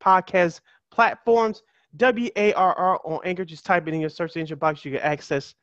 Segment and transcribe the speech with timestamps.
[0.00, 0.60] podcast
[0.90, 1.62] platforms
[1.96, 3.44] W A R R on Anchor.
[3.44, 4.84] Just type it in your search engine box.
[4.84, 5.54] You can access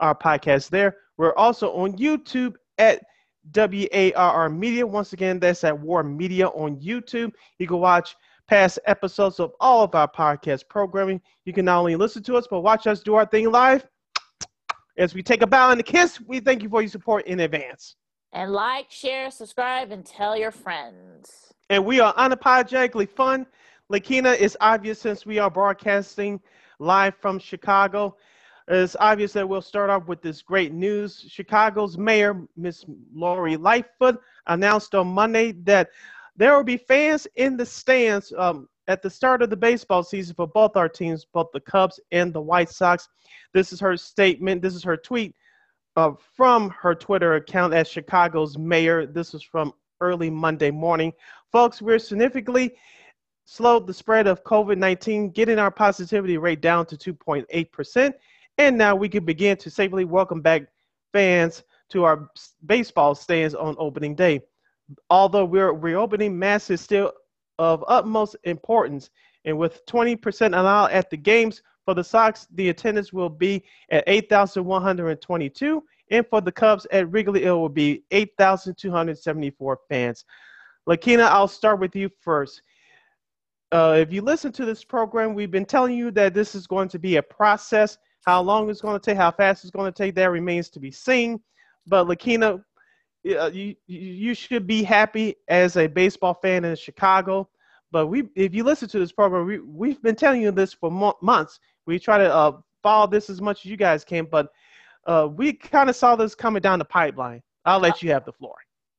[0.00, 0.96] our podcast there.
[1.16, 3.02] We're also on YouTube at
[3.50, 4.86] W A R R Media.
[4.86, 7.32] Once again, that's at WARR Media on YouTube.
[7.58, 8.16] You can watch
[8.46, 11.20] past episodes of all of our podcast programming.
[11.44, 13.86] You can not only listen to us, but watch us do our thing live.
[14.96, 17.40] As we take a bow and a kiss, we thank you for your support in
[17.40, 17.96] advance.
[18.32, 21.52] And like, share, subscribe, and tell your friends.
[21.70, 23.46] And we are unapologetically fun.
[23.90, 26.40] Lakina, it's obvious since we are broadcasting
[26.78, 28.16] live from Chicago.
[28.68, 31.26] It's obvious that we'll start off with this great news.
[31.28, 32.84] Chicago's mayor, Miss
[33.14, 35.90] Lori Lightfoot, announced on Monday that
[36.36, 40.34] there will be fans in the stands um, at the start of the baseball season
[40.34, 43.08] for both our teams, both the Cubs and the White Sox.
[43.52, 44.62] This is her statement.
[44.62, 45.34] This is her tweet
[45.96, 49.06] uh, from her Twitter account as Chicago's mayor.
[49.06, 51.12] This is from early Monday morning.
[51.52, 52.74] Folks, we're significantly
[53.44, 58.14] slowed the spread of COVID 19, getting our positivity rate down to 2.8%.
[58.58, 60.64] And now we can begin to safely welcome back
[61.12, 62.28] fans to our
[62.66, 64.40] baseball stands on opening day.
[65.10, 67.12] Although we're reopening, mass is still
[67.58, 69.10] of utmost importance.
[69.44, 74.04] And with 20% allowed at the games for the Sox, the attendance will be at
[74.06, 75.82] 8,122.
[76.10, 80.24] And for the Cubs at Wrigley, it will be 8,274 fans.
[80.86, 82.62] Lakina, I'll start with you first
[83.74, 86.88] uh, if you listen to this program, we've been telling you that this is going
[86.88, 87.98] to be a process.
[88.24, 90.80] How long it's going to take, how fast it's going to take, that remains to
[90.80, 91.40] be seen.
[91.86, 92.62] But Lakina,
[93.38, 97.48] uh, you you should be happy as a baseball fan in Chicago.
[97.90, 100.90] But we, if you listen to this program, we we've been telling you this for
[100.90, 101.60] mo- months.
[101.86, 102.52] We try to uh,
[102.82, 104.48] follow this as much as you guys can, but
[105.06, 107.42] uh, we kind of saw this coming down the pipeline.
[107.64, 108.54] I'll let you have the floor.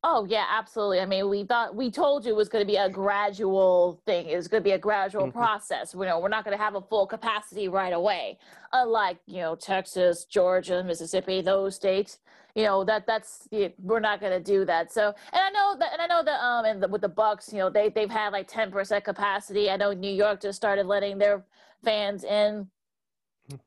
[0.07, 0.99] Oh yeah, absolutely.
[0.99, 4.27] I mean, we thought we told you it was going to be a gradual thing.
[4.27, 5.39] It was going to be a gradual mm-hmm.
[5.39, 5.95] process.
[5.95, 8.37] You know, we're not going to have a full capacity right away,
[8.71, 12.19] unlike you know Texas, Georgia, Mississippi, those states.
[12.53, 13.47] You know that that's
[13.79, 14.93] we're not going to do that.
[14.93, 17.51] So, and I know that, and I know that um, and the, with the Bucks,
[17.51, 19.71] you know, they they've had like ten percent capacity.
[19.71, 21.43] I know New York just started letting their
[21.83, 22.67] fans in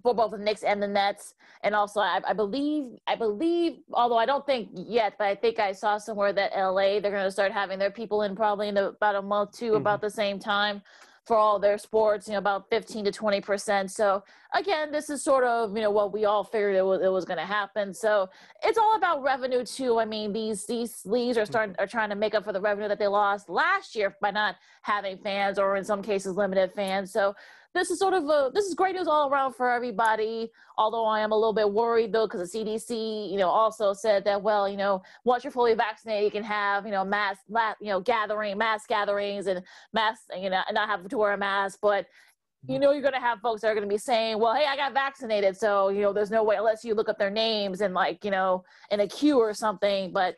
[0.02, 1.34] for both the Knicks and the Nets.
[1.62, 5.58] And also, I, I, believe, I believe, although I don't think yet, but I think
[5.58, 8.76] I saw somewhere that LA they're going to start having their people in probably in
[8.76, 9.76] about a month too, mm-hmm.
[9.76, 10.82] about the same time
[11.28, 12.26] for all their sports.
[12.26, 13.90] You know, about fifteen to twenty percent.
[13.90, 14.24] So
[14.54, 17.24] again, this is sort of you know what we all figured it was it was
[17.24, 17.92] going to happen.
[17.92, 18.30] So
[18.64, 19.98] it's all about revenue too.
[19.98, 21.82] I mean, these these leagues are starting mm-hmm.
[21.82, 24.56] are trying to make up for the revenue that they lost last year by not
[24.82, 27.12] having fans or in some cases limited fans.
[27.12, 27.34] So
[27.78, 30.50] this is sort of a this is great news all around for everybody.
[30.76, 34.24] Although I am a little bit worried though, because the CDC, you know, also said
[34.24, 37.36] that well, you know, once you're fully vaccinated, you can have you know mass,
[37.80, 39.62] you know, gathering, mass gatherings, and
[39.92, 42.06] mass, you know, and not have to wear a mask, but
[42.66, 42.82] you mm-hmm.
[42.82, 44.74] know you're going to have folks that are going to be saying well hey i
[44.74, 47.94] got vaccinated so you know there's no way unless you look up their names and
[47.94, 50.34] like you know in a queue or something but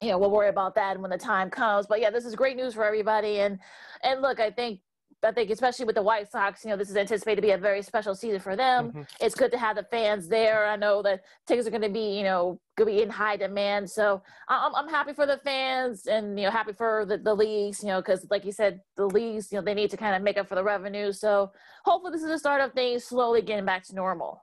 [0.00, 2.56] you know we'll worry about that when the time comes but yeah this is great
[2.56, 3.58] news for everybody and
[4.02, 4.80] and look i think
[5.22, 7.58] I think especially with the White Sox, you know, this is anticipated to be a
[7.58, 8.88] very special season for them.
[8.88, 9.02] Mm-hmm.
[9.20, 10.66] It's good to have the fans there.
[10.66, 13.36] I know that tickets are going to be, you know, going to be in high
[13.36, 13.90] demand.
[13.90, 17.82] So I'm, I'm happy for the fans and, you know, happy for the, the leagues,
[17.82, 20.22] you know, because like you said, the leagues, you know, they need to kind of
[20.22, 21.12] make up for the revenue.
[21.12, 21.52] So
[21.84, 24.42] hopefully this is the start of things slowly getting back to normal.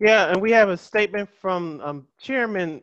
[0.00, 2.82] Yeah, and we have a statement from um, Chairman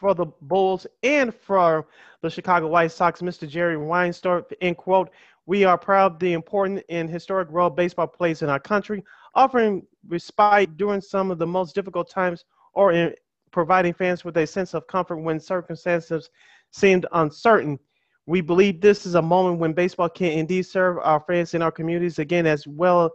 [0.00, 1.86] for the Bulls and for
[2.22, 3.48] the Chicago White Sox, Mr.
[3.48, 5.10] Jerry Reinsdorf, end quote.
[5.46, 9.02] We are proud of the important and historic role baseball plays in our country,
[9.34, 12.44] offering respite during some of the most difficult times
[12.74, 13.14] or in
[13.50, 16.30] providing fans with a sense of comfort when circumstances
[16.70, 17.78] seemed uncertain.
[18.26, 21.72] We believe this is a moment when baseball can indeed serve our fans in our
[21.72, 23.10] communities again, as well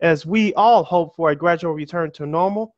[0.00, 2.76] as we all hope for a gradual return to normal.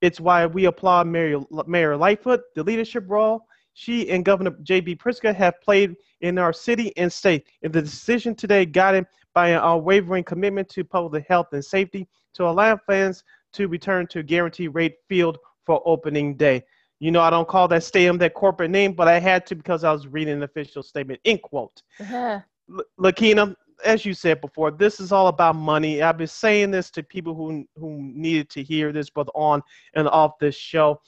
[0.00, 4.96] It's why we applaud Mayor, Mayor Lightfoot, the leadership role she and Governor J.B.
[4.96, 7.46] Pritzker have played in our city and state.
[7.62, 12.44] And the decision today guided by an unwavering commitment to public health and safety to
[12.44, 16.62] allow fans to return to guaranteed rate field for opening day.
[17.00, 19.84] You know, I don't call that stadium that corporate name, but I had to because
[19.84, 21.20] I was reading an official statement.
[21.24, 21.82] In quote.
[22.00, 22.40] Uh-huh.
[22.70, 23.54] L- Lakina,
[23.84, 26.00] as you said before, this is all about money.
[26.00, 29.62] I've been saying this to people who who needed to hear this, both on
[29.94, 31.00] and off this show.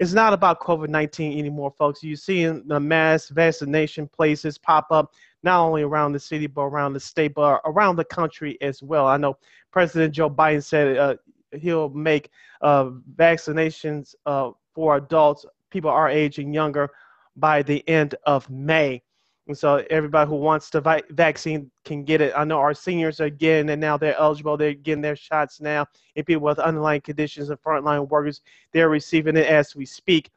[0.00, 2.02] It's not about COVID 19 anymore, folks.
[2.02, 5.12] You're seeing the mass vaccination places pop up,
[5.42, 9.06] not only around the city, but around the state, but around the country as well.
[9.06, 9.36] I know
[9.70, 11.16] President Joe Biden said uh,
[11.52, 12.30] he'll make
[12.62, 16.88] uh, vaccinations uh, for adults, people our age and younger,
[17.36, 19.02] by the end of May.
[19.50, 22.32] And so everybody who wants the vi- vaccine can get it.
[22.36, 23.96] I know our seniors are getting it now.
[23.96, 24.56] They're eligible.
[24.56, 25.88] They're getting their shots now.
[26.14, 28.42] And people with underlying conditions and frontline workers,
[28.72, 30.30] they're receiving it as we speak.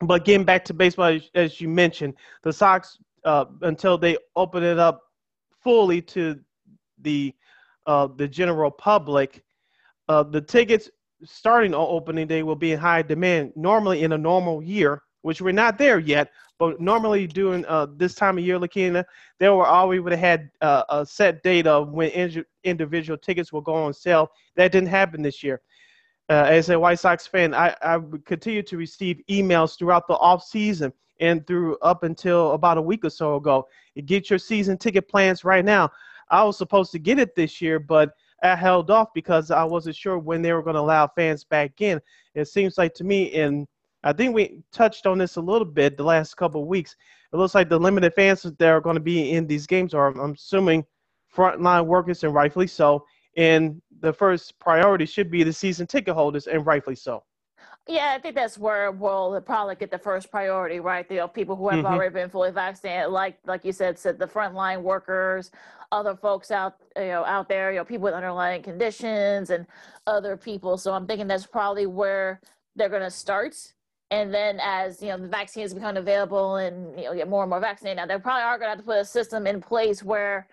[0.00, 4.78] But getting back to baseball, as you mentioned, the Sox, uh, until they open it
[4.78, 5.02] up
[5.62, 6.40] fully to
[7.02, 7.34] the
[7.84, 9.44] uh, the general public,
[10.08, 10.88] uh, the tickets
[11.24, 13.52] starting on opening day will be in high demand.
[13.54, 18.14] Normally, in a normal year, which we're not there yet, but normally during uh, this
[18.14, 19.02] time of year, Lakina,
[19.40, 23.50] there were always would have had uh, a set date of when in- individual tickets
[23.50, 24.30] will go on sale.
[24.56, 25.62] That didn't happen this year.
[26.28, 30.44] Uh, as a White Sox fan, I, I continue to receive emails throughout the off
[30.44, 33.66] season and through up until about a week or so ago.
[34.04, 35.90] Get your season ticket plans right now.
[36.28, 38.12] I was supposed to get it this year, but
[38.42, 41.80] I held off because I wasn't sure when they were going to allow fans back
[41.80, 41.98] in.
[42.34, 43.66] It seems like to me in
[44.04, 46.94] I think we touched on this a little bit the last couple of weeks.
[47.32, 50.08] It looks like the limited fans that are going to be in these games are,
[50.08, 50.84] I'm assuming,
[51.34, 53.04] frontline workers, and rightfully so.
[53.36, 57.24] And the first priority should be the season ticket holders, and rightfully so.
[57.88, 61.10] Yeah, I think that's where we'll probably get the first priority, right?
[61.10, 61.94] You know, people who have mm-hmm.
[61.94, 65.50] already been fully vaccinated, like like you said, said the frontline workers,
[65.92, 69.66] other folks out you know out there, you know, people with underlying conditions and
[70.06, 70.78] other people.
[70.78, 72.40] So I'm thinking that's probably where
[72.76, 73.73] they're going to start
[74.10, 77.50] and then as you know the vaccines become available and you know get more and
[77.50, 80.02] more vaccinated now they probably are going to have to put a system in place
[80.02, 80.46] where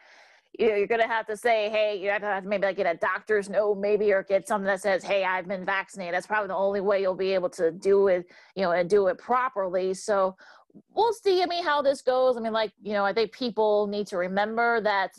[0.60, 2.66] you know, you're going to have to say hey you have to, have to maybe
[2.66, 6.14] like get a doctor's note maybe or get something that says hey i've been vaccinated.
[6.14, 8.26] That's probably the only way you'll be able to do it
[8.56, 9.94] you know and do it properly.
[9.94, 10.36] So
[10.94, 12.38] we'll see i mean how this goes.
[12.38, 15.12] I mean like you know i think people need to remember that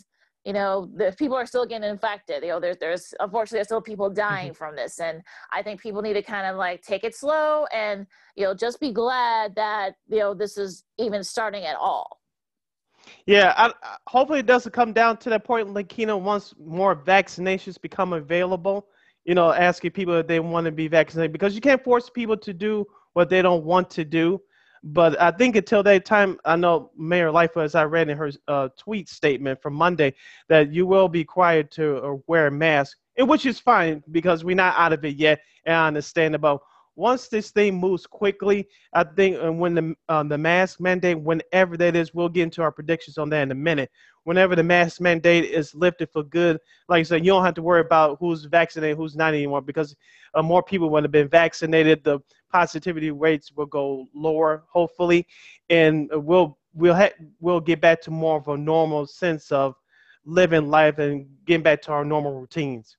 [0.44, 3.80] you know the people are still getting infected you know there's there's unfortunately there's still
[3.80, 4.54] people dying mm-hmm.
[4.54, 5.22] from this and
[5.52, 8.06] i think people need to kind of like take it slow and
[8.36, 12.20] you know just be glad that you know this is even starting at all
[13.26, 13.72] yeah I,
[14.06, 18.12] hopefully it doesn't come down to that point like you know once more vaccinations become
[18.12, 18.88] available
[19.24, 22.36] you know asking people if they want to be vaccinated because you can't force people
[22.36, 24.40] to do what they don't want to do
[24.82, 28.32] but I think until that time, I know Mayor Lightfoot, as I read in her
[28.48, 30.14] uh, tweet statement from Monday,
[30.48, 34.44] that you will be required to uh, wear a mask, and which is fine because
[34.44, 35.40] we're not out of it yet.
[35.66, 36.62] And I understand about
[36.94, 41.76] once this thing moves quickly, I think and when the um, the mask mandate, whenever
[41.78, 43.90] that is, we'll get into our predictions on that in a minute.
[44.24, 46.58] Whenever the mask mandate is lifted for good,
[46.88, 49.96] like I said, you don't have to worry about who's vaccinated, who's not anymore, because
[50.34, 52.04] uh, more people would have been vaccinated.
[52.04, 52.20] The
[52.52, 55.26] positivity rates will go lower, hopefully,
[55.70, 59.74] and we'll we'll ha- we'll get back to more of a normal sense of
[60.24, 62.96] living life and getting back to our normal routines.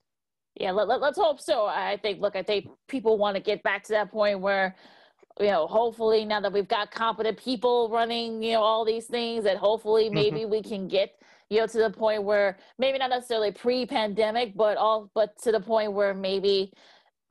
[0.56, 1.66] Yeah, let, let, us hope so.
[1.66, 4.76] I think, look, I think people want to get back to that point where,
[5.40, 9.44] you know, hopefully now that we've got competent people running, you know, all these things,
[9.44, 10.14] that hopefully mm-hmm.
[10.14, 10.50] maybe mm-hmm.
[10.50, 11.10] we can get,
[11.50, 15.60] you know, to the point where maybe not necessarily pre-pandemic, but all, but to the
[15.60, 16.72] point where maybe,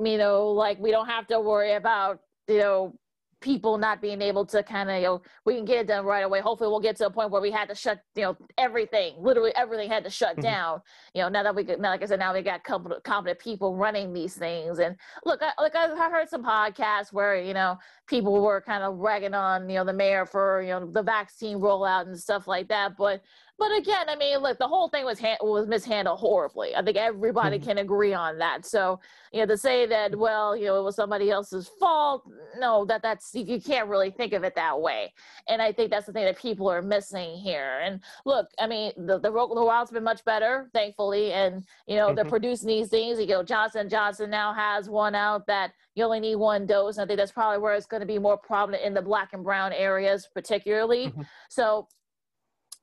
[0.04, 3.00] you know, like we don't have to worry about, you know,
[3.44, 6.24] people not being able to kind of, you know, we can get it done right
[6.24, 6.40] away.
[6.40, 9.54] Hopefully we'll get to a point where we had to shut, you know, everything, literally
[9.56, 10.44] everything had to shut mm-hmm.
[10.44, 10.82] down,
[11.14, 14.14] you know, now that we, now, like I said, now we got competent people running
[14.14, 14.80] these things.
[14.80, 14.96] And
[15.26, 19.34] look, I, like I heard some podcasts where, you know, people were kind of ragging
[19.34, 22.96] on, you know, the mayor for, you know, the vaccine rollout and stuff like that.
[22.98, 23.22] But
[23.60, 26.76] but again, I mean, look, the whole thing was was mishandled horribly.
[26.76, 27.68] I think everybody mm-hmm.
[27.68, 28.66] can agree on that.
[28.66, 29.00] So,
[29.32, 32.24] you know, to say that, well, you know, it was somebody else's fault,
[32.58, 35.14] no, that that's you can't really think of it that way.
[35.48, 37.80] And I think that's the thing that people are missing here.
[37.84, 42.08] And look, I mean, the the, the wild's been much better, thankfully, and you know,
[42.08, 42.16] mm-hmm.
[42.16, 43.20] they're producing these things.
[43.20, 46.98] You know, Johnson Johnson now has one out that you only need one dose.
[46.98, 49.34] And I think that's probably where it's going to be more prominent in the black
[49.34, 51.08] and brown areas, particularly.
[51.08, 51.22] Mm-hmm.
[51.50, 51.88] So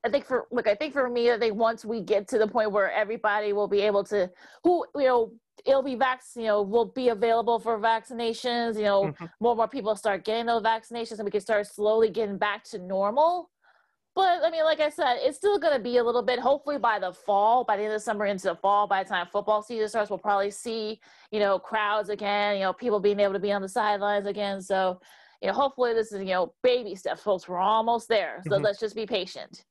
[0.04, 2.46] I think for look, I think for me, I think once we get to the
[2.46, 4.30] point where everybody will be able to,
[4.64, 5.32] who you know,
[5.66, 9.26] it'll be vac you know will be available for vaccinations you know mm-hmm.
[9.40, 12.64] more and more people start getting those vaccinations and we can start slowly getting back
[12.64, 13.50] to normal.
[14.14, 16.78] But i mean like i said it's still going to be a little bit hopefully
[16.78, 19.26] by the fall by the end of the summer into the fall by the time
[19.30, 23.34] football season starts we'll probably see you know crowds again you know people being able
[23.34, 24.60] to be on the sidelines again.
[24.60, 25.00] So
[25.40, 27.48] you know hopefully this is you know baby steps folks.
[27.48, 28.42] We're almost there.
[28.44, 28.64] So mm-hmm.
[28.64, 29.64] let's just be patient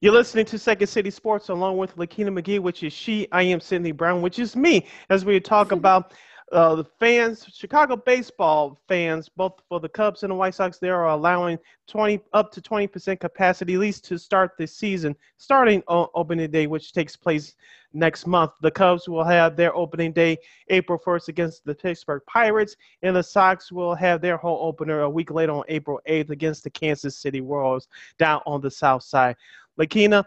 [0.00, 3.26] you're listening to Second City Sports along with Lakina McGee, which is she.
[3.32, 6.12] I am Sydney Brown, which is me, as we talk about
[6.52, 10.88] uh, the fans, Chicago baseball fans, both for the Cubs and the White Sox, they
[10.88, 16.06] are allowing 20 up to 20% capacity, at least to start this season, starting on
[16.14, 17.54] opening day, which takes place
[17.92, 18.52] next month.
[18.62, 20.38] The Cubs will have their opening day
[20.68, 25.10] April 1st against the Pittsburgh Pirates, and the Sox will have their home opener a
[25.10, 27.88] week later on April 8th against the Kansas City Royals
[28.18, 29.36] down on the south side.
[29.78, 30.24] Lakina,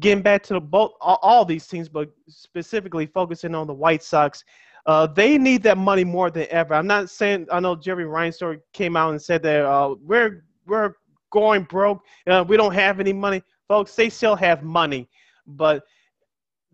[0.00, 4.44] getting back to both all, all, these teams, but specifically focusing on the White Sox.
[4.86, 6.74] Uh, they need that money more than ever.
[6.74, 10.94] I'm not saying I know Jerry Reinsdorf came out and said that uh, we're we're
[11.30, 12.02] going broke.
[12.26, 13.94] Uh, we don't have any money, folks.
[13.94, 15.08] They still have money,
[15.46, 15.84] but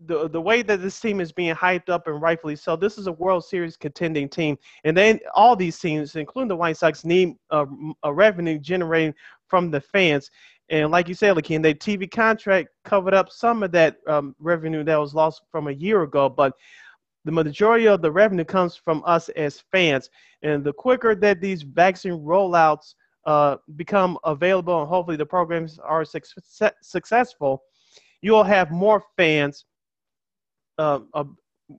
[0.05, 3.07] the the way that this team is being hyped up and rightfully so, this is
[3.07, 7.35] a World Series contending team, and then all these teams, including the White Sox, need
[7.51, 7.65] a,
[8.03, 9.13] a revenue generating
[9.47, 10.29] from the fans.
[10.69, 14.83] And like you said, Lakin, the TV contract covered up some of that um, revenue
[14.83, 16.53] that was lost from a year ago, but
[17.23, 20.09] the majority of the revenue comes from us as fans.
[20.41, 26.03] And the quicker that these vaccine rollouts uh, become available and hopefully the programs are
[26.03, 26.19] su-
[26.81, 27.63] successful,
[28.21, 29.65] you'll have more fans
[30.77, 31.23] uh, uh,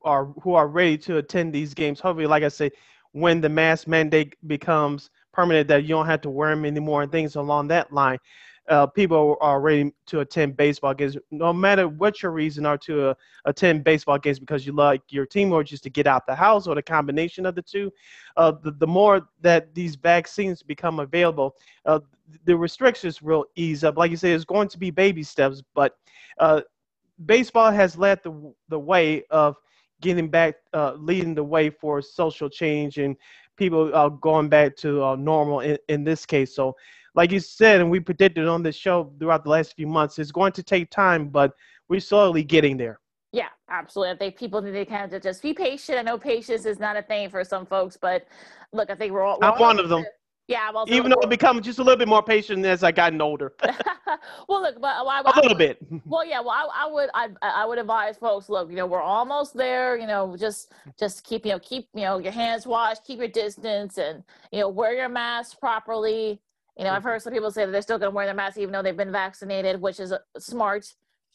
[0.03, 2.01] are, who are ready to attend these games.
[2.01, 2.71] Hopefully, like I say,
[3.13, 7.13] when the mask mandate becomes permanent, that you don't have to wear them anymore and
[7.13, 8.19] things along that line
[8.69, 13.11] uh, people are ready to attend baseball games, no matter what your reason are to
[13.11, 16.35] uh, attend baseball games because you like your team or just to get out the
[16.35, 17.93] house or the combination of the two.
[18.37, 22.01] Uh, the, the more that these vaccines become available, uh,
[22.45, 23.97] the restrictions will ease up.
[23.97, 25.97] Like you say, it's going to be baby steps, but
[26.39, 26.63] uh,
[27.25, 29.57] baseball has led the, the way of
[30.01, 33.17] getting back, uh, leading the way for social change and
[33.57, 36.55] people are going back to normal in, in this case.
[36.55, 36.77] So
[37.15, 40.31] like you said, and we predicted on this show throughout the last few months, it's
[40.31, 41.53] going to take time, but
[41.89, 43.01] we're slowly getting there.
[43.33, 44.13] Yeah, absolutely.
[44.13, 45.99] I think people need to kind of just be patient.
[45.99, 48.27] I know patience is not a thing for some folks, but
[48.73, 49.39] look, I think we're all.
[49.41, 50.05] We're I'm all one of them.
[50.49, 53.21] Yeah, well, even though I become just a little bit more patient as I gotten
[53.21, 53.53] older.
[54.49, 55.79] well, look, but I, a little bit.
[56.05, 59.03] Well, yeah, well, I, I, would, I, I would advise folks, look, you know, we're
[59.03, 59.99] almost there.
[59.99, 63.29] You know, just, just keep, you know, keep, you know, your hands washed, keep your
[63.29, 64.23] distance, and
[64.53, 66.41] you know, wear your mask properly.
[66.79, 68.59] You know, I've heard some people say that they're still going to wear their mask
[68.59, 70.87] even though they've been vaccinated, which is uh, smart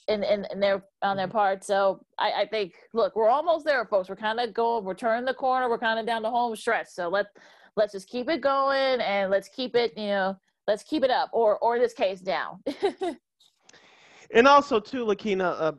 [0.07, 1.37] in, in, in their on their mm-hmm.
[1.37, 1.63] part.
[1.65, 4.07] So I, I think, look, we're almost there, folks.
[4.07, 5.69] We're kind of going, we're turning the corner.
[5.69, 6.87] We're kind of down the home stretch.
[6.87, 7.27] So let
[7.75, 10.37] let's just keep it going and let's keep it, you know,
[10.67, 12.63] let's keep it up, or or in this case, down.
[14.33, 15.71] and also, too, Lakina, uh,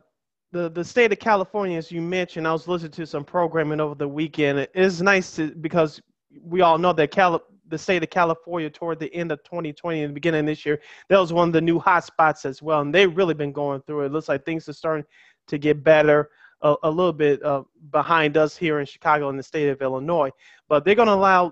[0.51, 3.95] the the state of California, as you mentioned, I was listening to some programming over
[3.95, 4.59] the weekend.
[4.59, 6.01] It is nice to because
[6.41, 10.11] we all know that Cali- the state of California toward the end of 2020 and
[10.11, 10.79] the beginning of this year.
[11.09, 13.81] That was one of the new hot spots as well, and they've really been going
[13.81, 14.05] through it.
[14.07, 15.05] it looks like things are starting
[15.47, 16.29] to get better.
[16.61, 20.29] A, a little bit uh, behind us here in Chicago and the state of Illinois,
[20.69, 21.51] but they're going to allow,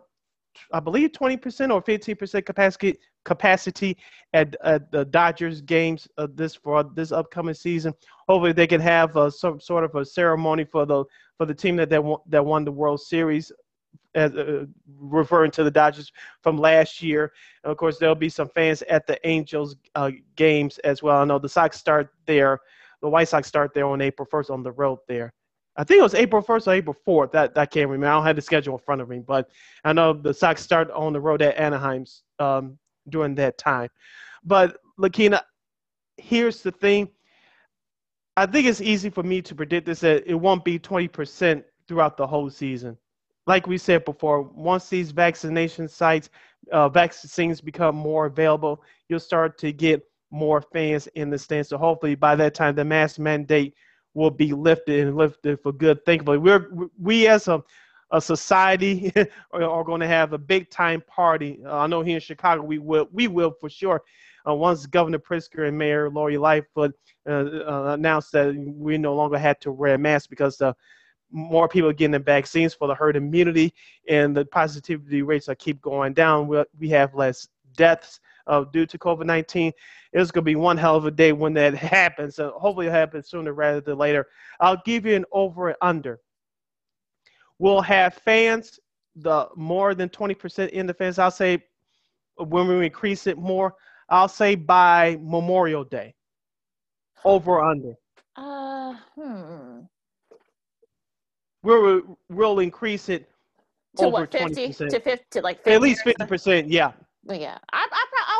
[0.72, 3.98] I believe, 20% or 15% capacity capacity
[4.34, 7.94] at, at the Dodgers games uh, this for this upcoming season.
[8.28, 11.04] Hopefully, they can have uh, some sort of a ceremony for the
[11.38, 13.52] for the team that that won, that won the World Series
[14.16, 14.66] as, uh,
[15.00, 17.32] referring to the Dodgers from last year.
[17.64, 21.18] And of course, there'll be some fans at the Angels uh, games as well.
[21.18, 22.60] I know the Sox start there.
[23.02, 25.34] The White Sox start there on April 1st on the road there.
[25.78, 27.32] I think it was April 1st or April 4th.
[27.32, 28.08] That, that can't remember.
[28.08, 29.50] I don't have the schedule in front of me, but
[29.84, 32.78] I know the Sox start on the road at Anaheim's um,
[33.10, 33.90] during that time.
[34.44, 35.42] But Lakina,
[36.18, 37.10] here's the thing.
[38.36, 42.18] I think it's easy for me to predict this that it won't be 20% throughout
[42.18, 42.98] the whole season
[43.48, 46.30] like we said before, once these vaccination sites,
[46.72, 51.70] uh, vaccines become more available, you'll start to get more fans in the stands.
[51.70, 53.74] So hopefully by that time, the mask mandate
[54.14, 56.04] will be lifted and lifted for good.
[56.06, 56.68] Thankfully, we're
[57.00, 57.64] we as a
[58.12, 59.12] a society
[59.52, 61.60] are, going to have a big time party.
[61.66, 64.02] Uh, I know here in Chicago we will we will for sure.
[64.48, 66.94] Uh, once Governor Pritzker and Mayor Lori Lightfoot
[67.28, 70.76] uh, uh, announced that we no longer had to wear masks because the
[71.32, 73.74] more people getting the vaccines for the herd immunity,
[74.10, 76.48] and the positivity rates are keep going down.
[76.48, 79.72] We, we have less deaths uh, due to COVID 19.
[80.14, 82.36] It's going to be one hell of a day when that happens.
[82.36, 84.28] So hopefully, it happens sooner rather than later.
[84.60, 86.20] I'll give you an over and under.
[87.60, 88.80] we'll have fans,
[89.16, 91.20] the more than 20% in the fans.
[91.20, 91.64] I'll say
[92.38, 93.76] when we increase it more,
[94.10, 96.16] I'll say by Memorial Day.
[97.24, 97.94] Over or under?
[98.36, 99.82] Uh, hmm.
[101.64, 103.30] We'll, we'll increase it
[103.98, 104.70] To over what, 50?
[104.70, 104.90] 20%.
[104.90, 106.92] To 50, to like 50 At least 50%, yeah.
[107.30, 107.60] Yeah.
[107.72, 107.88] I,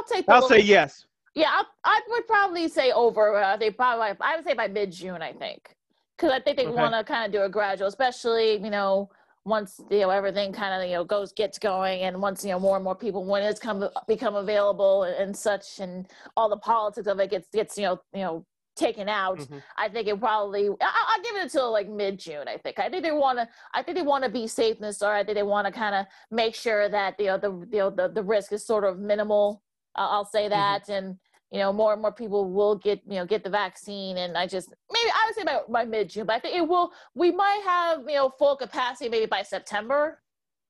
[0.02, 1.06] I'll take I'll say yes.
[1.34, 3.36] Yeah, I, I would probably say over.
[3.36, 5.76] Uh, they probably, I would say by mid June, I think,
[6.18, 6.76] because I think they Okay.
[6.82, 9.10] want to kind of do a gradual, especially you know
[9.46, 12.60] once you know everything kind of you know goes gets going, and once you know
[12.60, 16.58] more and more people when it's come become available and, and such, and all the
[16.58, 19.40] politics of it gets gets you know you know taken out.
[19.40, 19.62] Mhm.
[19.78, 22.48] I think it probably I, I'll give it until like mid June.
[22.50, 24.82] I think I think they want to I think they want to be safe in
[24.82, 25.18] the start.
[25.18, 27.90] I think they want to kind of make sure that you know the you know
[27.90, 29.62] the, the risk is sort of minimal.
[29.96, 30.52] I'll say mm-hmm.
[30.52, 31.18] that, and
[31.52, 34.18] you know more and more people will get you know get the vaccine.
[34.18, 36.68] And I just maybe I would say by, by mid June, but I think it
[36.68, 36.92] will.
[37.14, 40.22] We might have you know full capacity maybe by September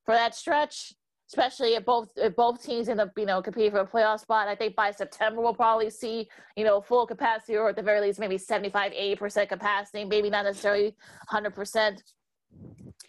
[0.04, 0.92] for that stretch.
[1.28, 4.48] Especially if both if both teams end up you know competing for a playoff spot,
[4.48, 8.02] I think by September we'll probably see you know full capacity or at the very
[8.02, 10.94] least maybe 75 80 percent capacity, maybe not necessarily
[11.30, 12.02] 100 percent.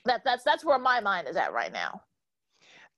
[0.05, 2.01] That that's that's where my mind is at right now.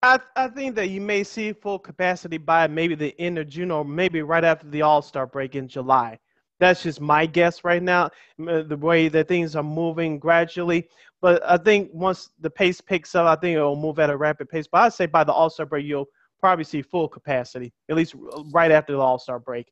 [0.01, 3.71] I, I think that you may see full capacity by maybe the end of June
[3.71, 6.19] or maybe right after the All Star break in July.
[6.59, 8.05] That's just my guess right now,
[8.47, 10.87] uh, the way that things are moving gradually.
[11.21, 14.47] But I think once the pace picks up, I think it'll move at a rapid
[14.47, 14.67] pace.
[14.71, 16.07] But I'd say by the All Star break, you'll
[16.39, 18.15] probably see full capacity, at least
[18.53, 19.71] right after the All Star break.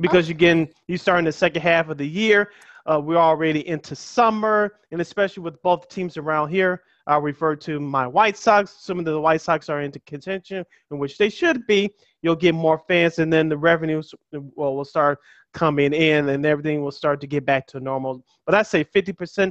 [0.00, 2.52] Because you're getting, you start in the second half of the year.
[2.86, 7.80] Uh, we're already into summer, and especially with both teams around here, I refer to
[7.80, 8.70] my White Sox.
[8.78, 11.90] Some of the White Sox are into contention, in which they should be.
[12.20, 15.18] You'll get more fans, and then the revenues will, will start
[15.54, 18.22] coming in, and everything will start to get back to normal.
[18.44, 19.50] But I say 50%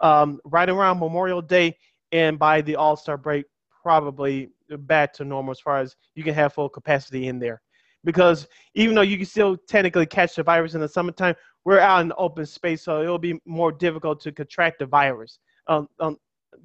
[0.00, 1.78] um, right around Memorial Day,
[2.12, 3.46] and by the All Star break,
[3.82, 7.62] probably back to normal as far as you can have full capacity in there.
[8.04, 12.02] Because even though you can still technically catch the virus in the summertime, we're out
[12.02, 15.38] in open space, so it'll be more difficult to contract the virus.
[15.68, 16.16] Um, um,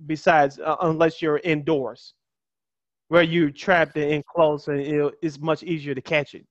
[0.05, 2.13] besides, uh, unless you're indoors,
[3.07, 6.45] where you're trapped and enclosed, and it's much easier to catch it.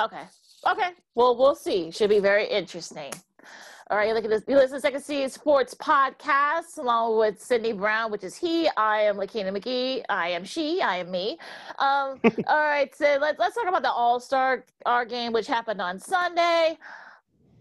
[0.00, 0.22] Okay.
[0.68, 0.90] Okay.
[1.14, 1.90] Well, we'll see.
[1.90, 3.12] Should be very interesting.
[3.90, 4.42] All right, look at this.
[4.48, 8.66] You listen to Second City Sports Podcast along with Sydney Brown, which is he.
[8.76, 10.02] I am Lakina McGee.
[10.08, 10.80] I am she.
[10.80, 11.36] I am me.
[11.78, 15.82] Um, all right, so let's let's talk about the All Star our game, which happened
[15.82, 16.78] on Sunday.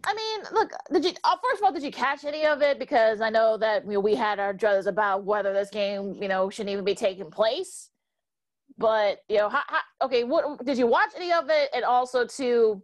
[0.03, 1.11] I mean, look, did you?
[1.23, 2.79] Uh, first of all, did you catch any of it?
[2.79, 6.27] Because I know that you know, we had our druthers about whether this game, you
[6.27, 7.89] know, shouldn't even be taking place.
[8.77, 11.69] But you know, how, how, okay, what did you watch any of it?
[11.73, 12.81] And also, to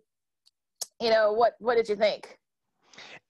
[1.01, 2.37] you know, what what did you think?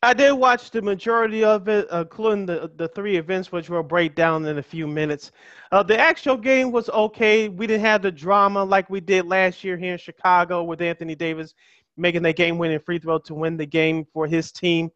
[0.03, 4.15] I did watch the majority of it, including the the three events, which we'll break
[4.15, 5.31] down in a few minutes.
[5.71, 7.49] Uh, the actual game was okay.
[7.49, 11.15] We didn't have the drama like we did last year here in Chicago with Anthony
[11.15, 11.53] Davis
[11.97, 14.91] making that game-winning free throw to win the game for his team.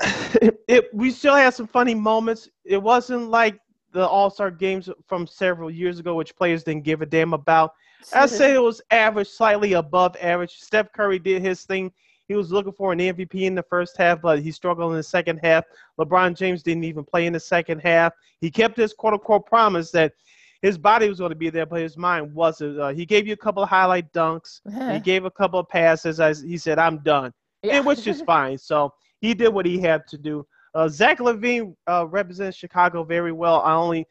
[0.40, 2.48] It, it- we still had some funny moments.
[2.64, 3.58] It wasn't like
[3.92, 7.72] the All-Star games from several years ago, which players didn't give a damn about.
[8.14, 10.58] I'd say it was average, slightly above average.
[10.60, 11.90] Steph Curry did his thing.
[12.28, 15.02] He was looking for an MVP in the first half, but he struggled in the
[15.02, 15.64] second half.
[15.98, 18.12] LeBron James didn't even play in the second half.
[18.40, 20.12] He kept his quote unquote promise that
[20.62, 22.78] his body was going to be there, but his mind wasn't.
[22.80, 24.60] Uh, he gave you a couple of highlight dunks.
[24.94, 26.18] He gave a couple of passes.
[26.20, 27.76] As he said, "I'm done," Yeah.
[27.76, 28.58] it was just fine.
[28.58, 30.46] So he did what he had to do.
[30.74, 33.60] Uh, Zach LaVine uh, represents Chicago very well.
[33.62, 34.06] I only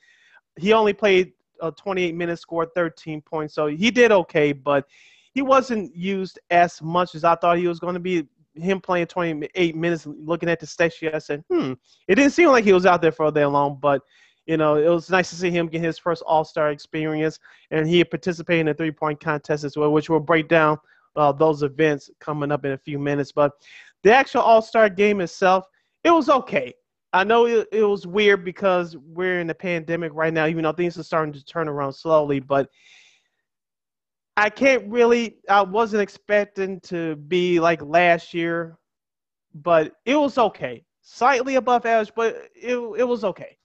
[0.58, 4.86] he only played uh, 28 minutes, scored 13 points, so he did okay, but
[5.34, 8.28] he wasn't used as much as I thought he was going to be.
[8.56, 11.74] Him playing 28 minutes, looking at the stat sheet, I said, "Hmm."
[12.08, 14.02] It didn't seem like he was out there for that long, but
[14.48, 17.38] you know, it was nice to see him get his first All Star experience,
[17.70, 20.78] and he participated in the three point contest as well, which we'll break down
[21.18, 23.34] uh, those events coming up in a few minutes.
[23.34, 23.52] But
[24.04, 25.66] the actual All Star game itself,
[26.06, 26.74] it was okay.
[27.12, 30.72] I know it, it was weird because we're in a pandemic right now, even though
[30.72, 32.40] things are starting to turn around slowly.
[32.40, 32.70] But
[34.38, 38.78] I can't really, I wasn't expecting to be like last year,
[39.56, 40.86] but it was okay.
[41.02, 43.57] Slightly above average, but it, it was okay.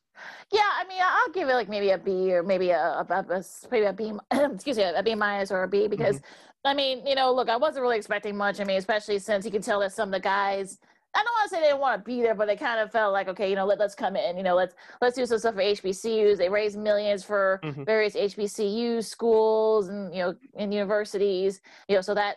[0.52, 3.44] Yeah, I mean, I'll give it like maybe a B or maybe a, a, a,
[3.70, 4.12] maybe a B.
[4.32, 6.20] excuse me, a B minus or a B because
[6.64, 8.60] I mean, you know, look, I wasn't really expecting much.
[8.60, 10.78] I mean, especially since you can tell that some of the guys.
[11.14, 12.90] I don't want to say they didn't want to be there, but they kind of
[12.90, 15.38] felt like, okay, you know, let, let's come in, you know, let's let's do some
[15.38, 16.38] stuff for HBCUs.
[16.38, 17.84] They raised millions for Mhm.
[17.84, 22.36] various HBCU schools and you know and universities, you know, so that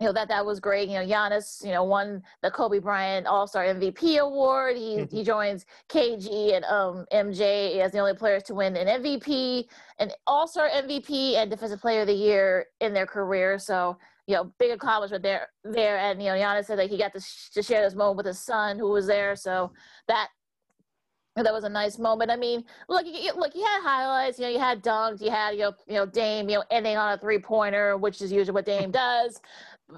[0.00, 0.88] you know that that was great.
[0.88, 4.76] You know, Giannis, you know, won the Kobe Bryant All Star MVP award.
[4.76, 5.16] He mm-hmm.
[5.16, 9.64] he joins KG and um, MJ as the only players to win an MVP,
[9.98, 13.58] an All Star MVP, and Defensive Player of the Year in their career.
[13.58, 15.48] So you know, big accomplishment there.
[15.64, 18.18] There, and you know, Giannis said that he got to, sh- to share this moment
[18.18, 19.34] with his son who was there.
[19.36, 19.72] So
[20.08, 20.28] that
[21.44, 22.30] that was a nice moment.
[22.30, 24.38] I mean, look, you, look, you had highlights.
[24.38, 25.20] You know, you had dunks.
[25.20, 28.22] You had you know, you know, Dame, you know, ending on a three pointer, which
[28.22, 29.40] is usually what Dame does.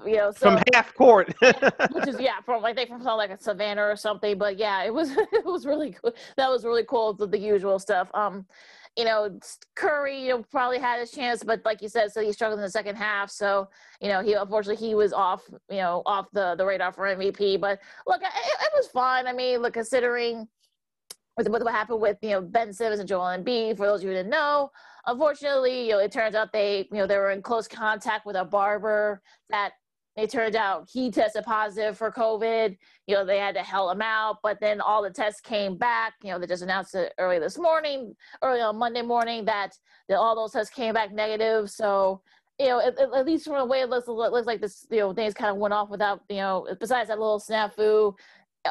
[0.05, 3.41] You know, so, from half court, which is yeah, from I think from like a
[3.41, 4.37] Savannah or something.
[4.37, 6.13] But yeah, it was it was really cool.
[6.37, 7.13] That was really cool.
[7.13, 8.09] The, the usual stuff.
[8.13, 8.45] Um,
[8.95, 9.39] you know,
[9.75, 12.65] Curry, you know, probably had his chance, but like you said, so he struggled in
[12.65, 13.31] the second half.
[13.31, 13.69] So,
[14.01, 17.59] you know, he unfortunately he was off, you know, off the the radar for MVP.
[17.59, 19.25] But look, it, it was fun.
[19.25, 20.47] I mean, look, considering
[21.39, 23.77] with, with what happened with you know Ben Simmons and Joel Embiid.
[23.77, 24.71] For those of you who didn't know,
[25.07, 28.35] unfortunately, you know, it turns out they you know they were in close contact with
[28.35, 29.71] a barber that
[30.19, 32.77] it turned out he tested positive for COVID.
[33.07, 36.13] You know, they had to hell him out, but then all the tests came back.
[36.23, 39.73] You know, they just announced it early this morning, early on Monday morning, that,
[40.07, 41.69] that all those tests came back negative.
[41.69, 42.21] So,
[42.59, 44.99] you know, at, at least from the way it looks, it looks like this, you
[44.99, 48.13] know, things kind of went off without, you know, besides that little snafu,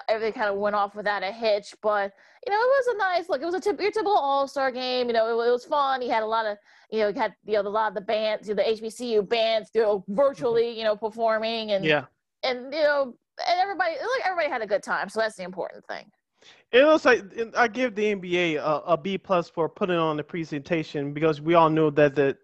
[0.08, 1.74] everything kind of went off without a hitch.
[1.82, 2.12] But
[2.46, 3.42] you know, it was a nice look.
[3.42, 5.08] It was a typical, typical All Star game.
[5.08, 6.00] You know, it, it, was fun.
[6.00, 6.56] He had a lot of,
[6.90, 9.28] you know, he had you know a lot of the bands, you know, the HBCU
[9.28, 10.14] bands, you know, mm-hmm.
[10.14, 12.04] virtually, you know, performing and yeah,
[12.42, 13.14] and you know,
[13.48, 15.08] and everybody like everybody had a good time.
[15.08, 16.10] So that's the important thing.
[16.70, 17.24] It looks like
[17.56, 21.54] I give the NBA a, a B plus for putting on the presentation because we
[21.54, 22.36] all knew that the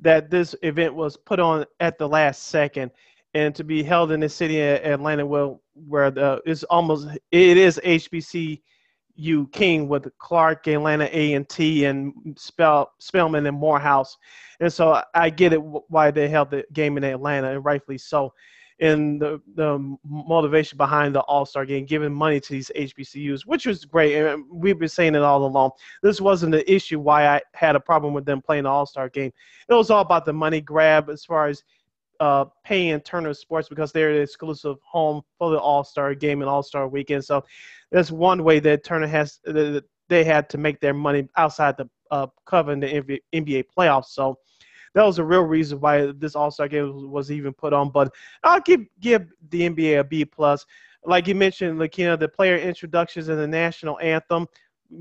[0.00, 2.90] that this event was put on at the last second
[3.34, 7.56] and to be held in the city of Atlanta, well, where the it's almost it
[7.56, 8.60] is HBCU
[9.52, 14.16] King with Clark, Atlanta A and T, and Spell, Spelman and Morehouse,
[14.60, 18.32] and so I get it why they held the game in Atlanta, and rightfully so.
[18.80, 23.64] And the the motivation behind the All Star game, giving money to these HBCUs, which
[23.64, 25.70] was great, and we've been saying it all along.
[26.02, 29.08] This wasn't the issue why I had a problem with them playing the All Star
[29.08, 29.32] game.
[29.68, 31.62] It was all about the money grab as far as
[32.20, 36.48] uh, paying Turner Sports because they're the exclusive home for the All Star game and
[36.48, 37.24] All Star weekend.
[37.24, 37.44] So
[37.90, 39.40] that's one way that Turner has
[40.08, 44.06] they had to make their money outside the uh, covering the NBA playoffs.
[44.06, 44.38] So
[44.94, 47.90] that was a real reason why this All Star game was even put on.
[47.90, 48.12] But
[48.44, 50.66] I'll give give the NBA a B plus.
[51.04, 54.46] Like you mentioned, Lakina, the player introductions and the national anthem.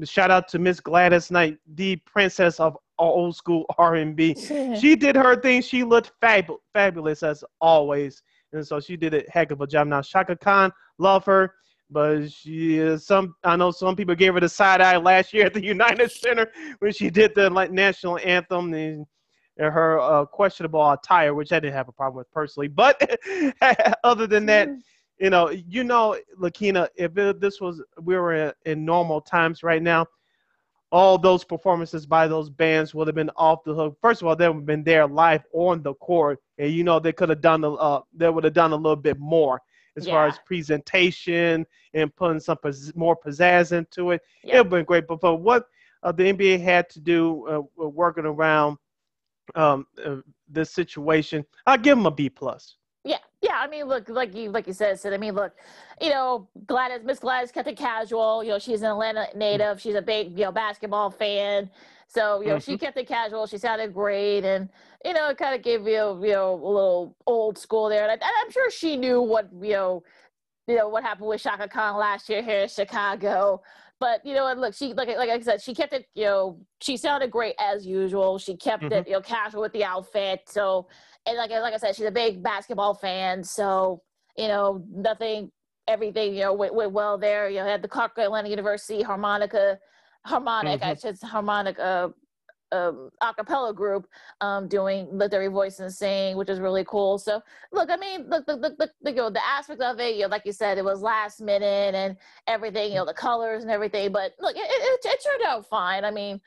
[0.03, 2.77] Shout out to Miss Gladys Knight, the princess of
[3.09, 4.35] old school R&B.
[4.79, 5.61] she did her thing.
[5.61, 8.21] She looked fab- fabulous as always,
[8.53, 9.87] and so she did a heck of a job.
[9.87, 11.53] Now Chaka Khan, love her,
[11.89, 13.35] but she is some.
[13.43, 16.51] I know some people gave her the side eye last year at the United Center
[16.79, 19.05] when she did the national anthem and
[19.57, 22.67] her uh, questionable attire, which I didn't have a problem with personally.
[22.67, 23.19] But
[24.03, 24.69] other than that.
[25.19, 29.61] You know, you know, Lakina, if it, this was we were in, in normal times
[29.61, 30.07] right now,
[30.91, 33.97] all those performances by those bands would have been off the hook.
[34.01, 36.99] First of all, they would have been there live on the court, and you know
[36.99, 39.61] they could have done a uh, they would have done a little bit more
[39.97, 40.13] as yeah.
[40.13, 42.57] far as presentation and putting some
[42.95, 44.21] more pizzazz into it.
[44.43, 44.55] Yeah.
[44.55, 45.07] It would have been great.
[45.07, 45.65] But for what
[46.03, 48.77] uh, the NBA had to do uh, working around
[49.55, 52.77] um, uh, this situation, I'll give them a B plus.
[53.41, 53.57] Yeah.
[53.59, 55.13] I mean, look, like you, like you said, Sid.
[55.13, 55.53] I mean, look,
[55.99, 58.43] you know, Gladys, Miss Gladys kept it casual.
[58.43, 59.81] You know, she's an Atlanta native.
[59.81, 61.69] She's a big, you know, basketball fan.
[62.07, 62.71] So, you know, mm-hmm.
[62.71, 63.47] she kept it casual.
[63.47, 64.67] She sounded great, and
[65.05, 68.09] you know, it kind of gave you, you know, a little old school there.
[68.09, 70.03] And, I, am sure she knew what, you know,
[70.67, 73.61] you know what happened with Chaka Khan last year here in Chicago.
[74.01, 76.07] But you know, and look, she like like I said, she kept it.
[76.15, 78.39] You know, she sounded great as usual.
[78.39, 78.93] She kept mm-hmm.
[78.93, 80.41] it, you know, casual with the outfit.
[80.47, 80.87] So
[81.27, 84.01] and like like I said, she's a big basketball fan, so
[84.35, 85.51] you know nothing,
[85.87, 87.47] everything you know went, went well there.
[87.47, 89.77] You know, had the Clark Atlanta University harmonica,
[90.25, 90.89] harmonic, mm-hmm.
[90.89, 92.09] I should harmonic uh,
[92.71, 94.07] um, cappella group
[94.41, 97.17] um, doing Lift Every voice and sing, which is really cool.
[97.17, 100.21] So look, I mean, look, the, the, the, you know, the aspect of it, you
[100.21, 103.71] know, like you said, it was last minute and everything, you know, the colors and
[103.71, 106.05] everything, but look, it, it, it turned out fine.
[106.05, 106.41] I mean,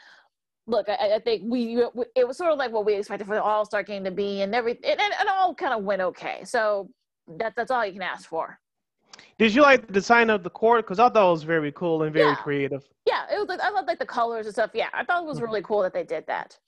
[0.67, 1.83] look, I, I, think we
[2.15, 4.43] it was sort of like what we expected for the All Star game to be,
[4.43, 6.43] and everything, and it all kind of went okay.
[6.45, 6.91] So
[7.39, 8.59] that that's all you can ask for.
[9.38, 10.85] Did you like the design of the court?
[10.85, 12.37] Because I thought it was very cool and very yeah.
[12.37, 12.88] creative.
[13.07, 13.48] Yeah, it was.
[13.48, 14.70] Like, I love like the colors and stuff.
[14.74, 15.46] Yeah, I thought it was mm-hmm.
[15.46, 16.59] really cool that they did that.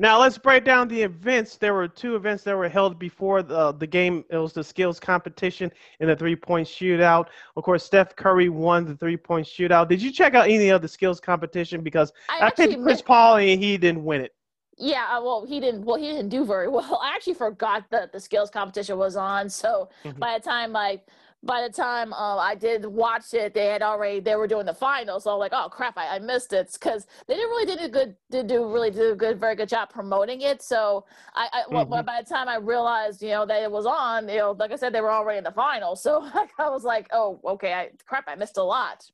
[0.00, 1.56] Now let's break down the events.
[1.56, 4.24] There were two events that were held before the, the game.
[4.30, 7.26] It was the skills competition and the three-point shootout.
[7.56, 9.88] Of course, Steph Curry won the three-point shootout.
[9.88, 11.82] Did you check out any of the skills competition?
[11.82, 14.32] Because I, I think Chris Paul and he didn't win it.
[14.78, 15.84] Yeah, uh, well, he didn't.
[15.84, 17.00] Well, he didn't do very well.
[17.02, 19.48] I actually forgot that the skills competition was on.
[19.48, 20.18] So mm-hmm.
[20.18, 21.06] by the time like
[21.42, 24.74] by the time uh, I did watch it, they had already they were doing the
[24.74, 25.24] finals.
[25.24, 27.88] So I'm like, oh crap, I, I missed it because they didn't really did a
[27.88, 30.62] good did do really do a good very good job promoting it.
[30.62, 31.90] So I, I mm-hmm.
[31.90, 34.72] well, by the time I realized you know that it was on, you know, like
[34.72, 36.02] I said, they were already in the finals.
[36.08, 36.24] So
[36.58, 39.10] I was like, oh okay, I, crap, I missed a lot.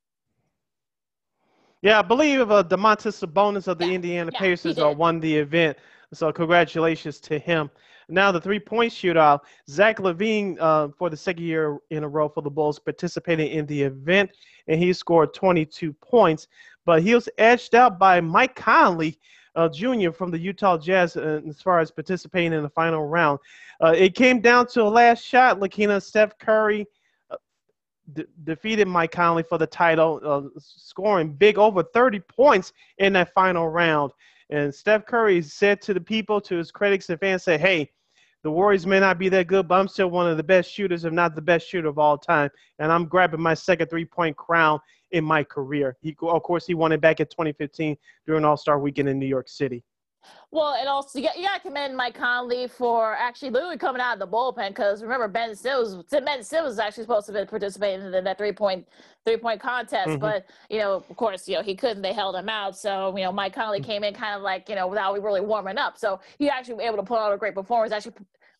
[1.84, 3.92] Yeah, I believe uh, Domantas Sabonis of the yeah.
[3.92, 5.76] Indiana yeah, Pacers uh, won the event.
[6.14, 7.70] So congratulations to him.
[8.08, 9.40] Now the three-point shootout.
[9.68, 13.66] Zach LaVine, uh, for the second year in a row for the Bulls, participating in
[13.66, 14.30] the event,
[14.66, 16.48] and he scored 22 points.
[16.86, 19.18] But he was edged out by Mike Conley,
[19.54, 20.10] uh, Jr.
[20.10, 23.40] from the Utah Jazz uh, as far as participating in the final round.
[23.82, 25.60] Uh, it came down to a last shot.
[25.60, 26.86] Lakina Steph Curry
[28.44, 33.68] defeated Mike Conley for the title, uh, scoring big over 30 points in that final
[33.68, 34.12] round.
[34.50, 37.90] And Steph Curry said to the people, to his critics and fans, say, hey,
[38.42, 41.06] the Warriors may not be that good, but I'm still one of the best shooters,
[41.06, 42.50] if not the best shooter of all time.
[42.78, 44.80] And I'm grabbing my second three-point crown
[45.12, 45.96] in my career.
[46.02, 49.48] He, of course, he won it back in 2015 during All-Star Weekend in New York
[49.48, 49.82] City.
[50.50, 54.00] Well, and also you got, you got to commend Mike Conley for actually literally coming
[54.00, 57.44] out of the bullpen because remember Ben Simmons, Ben Simmons was actually supposed to be
[57.44, 58.86] participating in that three point
[59.24, 60.20] three point contest, mm-hmm.
[60.20, 62.02] but you know, of course, you know he couldn't.
[62.02, 63.90] They held him out, so you know Mike Conley mm-hmm.
[63.90, 66.84] came in kind of like you know without really warming up, so he actually was
[66.84, 67.92] able to put on a great performance.
[67.92, 68.14] Actually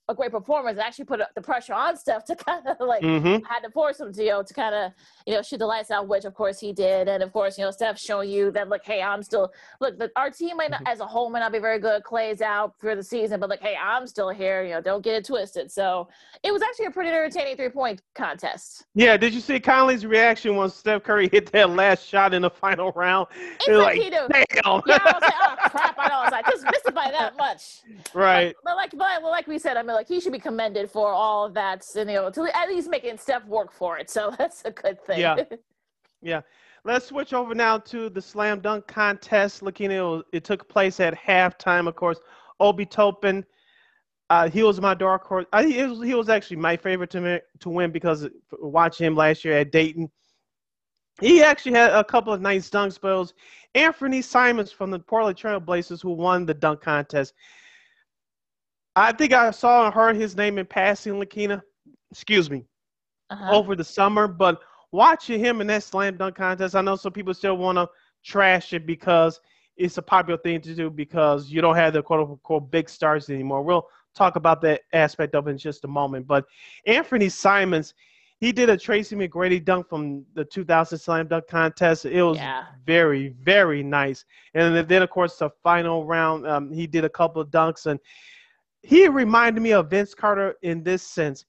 [0.08, 3.44] a great performance and actually put the pressure on Steph to kind of like mm-hmm.
[3.44, 4.92] had to force him to you know to kind of
[5.26, 7.64] you know shoot the lights out, which of course he did, and of course you
[7.64, 10.80] know Steph showing you that look, hey, I'm still look, the, our team might not,
[10.80, 10.92] mm-hmm.
[10.92, 12.02] as a whole might not be very good.
[12.04, 14.62] Clay's out for the season, but like, hey, I'm still here.
[14.62, 15.70] You know, don't get it twisted.
[15.70, 16.08] So
[16.42, 18.84] it was actually a pretty entertaining three point contest.
[18.94, 22.50] Yeah, did you see Conley's reaction when Steph Curry hit that last shot in the
[22.50, 23.28] final round?
[23.60, 24.82] It's like, like damn.
[24.86, 26.14] Yeah, I was like, oh crap, I know.
[26.14, 27.82] I was like, just missed it by that much.
[28.14, 28.54] Right.
[28.62, 31.08] But, but like, but like we said, I mean, like he should be commended for
[31.08, 34.10] all of that, and, you know, to at least making Steph work for it.
[34.10, 35.20] So that's a good thing.
[35.20, 35.36] Yeah.
[36.22, 36.40] Yeah.
[36.86, 39.62] Let's switch over now to the slam dunk contest.
[39.62, 41.86] Looking it, it took place at halftime.
[41.86, 42.18] Of course,
[42.60, 43.44] Obi Toppin,
[44.30, 45.44] uh, he was my dark horse.
[45.52, 49.44] I, he, was, he was actually my favorite to to win because watching him last
[49.44, 50.10] year at Dayton,
[51.20, 53.34] he actually had a couple of nice dunk spells.
[53.74, 57.34] Anthony Simons from the Portland Trail Blazers who won the dunk contest.
[58.96, 61.62] I think I saw and heard his name in passing, Lakina.
[62.10, 62.64] Excuse me,
[63.30, 63.56] uh-huh.
[63.56, 64.60] over the summer, but
[64.92, 67.88] watching him in that slam dunk contest, I know some people still want to
[68.24, 69.40] trash it because
[69.76, 73.28] it's a popular thing to do because you don't have the quote unquote big stars
[73.28, 73.62] anymore.
[73.62, 76.28] We'll talk about that aspect of it in just a moment.
[76.28, 76.44] But
[76.86, 77.94] Anthony Simons,
[78.38, 82.04] he did a Tracy McGrady dunk from the 2000 slam dunk contest.
[82.04, 82.66] It was yeah.
[82.86, 84.24] very, very nice.
[84.54, 87.86] And then, of course, the final round, um, he did a couple of dunks.
[87.86, 87.98] And
[88.84, 91.44] he reminded me of Vince Carter in this sense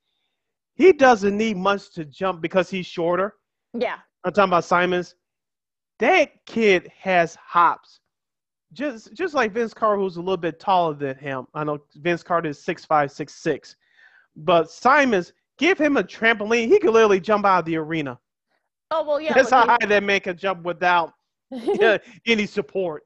[0.75, 3.35] he doesn't need much to jump because he's shorter.
[3.73, 3.97] Yeah.
[4.23, 5.15] I'm talking about Simons.
[5.99, 8.01] That kid has hops.
[8.73, 11.45] Just just like Vince Carter, who's a little bit taller than him.
[11.53, 13.77] I know Vince Carter is six five, six six.
[14.35, 16.67] But Simons, give him a trampoline.
[16.67, 18.19] He could literally jump out of the arena.
[18.91, 19.33] Oh well yeah.
[19.33, 21.13] That's how high that man can jump without
[22.25, 23.03] any support.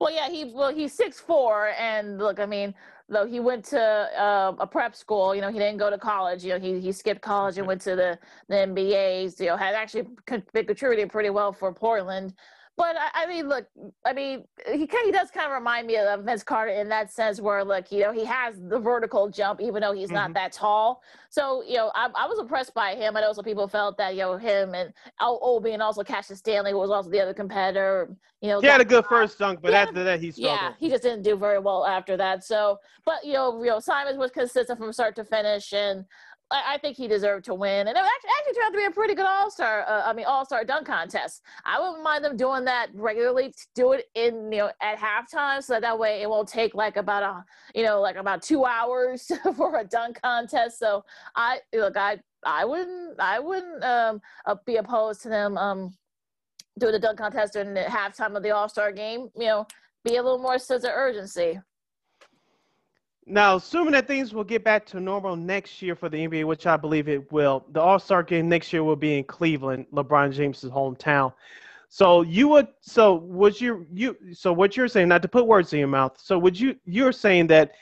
[0.00, 2.74] Well, yeah, he well he's six four, and look, I mean,
[3.12, 6.44] though he went to uh, a prep school, you know, he didn't go to college.
[6.44, 9.38] You know, he he skipped college and went to the the NBA's.
[9.38, 12.34] You know, had actually been contributing pretty well for Portland.
[12.76, 13.66] But I, I, mean, look,
[14.06, 17.40] I mean, he he does kind of remind me of Vince Carter in that sense,
[17.40, 20.14] where look, you know, he has the vertical jump, even though he's mm-hmm.
[20.14, 21.02] not that tall.
[21.28, 23.16] So, you know, I, I, was impressed by him.
[23.16, 26.38] I know some people felt that, you know, him and Al Obi and also Cassius
[26.38, 29.60] Stanley, who was also the other competitor, you know, he had a good first dunk,
[29.62, 30.58] but yeah, after that he struggled.
[30.60, 32.42] Yeah, he just didn't do very well after that.
[32.42, 36.04] So, but you know, you know, Simons was consistent from start to finish, and
[36.52, 38.84] I, I think he deserved to win, and it actually, actually turned out to be
[38.84, 39.84] a pretty good All Star.
[39.88, 41.42] Uh, I mean, All Star dunk contest.
[41.64, 43.54] I wouldn't mind them doing that regularly.
[43.74, 46.96] Do it in you know at halftime, so that, that way it won't take like
[46.96, 50.78] about a you know like about two hours for a dunk contest.
[50.78, 55.96] So I look, I I wouldn't I wouldn't um, uh, be opposed to them um,
[56.78, 59.30] doing the dunk contest during the halftime of the All Star game.
[59.34, 59.66] You know,
[60.04, 61.60] be a little more sense of urgency.
[63.26, 66.66] Now, assuming that things will get back to normal next year for the NBA, which
[66.66, 70.32] I believe it will, the All Star game next year will be in Cleveland, LeBron
[70.32, 71.32] James' hometown.
[71.88, 75.72] So you would, so would you, you, so what you're saying, not to put words
[75.72, 76.18] in your mouth.
[76.18, 77.72] So would you, you're saying that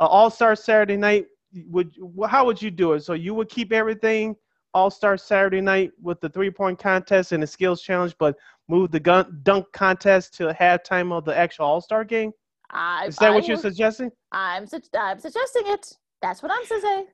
[0.00, 1.26] uh, All Star Saturday night
[1.68, 1.94] would,
[2.28, 3.00] how would you do it?
[3.00, 4.36] So you would keep everything
[4.74, 8.36] All Star Saturday night with the three point contest and the skills challenge, but
[8.68, 12.32] move the gun, dunk contest to halftime of the actual All Star game?
[12.70, 14.10] I, Is that I what you're suggesting?
[14.32, 15.92] I'm, su- I'm suggesting it.
[16.22, 17.06] That's what I'm saying.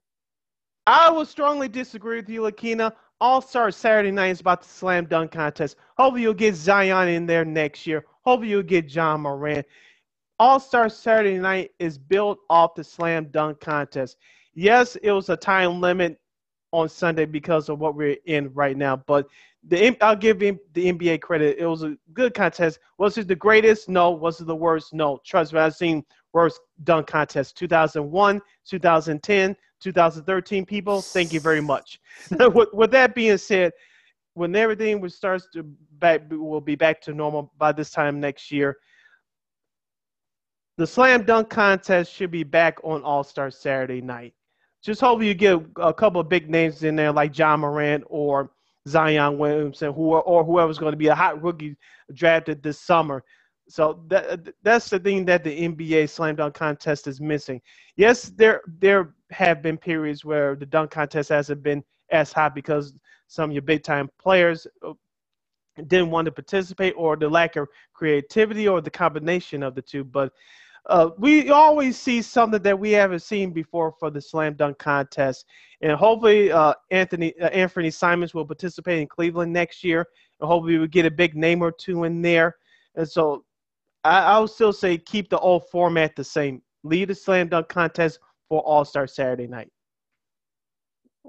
[0.87, 2.93] I will strongly disagree with you, Lakina.
[3.21, 5.77] All Star Saturday night is about the slam dunk contest.
[5.97, 8.05] Hopefully, you'll get Zion in there next year.
[8.25, 9.67] Hopefully, you'll get Ja Morant.
[10.39, 14.19] All Star Saturday night is built off the slam dunk contest.
[14.55, 16.21] Yes, it was a time limit
[16.73, 19.27] on Sunday because of what we're in right now, but
[19.69, 21.59] the I'll give him the NBA credit.
[21.59, 22.79] It was a good contest.
[22.99, 23.89] Was it the greatest?
[23.89, 24.11] No.
[24.11, 24.93] Was it the worst?
[24.93, 25.21] No.
[25.25, 27.53] Trust me, I've seen worse dunk contests.
[27.53, 30.67] 2001, 2010, 2013.
[30.67, 32.01] People, thank you very much.
[32.31, 33.73] with, with that being said,
[34.35, 35.63] when everything was starts to
[35.99, 38.77] back will be back to normal by this time next year.
[40.77, 44.35] The slam dunk contest should be back on All Star Saturday night.
[44.83, 48.51] Just hope you get a couple of big names in there like Ja Morant or
[48.87, 51.77] Zion Williamson, who or whoever's going to be a hot rookie
[52.15, 53.25] drafted this summer.
[53.69, 57.61] So that that's the thing that the NBA slam dunk contest is missing.
[57.97, 62.95] Yes, there there have been periods where the dunk contest hasn't been as hot because
[63.27, 64.93] some of your big time players uh,
[65.89, 70.05] didn't want to participate or the lack of creativity or the combination of the two.
[70.05, 70.33] But
[70.89, 75.47] uh, we always see something that we haven't seen before for the slam dunk contest,
[75.81, 80.07] and hopefully uh, Anthony uh, Anfernee Simons will participate in Cleveland next year,
[80.41, 82.57] and hopefully we get a big name or two in there.
[82.95, 83.45] And so
[84.05, 86.63] I, I would still say keep the old format the same.
[86.85, 89.71] Lead the slam dunk contest for All Star Saturday night.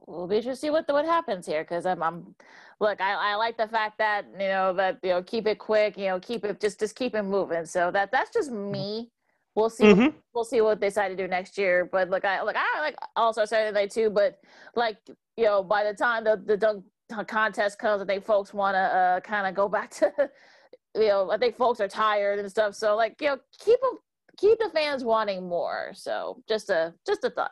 [0.06, 2.36] We'll be interested to see what what happens here because I'm, I'm
[2.80, 5.98] look I, I like the fact that you know that you know keep it quick
[5.98, 9.10] you know keep it just just keep it moving so that that's just me
[9.58, 10.14] we'll see Mhm.
[10.34, 12.96] we'll see what they decide to do next year but look I look I like
[13.16, 14.40] All Star Saturday night too but
[14.76, 14.98] like
[15.36, 16.86] you know by the time the the dunk
[17.28, 20.14] contest comes I think folks want to uh, kind of go back to
[20.96, 23.98] you know I think folks are tired and stuff so like you know keep them
[24.38, 27.52] keep the fans wanting more so just a just a thought.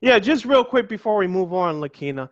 [0.00, 2.28] Yeah, just real quick before we move on, Lakina,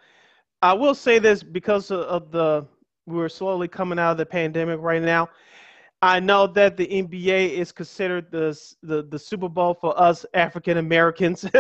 [0.63, 2.67] I will say this because of, of the
[3.07, 5.29] we're slowly coming out of the pandemic right now.
[6.07, 10.79] I know that the NBA is considered the the, the Super Bowl for us African
[10.79, 11.45] Americans,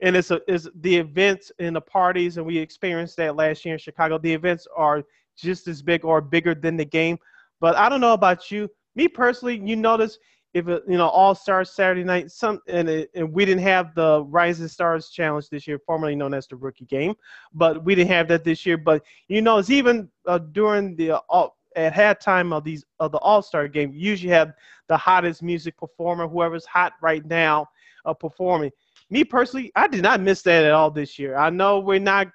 [0.00, 3.74] and it's a, is the events and the parties, and we experienced that last year
[3.74, 4.18] in Chicago.
[4.18, 5.02] The events are
[5.34, 7.18] just as big or bigger than the game.
[7.58, 8.68] But I don't know about you.
[8.96, 10.18] Me personally, you notice
[10.52, 13.94] if it, you know All Stars Saturday night, some and it, and we didn't have
[13.94, 17.14] the Rising Stars Challenge this year, formerly known as the Rookie Game,
[17.54, 18.76] but we didn't have that this year.
[18.76, 23.12] But you know, it's even uh, during the uh, all, at halftime of these of
[23.12, 24.52] the All Star game, you usually have
[24.88, 27.68] the hottest music performer, whoever's hot right now,
[28.04, 28.70] uh, performing.
[29.10, 31.36] Me personally, I did not miss that at all this year.
[31.36, 32.28] I know we're not.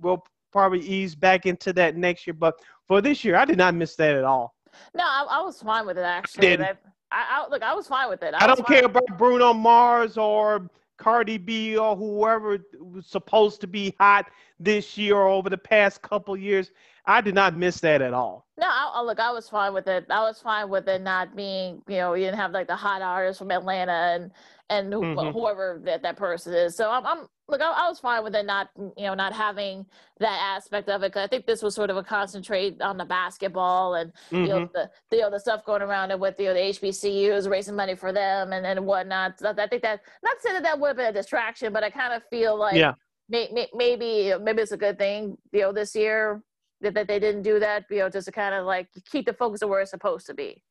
[0.00, 2.54] We'll probably ease back into that next year, but
[2.86, 4.54] for this year, I did not miss that at all.
[4.94, 6.48] No, I, I was fine with it actually.
[6.48, 6.78] didn't.
[7.10, 8.34] I, I look, I was fine with it.
[8.34, 13.66] I was don't care about Bruno Mars or Cardi B or whoever was supposed to
[13.66, 14.26] be hot
[14.58, 16.70] this year or over the past couple years.
[17.08, 18.46] I did not miss that at all.
[18.58, 20.04] No, I, I- look, I was fine with it.
[20.10, 23.00] I was fine with it not being, you know, you didn't have like the hot
[23.00, 24.30] artist from Atlanta and
[24.70, 25.32] and who, Mhm.
[25.32, 26.76] whoever that, that person is.
[26.76, 29.86] So I'm, I'm look, I, I was fine with it not, you know, not having
[30.20, 31.14] that aspect of it.
[31.14, 34.60] Cause I think this was sort of a concentrate on the basketball and you know
[34.66, 34.72] Mhm.
[34.74, 37.74] the, the you know the stuff going around it with you know, the HBCUs raising
[37.76, 39.38] money for them and and whatnot.
[39.38, 41.88] So I think that not saying that that would have been a distraction, but I
[41.88, 42.92] kind of feel like Yeah.
[43.30, 46.42] may, may, maybe maybe it's a good thing you know this year
[46.80, 49.32] that, that they didn't do that you know just to kind of like keep the
[49.32, 50.62] focus of where it's supposed to be.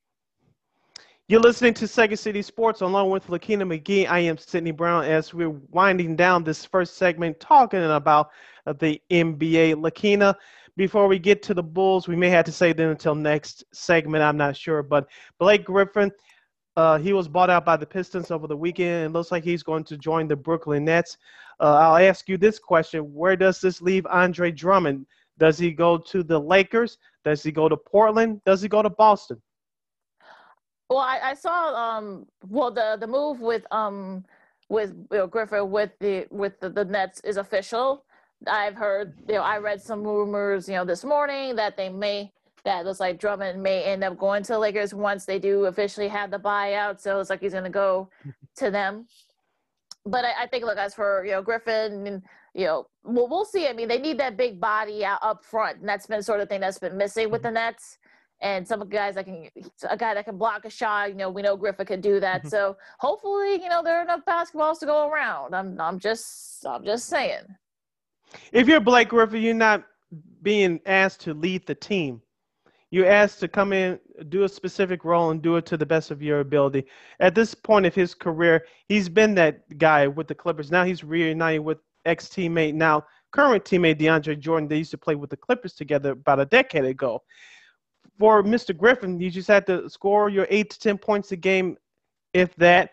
[1.30, 4.08] You're listening to Second City Sports along with Lakina McGee.
[4.08, 8.30] I am Sydney Brown as we're winding down this first segment talking about
[8.80, 9.76] the NBA.
[9.76, 10.36] Lakina,
[10.78, 14.24] before we get to the Bulls, we may have to say them until next segment.
[14.24, 14.82] I'm not sure.
[14.82, 16.14] But Blake Griffin,
[16.78, 19.64] uh, he was bought out by the Pistons over the weekend and looks like he's
[19.64, 21.18] going to join the Brooklyn Nets.
[21.60, 25.06] Uh, I'll ask you this question Where does this leave Andre Drummond?
[25.38, 26.98] Does he go to the Lakers?
[27.24, 28.42] Does he go to Portland?
[28.46, 29.42] Does he go to Boston?
[30.90, 34.24] Well, I, I saw um well the the move with um
[34.70, 38.06] with you know, Griffin with the with the, the Nets is official.
[38.48, 42.32] I've heard you know I read some rumors you know this morning that they may
[42.64, 46.08] that looks like Drummond may end up going to the Lakers once they do officially
[46.08, 47.00] have the buyout.
[47.00, 48.10] So it's like he's gonna go
[48.58, 49.08] to them.
[50.06, 52.24] But I, I think look as for you know Griffin and
[52.54, 53.68] you know well we'll see.
[53.68, 56.50] I mean they need that big body out up front, and that's been sort of
[56.50, 57.98] thing that's been missing with the Nets
[58.42, 59.50] and some of the guys that can
[59.90, 62.44] a guy that can block a shot you know we know griffin can do that
[62.44, 62.50] Mhm.
[62.52, 66.86] so hopefully you know there are enough basketballs to go around i'm i'm just i'm
[66.86, 67.42] just saying
[68.52, 69.86] If you're Blake Griffin, you're not
[70.44, 72.22] being asked to lead the team.
[72.92, 76.12] You're asked to come in do a specific role and do it to the best
[76.12, 76.86] of your ability.
[77.20, 80.72] At this point of his career, he's been that guy with the Clippers.
[80.72, 84.68] Now he's reunited with ex teammate, now current teammate DeAndre Jordan.
[84.68, 87.22] They used to play with the Clippers together about a decade ago.
[88.18, 88.76] For Mr.
[88.76, 91.78] Griffin, you just had to score your eight to 10 points a game,
[92.34, 92.92] if that,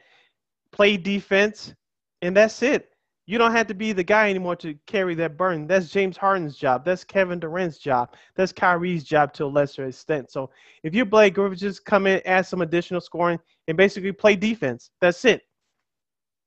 [0.70, 1.74] play defense,
[2.20, 2.90] and that's it.
[3.26, 5.66] You don't have to be the guy anymore to carry that burden.
[5.66, 6.84] That's James Harden's job.
[6.84, 8.14] That's Kevin Durant's job.
[8.36, 10.30] That's Kyrie's job to a lesser extent.
[10.30, 10.50] So
[10.82, 14.90] if you're Blake Griffin, just come in, add some additional scoring, and basically play defense.
[15.00, 15.40] That's it.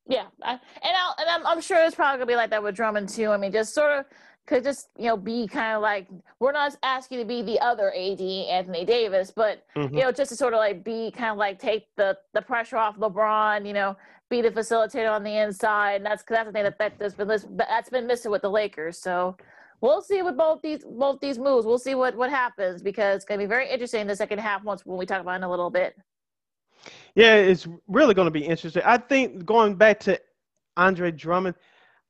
[0.08, 0.96] Yeah, I, and
[1.38, 3.32] I'm, I'm sure it's probably gonna be like that with Drummond too.
[3.32, 4.06] I mean, just sort of
[4.46, 6.08] could just you know be kind of like
[6.40, 9.96] we're not asking to be the other AD Anthony Davis, but mm-hmm.
[9.96, 12.78] you know just to sort of like be kind of like take the the pressure
[12.78, 13.66] off LeBron.
[13.66, 13.98] You know,
[14.30, 15.96] be the facilitator on the inside.
[15.96, 18.98] And that's because that's the thing that, that's been that's been missing with the Lakers.
[18.98, 19.38] So
[19.82, 21.66] we'll see with both these both these moves.
[21.66, 24.40] We'll see what what happens because it's going to be very interesting in the second
[24.40, 25.96] half once when we talk about in a little bit.
[27.16, 28.84] Yeah, it's really going to be interesting.
[28.86, 30.20] I think going back to
[30.78, 31.56] Andre Drummond,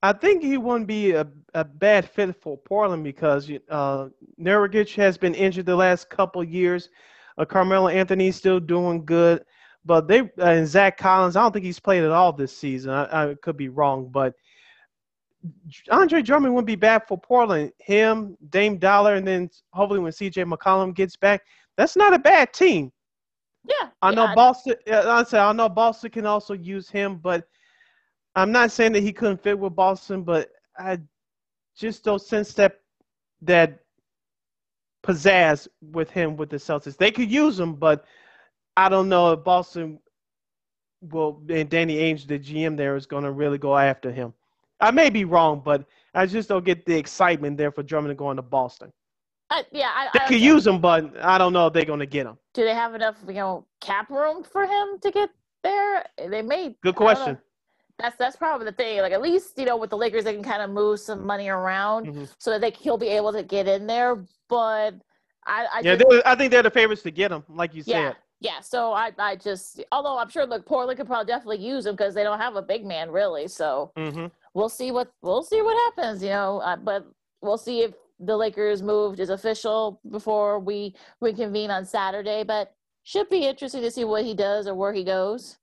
[0.03, 4.09] I think he wouldn't be a, a bad fit for Portland because uh,
[4.39, 6.89] Nurkic has been injured the last couple years.
[7.37, 9.43] Uh, Carmelo Anthony's still doing good.
[9.85, 12.91] But they uh, and Zach Collins, I don't think he's played at all this season.
[12.91, 14.33] I, I could be wrong, but
[15.89, 17.71] Andre Drummond wouldn't be bad for Portland.
[17.79, 21.41] Him, Dame Dollar, and then hopefully when CJ McCollum gets back,
[21.77, 22.91] that's not a bad team.
[23.63, 24.75] Yeah, I know Boston.
[24.91, 27.47] I say I know Boston can also use him, but
[28.37, 30.99] I'm not saying that he couldn't fit with Boston, but I
[31.75, 32.81] just don't sense that
[33.41, 33.79] that
[35.03, 36.97] pizzazz with him with the Celtics.
[36.97, 38.05] They could use him, but
[38.75, 39.99] I don't know if Boston
[41.01, 44.33] will and Danny Ainge, the GM there, is going to really go after him.
[44.79, 48.35] I may be wrong, but I just don't get the excitement there for Drummond going
[48.35, 48.93] to Boston.
[49.49, 52.01] Uh, yeah, I, they I, could use him, but I don't know if they're going
[52.01, 52.37] to get him.
[52.53, 55.31] Do they have enough, you know, cap room for him to get
[55.63, 56.05] there?
[56.29, 56.75] They may.
[56.83, 57.39] Good question.
[57.99, 59.01] That's that's probably the thing.
[59.01, 61.49] Like at least you know with the Lakers, they can kind of move some money
[61.49, 62.25] around mm-hmm.
[62.37, 64.23] so that they he'll be able to get in there.
[64.49, 64.95] But
[65.45, 68.09] I, I yeah, just, I think they're the favorites to get him, like you yeah.
[68.09, 68.15] said.
[68.39, 71.95] Yeah, so I, I just, although I'm sure, look, Portland could probably definitely use him
[71.95, 73.47] because they don't have a big man really.
[73.47, 74.27] So mm-hmm.
[74.53, 76.59] we'll see what we'll see what happens, you know.
[76.59, 77.07] Uh, but
[77.41, 82.43] we'll see if the Lakers moved is official before we reconvene on Saturday.
[82.43, 82.73] But
[83.03, 85.57] should be interesting to see what he does or where he goes.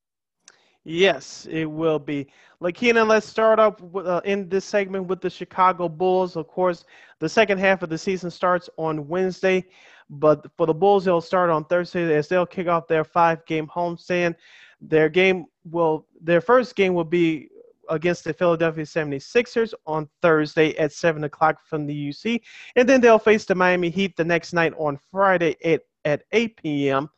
[0.85, 2.29] Yes, it will be.
[2.61, 6.37] Lakina, let's start up uh, in this segment with the Chicago Bulls.
[6.37, 6.85] Of course,
[7.21, 9.65] the second half of the season starts on Wednesday.
[10.11, 14.35] But for the Bulls, they'll start on Thursday as they'll kick off their five-game homestand.
[14.83, 17.49] Their game will, their first game will be
[17.89, 22.41] against the Philadelphia 76ers on Thursday at 7 o'clock from the UC.
[22.77, 26.57] And then they'll face the Miami Heat the next night on Friday at, at 8
[26.59, 27.09] p.m.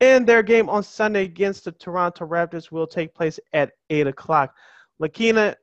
[0.00, 4.54] And their game on Sunday against the Toronto Raptors will take place at 8 o'clock.
[4.98, 5.54] Lakina,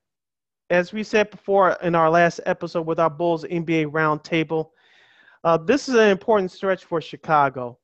[0.70, 4.70] as we said before in our last episode with our Bulls NBA Roundtable,
[5.44, 7.80] uh, this is an important stretch for Chicago.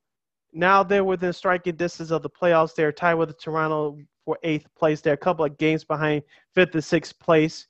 [0.52, 2.76] Now they're within striking distance of the playoffs.
[2.76, 5.02] They're tied with the Toronto for eighth place.
[5.02, 6.24] They're a couple of games behind
[6.54, 7.68] fifth and sixth place.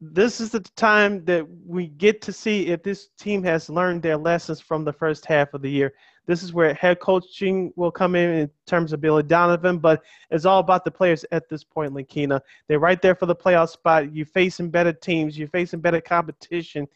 [0.00, 4.16] This is the time that we get to see if this team has learned their
[4.16, 5.92] lessons from the first half of the year.
[6.26, 10.44] This is where head coaching will come in in terms of Billy Donovan, but it's
[10.44, 12.40] all about the players at this point, Lakina.
[12.68, 14.14] They're right there for the playoff spot.
[14.14, 16.86] You're facing better teams, you're facing better competition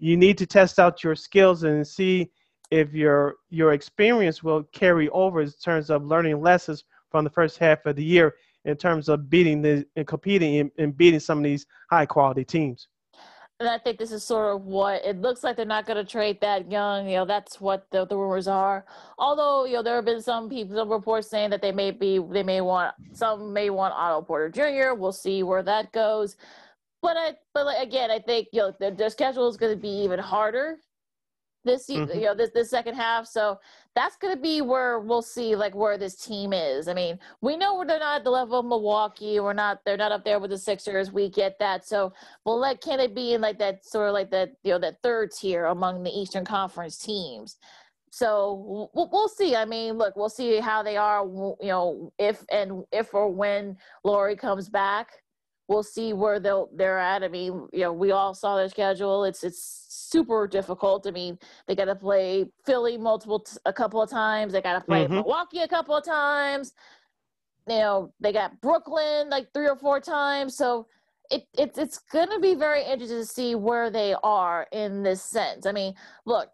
[0.00, 2.30] you need to test out your skills and see
[2.70, 7.58] if your your experience will carry over in terms of learning lessons from the first
[7.58, 11.44] half of the year in terms of beating the and competing and, beating some of
[11.44, 12.88] these high quality teams.
[13.60, 16.10] And I think this is sort of what it looks like they're not going to
[16.10, 17.06] trade that young.
[17.06, 18.86] You know, that's what the, the rumors are.
[19.18, 22.18] Although, you know, there have been some people, some reports saying that they may be,
[22.18, 24.94] they may want, some may want Otto Porter Jr.
[24.94, 26.36] We'll see where that goes.
[27.02, 29.80] But I, but like, again, I think you know their, their schedule is going to
[29.80, 30.78] be even harder
[31.64, 32.18] this mm-hmm.
[32.18, 33.26] you know this this second half.
[33.26, 33.58] So
[33.94, 36.88] that's going to be where we'll see like where this team is.
[36.88, 39.40] I mean, we know they're not at the level of Milwaukee.
[39.40, 41.12] We're not they're not up there with the Sixers.
[41.12, 41.86] We get that.
[41.86, 42.12] So
[42.44, 45.30] we'll can it be in like that sort of like that you know that third
[45.32, 47.56] tier among the Eastern Conference teams.
[48.12, 49.54] So we'll, we'll see.
[49.54, 51.24] I mean, look, we'll see how they are.
[51.24, 55.10] You know, if and if or when Lauri comes back
[55.70, 57.22] we'll see where they'll they're at.
[57.22, 59.24] I mean, you know, we all saw their schedule.
[59.24, 61.06] It's it's super difficult.
[61.06, 64.52] I mean, they got to play Philly multiple t- a couple of times.
[64.52, 65.14] They got to play mm-hmm.
[65.14, 66.72] Milwaukee a couple of times.
[67.68, 70.56] You know, they got Brooklyn like three or four times.
[70.56, 70.86] So
[71.30, 75.22] it, it it's going to be very interesting to see where they are in this
[75.22, 75.66] sense.
[75.66, 75.94] I mean,
[76.26, 76.48] look,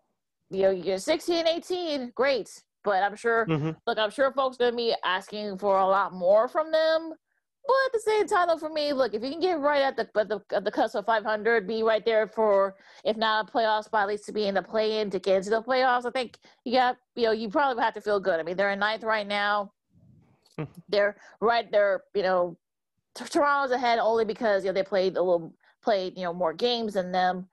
[0.50, 2.50] you know, you're 16, 18, great.
[2.84, 3.70] But I'm sure, mm-hmm.
[3.86, 7.14] look, I'm sure folks gonna be asking for a lot more from them.
[7.66, 9.96] But at the same time, though, for me, look, if you can get right at
[9.96, 13.52] the at the, at the cusp of 500, be right there for if not a
[13.52, 16.06] playoff spot, at least to be in the play-in to get into the playoffs.
[16.06, 18.38] I think you got, you know, you probably have to feel good.
[18.38, 19.72] I mean, they're in ninth right now.
[20.88, 22.56] they're right there, you know.
[23.14, 26.94] Toronto's ahead only because you know they played a little played you know more games
[26.94, 27.48] than them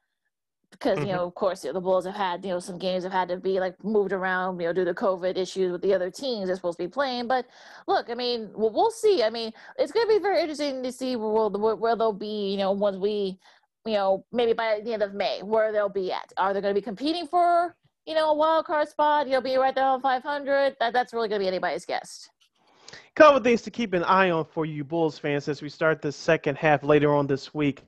[0.74, 1.16] because you mm-hmm.
[1.16, 3.30] know of course you know, the bulls have had you know some games have had
[3.30, 6.48] to be like moved around you know due to covid issues with the other teams
[6.48, 7.46] they're supposed to be playing but
[7.88, 9.24] look i mean well, we'll see.
[9.24, 12.52] I mean it's going to be very interesting to see where, where, where they'll be
[12.52, 13.38] you know once we
[13.86, 16.34] you know maybe by the end of may where they'll be at.
[16.38, 19.56] Are they going to be competing for you know a wild card spot you'll be
[19.56, 22.30] right there on 500 that, that's really going to be anybody's guess.
[23.16, 26.12] Couple things to keep an eye on for you bulls fans as we start the
[26.12, 27.84] second half later on this week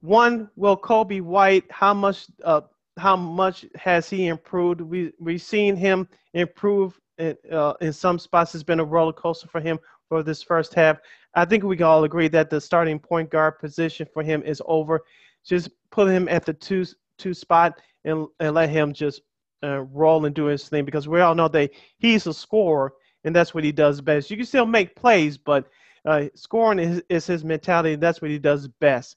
[0.00, 1.64] one, will Coby White?
[1.70, 2.26] How much?
[2.44, 2.62] Uh,
[2.96, 4.80] how much has he improved?
[4.80, 8.54] We we've seen him improve in, uh, in some spots.
[8.54, 9.78] It's been a roller coaster for him
[10.08, 10.98] for this first half.
[11.34, 14.60] I think we can all agree that the starting point guard position for him is
[14.66, 15.00] over.
[15.44, 16.84] Just put him at the two
[17.18, 19.22] two spot and and let him just
[19.62, 22.94] uh, roll and do his thing because we all know that he's a scorer
[23.24, 24.30] and that's what he does best.
[24.30, 25.68] You can still make plays, but
[26.06, 27.92] uh, scoring is, is his mentality.
[27.92, 29.16] And That's what he does best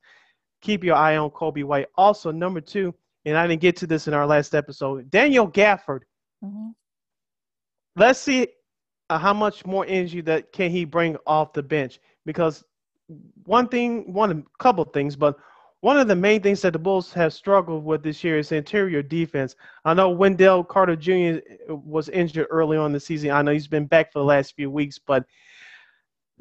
[0.63, 1.87] keep your eye on Coby White.
[1.95, 2.95] Also, number two,
[3.25, 6.01] and I didn't get to this in our last episode, Daniel Gafford.
[6.43, 6.69] Mm-hmm.
[7.95, 8.47] Let's see
[9.09, 12.63] uh, how much more energy that can he bring off the bench because
[13.43, 15.37] one thing, one a couple things, but
[15.81, 19.03] one of the main things that the Bulls have struggled with this year is interior
[19.03, 19.57] defense.
[19.83, 21.39] I know Wendell Carter Jr.
[21.67, 23.31] was injured early on the season.
[23.31, 25.25] I know he's been back for the last few weeks, but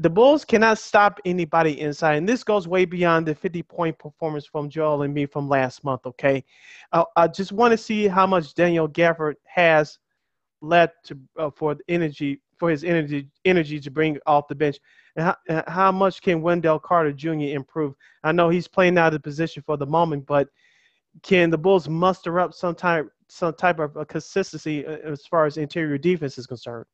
[0.03, 4.45] the Bulls cannot stop anybody inside, and this goes way beyond the 50 point performance
[4.45, 6.05] from Joel Embiid from last month.
[6.07, 6.45] Okay,
[6.93, 10.01] uh, I just want to see how much Daniel Gafford has
[10.61, 14.79] left to uh, for energy for his energy energy to bring off the bench,
[15.15, 17.55] and how, how much can Wendell Carter Jr.
[17.55, 17.95] improve?
[18.25, 20.49] I know he's playing out of position for the moment, but
[21.23, 25.59] can the Bulls muster up some type some type of consistency uh, as far as
[25.59, 26.87] interior defense is concerned?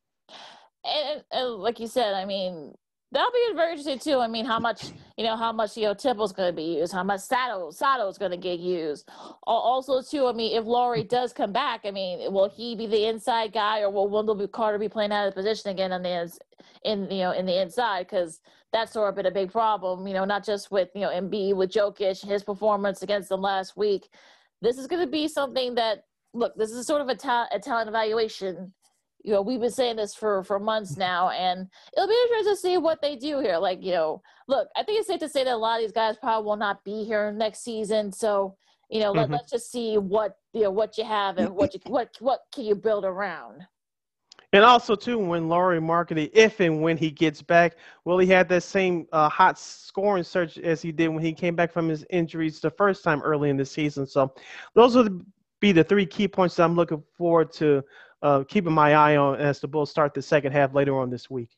[0.85, 2.75] And, and, like you said, I mean,
[3.11, 4.19] That'll be very interesting too.
[4.19, 6.93] I mean, how much you know, how much you know Temple's going to be used,
[6.93, 9.09] how much Sato Sato's going to get used.
[9.45, 13.07] Also, too, I mean, if Lauri does come back, I mean, will he be the
[13.07, 16.31] inside guy, or will Wendell Carter be playing out of position again on the
[16.85, 18.07] in you know in the inside?
[18.07, 18.41] Because
[18.73, 20.07] that's sort of been a big problem.
[20.07, 23.77] You know, not just with you know Embiid with Jokic, his performance against them last
[23.77, 24.09] week.
[24.61, 26.05] This is going to be something that
[26.35, 26.55] look.
[26.57, 28.75] This is sort of a, ta- a talent evaluation
[29.29, 32.57] you know we've been saying this for for months now and it'll be interesting to
[32.57, 33.59] see what they do here.
[33.59, 35.93] Like you know look i think it's safe to say that a lot of these
[35.93, 38.57] guys probably will not be here next season so
[38.89, 39.31] you know mm-hmm.
[39.31, 42.41] let, us just see what you know what you have and what you what what
[42.53, 43.63] can you build around.
[44.55, 47.77] And also too when Lauri Markkanen if and when he gets back
[48.07, 51.55] will he have that same uh, hot scoring surge as he did when he came
[51.55, 54.07] back from his injuries the first time early in the season?
[54.07, 54.33] So
[54.75, 55.23] those would
[55.61, 57.83] be the three key points that i'm looking forward to
[58.23, 61.31] uh, keeping my eye on as the Bulls start the second half later on this
[61.31, 61.51] week.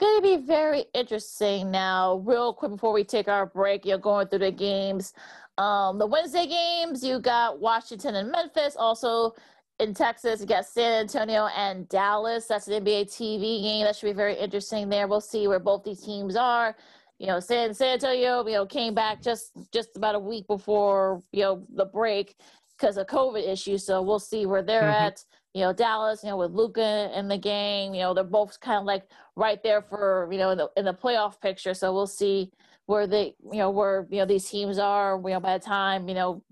[0.00, 2.22] Going to be very interesting now.
[2.24, 5.12] Real quick before we take our break, you're going through the games.
[5.58, 8.76] Um, the Wednesday games, you got Washington and Memphis.
[8.76, 9.34] Also
[9.80, 12.46] in Texas, you got San Antonio and Dallas.
[12.46, 13.84] That's an NBA TV game.
[13.84, 15.08] That should be very interesting there.
[15.08, 16.76] We'll see where both these teams are.
[17.18, 21.24] You know, San, San Antonio, you know, came back just just about a week before
[21.32, 22.36] you know the break
[22.78, 23.84] because of COVID issues.
[23.84, 25.06] So we'll see where they're mm-hmm.
[25.06, 25.24] at
[25.54, 28.78] you know, Dallas, you know, with Luka and the game, you know, they're both kind
[28.78, 29.04] of like
[29.36, 31.74] right there for, you know, in the, in the playoff picture.
[31.74, 32.50] So we'll see
[32.86, 36.08] where they, you know, where, you know, these teams are, you know, by the time,
[36.08, 36.42] you know,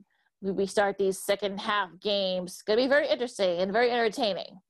[0.41, 2.55] we start these second half games.
[2.55, 4.61] It's going to be very interesting and very entertaining.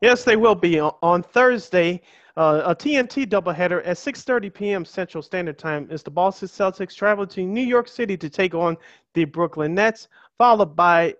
[0.00, 2.00] Yes, they will be on Thursday.
[2.36, 4.84] Uh, a TNT doubleheader at 6:30 p.m.
[4.84, 8.76] Central Standard Time is the Boston Celtics traveling to New York City to take on
[9.12, 11.14] the Brooklyn Nets, followed by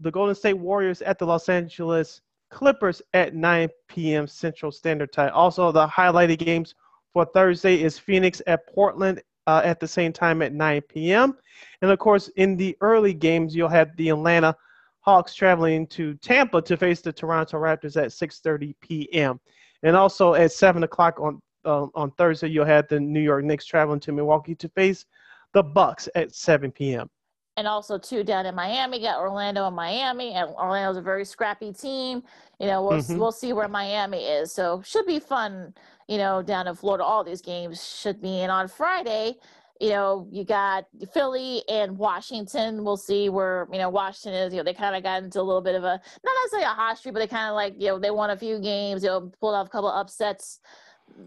[0.00, 2.20] the Golden State Warriors at the Los Angeles
[2.50, 4.26] Clippers at 9 p.m.
[4.26, 5.30] Central Standard Time.
[5.34, 6.74] Also, the highlighted games
[7.12, 11.36] for Thursday is Phoenix at Portland uh, at the same time at 9 p.m.
[11.82, 14.54] And of course, in the early games, you'll have the Atlanta
[15.00, 19.40] Hawks traveling to Tampa to face the Toronto Raptors at 6:30 p.m.
[19.82, 23.66] And also at 7 o'clock on uh, on Thursday, you'll have the New York Knicks
[23.66, 25.04] traveling to Milwaukee to face
[25.52, 27.08] the Bucks at 7 p.m
[27.56, 29.00] and also two down in Miami.
[29.00, 32.22] Got Orlando and Miami, and Orlando's a very scrappy team.
[32.60, 33.18] You know, we'll mm-hmm.
[33.18, 34.52] we'll see where Miami is.
[34.52, 35.74] So should be fun.
[36.08, 38.40] You know, down in Florida, all these games should be.
[38.40, 39.36] And on Friday,
[39.80, 42.84] you know, you got Philly and Washington.
[42.84, 45.42] We'll see where, you know, Washington is, you know, they kind of got into a
[45.42, 47.88] little bit of a, not necessarily a hot streak, but they kind of like, you
[47.88, 50.60] know, they won a few games, you know, pulled off a couple upsets,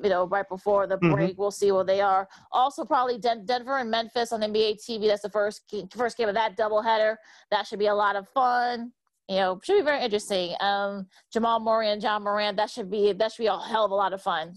[0.03, 1.11] you know, right before the Mhm.
[1.13, 1.37] break.
[1.37, 2.27] We'll see where they are.
[2.51, 5.07] Also, probably Den- Denver and Memphis on NBA TV.
[5.07, 7.15] That's the first, ga- first game of that doubleheader.
[7.51, 8.91] That should be a lot of fun.
[9.27, 10.55] You know, should be very interesting.
[10.59, 12.57] Um, Jamal Murray and Ja Morant.
[12.57, 14.53] That should be that should be a hell of a lot of fun.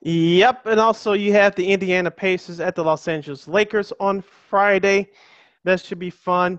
[0.00, 5.10] Yep, and also you have the Indiana Pacers at the Los Angeles Lakers on Friday.
[5.64, 6.58] That should be fun.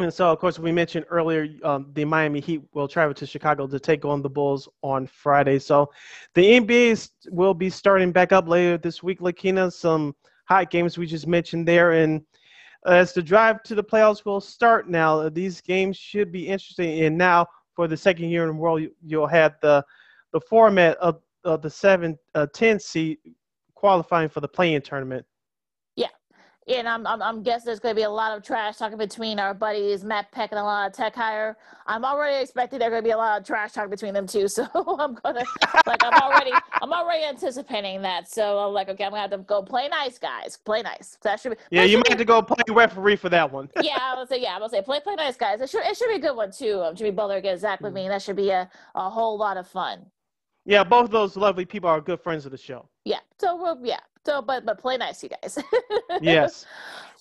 [0.00, 3.66] And so, of course, we mentioned earlier um, the Miami Heat will travel to Chicago
[3.66, 5.58] to take on the Bulls on Friday.
[5.58, 5.90] So,
[6.34, 9.20] the NBA will be starting back up later this week.
[9.20, 12.22] Lakina, some hot games we just mentioned there, and
[12.86, 17.02] as the drive to the playoffs will start now, these games should be interesting.
[17.02, 19.84] And now, for the second year in a row, you- you'll have the
[20.32, 23.18] the format of, of the seven uh, 10 seed
[23.74, 25.24] qualifying for the play-in tournament.
[26.68, 29.38] And I'm, I'm, I'm guessing there's going to be a lot of trash talking between
[29.40, 31.56] our buddies Matt Peck and a lot of Tech Hire.
[31.86, 34.46] I'm already expecting there's going to be a lot of trash talk between them too.
[34.58, 34.66] So
[34.98, 35.44] I'm gonna
[35.86, 36.50] like I'm already
[36.82, 38.28] I'm already anticipating that.
[38.28, 40.56] So I'm like, okay, I'm gonna have to go play nice, guys.
[40.58, 41.12] Play nice.
[41.12, 41.56] So that should be.
[41.70, 43.70] Yeah, you might be- have to go play referee for that one.
[43.80, 45.60] yeah, I would say yeah, I would say play play nice, guys.
[45.60, 46.80] It should it should be a good one too.
[46.82, 47.92] Um, Jimmy Butler against Zach Mm.
[47.92, 48.08] LaVine.
[48.08, 50.06] That should be a, a whole lot of fun.
[50.64, 52.88] Yeah, both of those lovely people are good friends of the show.
[53.04, 53.20] Yeah.
[53.40, 54.00] So we'll yeah.
[54.28, 55.58] So but but play nice, you guys.
[56.20, 56.66] Yes.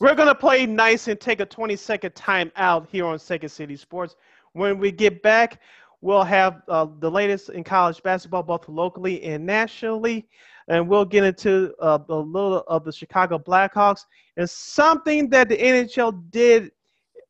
[0.02, 3.78] We're to play nice and take a 20 second time out here on Second City
[3.78, 4.18] Sports.
[4.52, 5.62] When we get back,
[6.02, 10.28] we'll have uh, the latest in college basketball, both locally and nationally.
[10.68, 14.02] And we'll get into uh, a little of the Chicago Blackhawks
[14.36, 16.72] and something that the NHL did,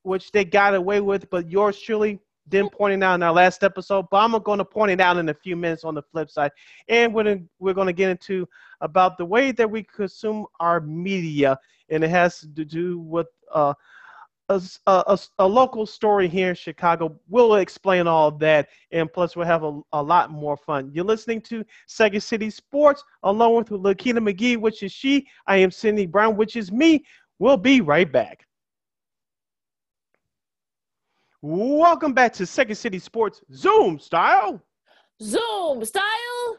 [0.01, 2.19] which they got away with, but yours truly
[2.49, 4.05] didn't point it out in our last episode.
[4.09, 6.51] But I'm going to point it out in a few minutes on the flip side.
[6.87, 8.47] And we're gonna, we're going to get into
[8.81, 13.73] about the way that we consume our media and it has to do with uh,
[14.49, 17.19] a, a- a local story here in Chicago.
[17.27, 20.91] We'll explain all that, and plus we'll have a, a lot more fun.
[20.93, 25.27] You're listening to Second City Sports along with Lakina McGee, which is she.
[25.47, 27.03] I am Sydney Brown, which is me.
[27.39, 28.46] We'll be right back.
[31.41, 34.61] Welcome back to Second City Sports Zoom style.
[35.21, 36.57] Zoom style.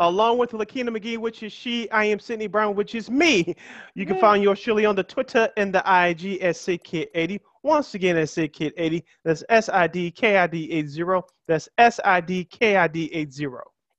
[0.00, 1.90] along with Lakina McGee, which is she.
[1.90, 3.54] I am Sydney Brown, which is me.
[3.94, 4.20] You can Yeah.
[4.20, 7.40] find your Shirley on the Twitter and the IG at SidKid80.
[7.62, 9.02] Once again, at SidKid80.
[9.24, 11.22] That's S I D K I D 80.
[11.48, 13.46] That's S I D K I D 80.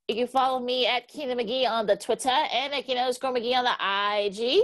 [0.08, 3.64] You can follow me at Keenan McGee on the Twitter and at underscore McGee on
[3.66, 4.62] the IG.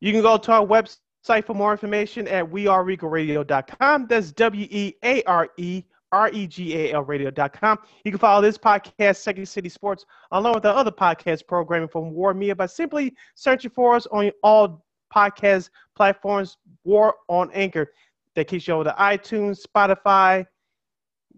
[0.00, 0.98] You can go to our website
[1.44, 4.06] for more information at weareregalradio.com.
[4.06, 7.78] That's W E A R E R E G A L radio.com.
[8.04, 12.12] You can follow this podcast, Second City Sports, along with the other podcast programming from
[12.12, 17.92] WARR Media by simply searching for us on all podcast platforms, WARR on Anchor.
[18.36, 20.46] That keeps you over to iTunes, Spotify,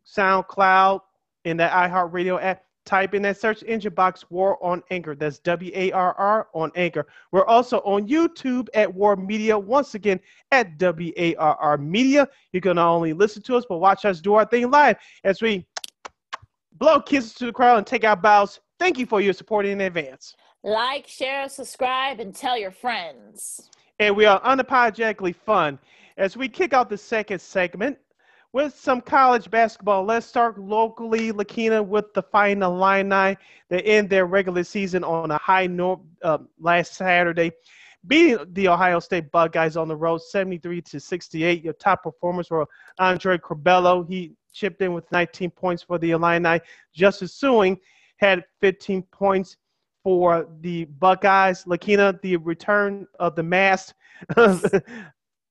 [0.06, 1.00] SoundCloud,
[1.44, 2.62] and the iHeartRadio app.
[2.88, 5.14] Type in that search engine box, WARR on Anchor.
[5.14, 7.06] That's W A R R on Anchor.
[7.32, 9.58] We're also on YouTube at WARR Media.
[9.58, 10.18] Once again,
[10.52, 12.26] at W A R R Media.
[12.52, 15.42] You can not only listen to us, but watch us do our thing live as
[15.42, 15.66] we
[16.78, 18.58] blow kisses to the crowd and take our bows.
[18.78, 20.34] Thank you for your support in advance.
[20.64, 23.68] Like, share, subscribe, and tell your friends.
[23.98, 25.78] And we are unapologetically fun
[26.16, 27.98] as we kick out the second segment
[28.52, 30.04] with some college basketball.
[30.04, 33.36] Let's start locally, Lakina, with the Fighting Illini.
[33.68, 37.52] They end their regular season on a high note uh, last Saturday,
[38.06, 41.62] beating the Ohio State Buckeyes on the road 73 to 68.
[41.62, 42.66] Your top performers were
[42.98, 44.08] Andre Curbelo.
[44.08, 46.60] He chipped in with 19 points for the Illini.
[46.94, 47.78] Justice Sueing
[48.16, 49.56] had 15 points
[50.02, 51.64] for the Buckeyes.
[51.64, 53.94] Lakina, the return of the masked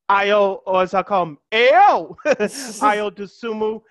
[0.09, 3.81] Ayo, or as I call him, Ao, Ayo Dosunmu.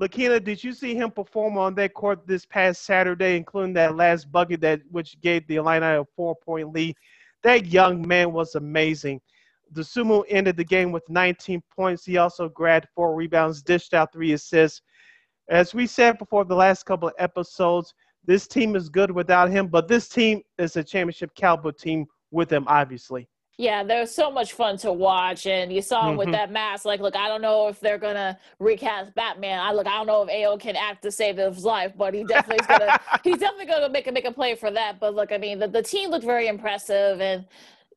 [0.00, 4.32] Lakina, did you see him perform on that court this past Saturday, including that last
[4.32, 6.96] bucket that which gave the Illini a four-point lead?
[7.42, 9.20] That young man was amazing.
[9.72, 12.04] Dosunmu ended the game with 19 points.
[12.04, 14.80] He also grabbed four rebounds, dished out three assists.
[15.48, 17.92] As we said before the last couple of episodes,
[18.24, 22.50] this team is good without him, but this team is a championship caliber team with
[22.50, 23.28] him, obviously.
[23.56, 26.32] Yeah, they're so much fun to watch, and you saw him with Mhm.
[26.32, 26.84] that mask.
[26.84, 29.60] Like, look, I don't know if they're gonna recast Batman.
[29.60, 32.24] I look, I don't know if Ao can act to save his life, but he
[32.24, 32.98] definitely is gonna.
[33.24, 34.98] he's definitely gonna make a make a play for that.
[34.98, 37.46] But look, I mean, the, the team looked very impressive, and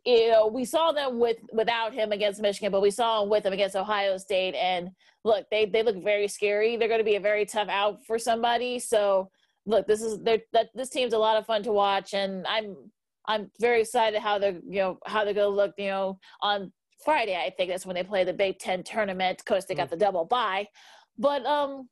[0.05, 3.43] you know, we saw them with without him against Michigan, but we saw him with
[3.43, 4.91] him against Ohio State, and
[5.23, 6.77] look, they they look very scary.
[6.77, 8.77] They're going to be a very tough out for somebody.
[8.77, 9.31] So,
[9.65, 12.91] look, this is they're, that this team's a lot of fun to watch, and I'm
[13.28, 15.73] I'm very excited how they're you know how they're gonna look.
[15.78, 16.71] You know, on
[17.03, 19.39] Friday I think that's when they play the Big Ten tournament.
[19.39, 20.67] Of course, they got the double bye,
[21.17, 21.88] but um,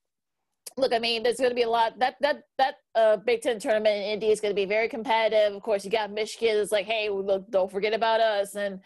[0.78, 3.60] look, I mean, there's going to be a lot that that that uh, Big Ten
[3.60, 5.56] tournament in Indy is going to be very competitive.
[5.56, 6.58] Of course, you got Michigan.
[6.58, 8.80] It's like, hey, look, don't forget about us, and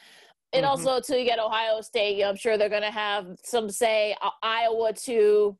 [0.53, 0.87] and mm-hmm.
[0.87, 2.23] also too, you get Ohio State.
[2.23, 4.15] I'm sure they're going to have some say.
[4.21, 5.57] Uh, Iowa too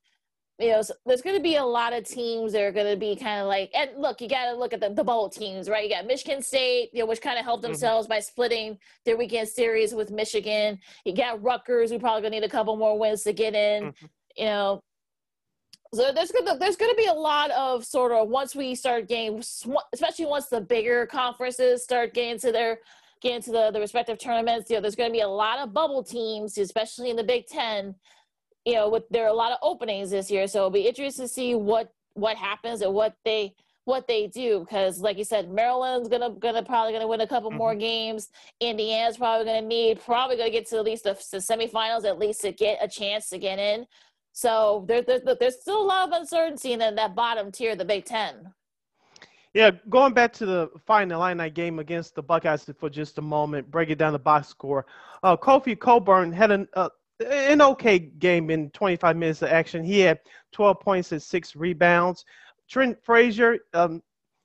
[0.60, 2.98] you know, so there's going to be a lot of teams that are going to
[2.98, 5.70] be kind of like, and look, you got to look at the, the bowl teams,
[5.70, 5.86] right?
[5.86, 7.72] You got Michigan State, you know, which kind of helped mm-hmm.
[7.72, 8.16] themselves mm-hmm.
[8.16, 10.78] by splitting their weekend series with Michigan.
[11.06, 13.86] You got Rutgers, who probably going to need a couple more wins to get in.
[13.86, 14.06] Mm-hmm.
[14.36, 14.84] You know,
[15.94, 19.44] so there's gonna there's gonna be a lot of sort of once we start getting,
[19.92, 22.80] especially once the bigger conferences start getting to their
[23.22, 24.70] getting to the, the respective tournaments.
[24.70, 27.96] You know, there's gonna be a lot of bubble teams, especially in the Big Ten
[28.66, 31.26] you know, with there are a lot of openings this year, so it'll be interesting
[31.26, 33.54] to see what what happens and what they
[33.86, 37.50] what they do because like you said maryland's gonna gonna probably gonna win a couple
[37.50, 37.58] mm-hmm.
[37.58, 38.30] more games
[38.60, 42.42] indiana's probably gonna need probably gonna get to at least the, the semifinals at least
[42.42, 43.86] to get a chance to get in
[44.32, 48.06] so there, there, there's still a lot of uncertainty in that bottom tier the big
[48.06, 48.54] ten
[49.56, 53.72] yeah, going back to the final Illini game against the Buckeyes for just a moment,
[53.72, 54.86] break it down the box score.
[55.24, 56.90] Uh, Kofi coburn had an, uh,
[57.20, 59.84] an okay game in 25 minutes of action.
[59.84, 60.20] He had
[60.52, 62.26] 12 points and six rebounds.
[62.70, 64.02] Trent Frazier, um,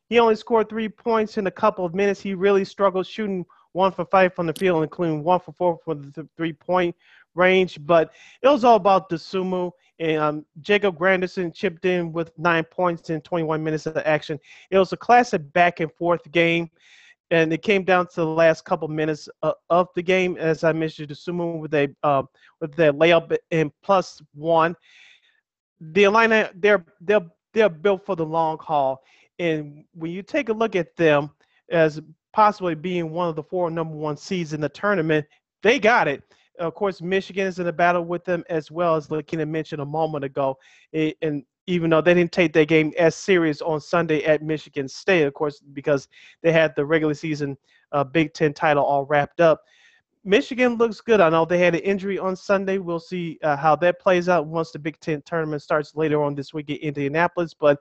[0.08, 2.20] he only scored three points in a couple of minutes.
[2.20, 6.10] He really struggled shooting one for five from the field, including one for four from
[6.12, 6.94] the three point
[7.34, 7.78] range.
[7.84, 8.12] But
[8.42, 9.72] it was all about Dosunmu.
[10.00, 14.40] And um, Jacob Grandison chipped in with nine points in 21 minutes of action.
[14.70, 16.70] It was a classic back and forth game
[17.34, 20.36] and it came down to the last couple minutes uh, of the game.
[20.38, 22.22] As I mentioned, Dosunmu with a uh,
[22.60, 24.76] with their layup in plus one.
[25.80, 29.02] The Illini, they're they're they're built for the long haul,
[29.40, 31.30] and when you take a look at them
[31.70, 32.00] as
[32.32, 35.26] possibly being one of the four number one seeds in the tournament,
[35.62, 36.22] they got it.
[36.60, 39.86] Of course, Michigan is in a battle with them as well as Lakina mentioned a
[39.86, 40.56] moment ago,
[40.92, 45.22] and even though they didn't take their game as serious on Sunday at Michigan State,
[45.22, 46.08] of course, because
[46.42, 47.56] they had the regular season
[47.92, 49.62] uh, Big Ten title all wrapped up.
[50.24, 51.20] Michigan looks good.
[51.20, 52.78] I know they had an injury on Sunday.
[52.78, 56.34] We'll see uh, how that plays out once the Big Ten tournament starts later on
[56.34, 57.54] this week in Indianapolis.
[57.54, 57.78] But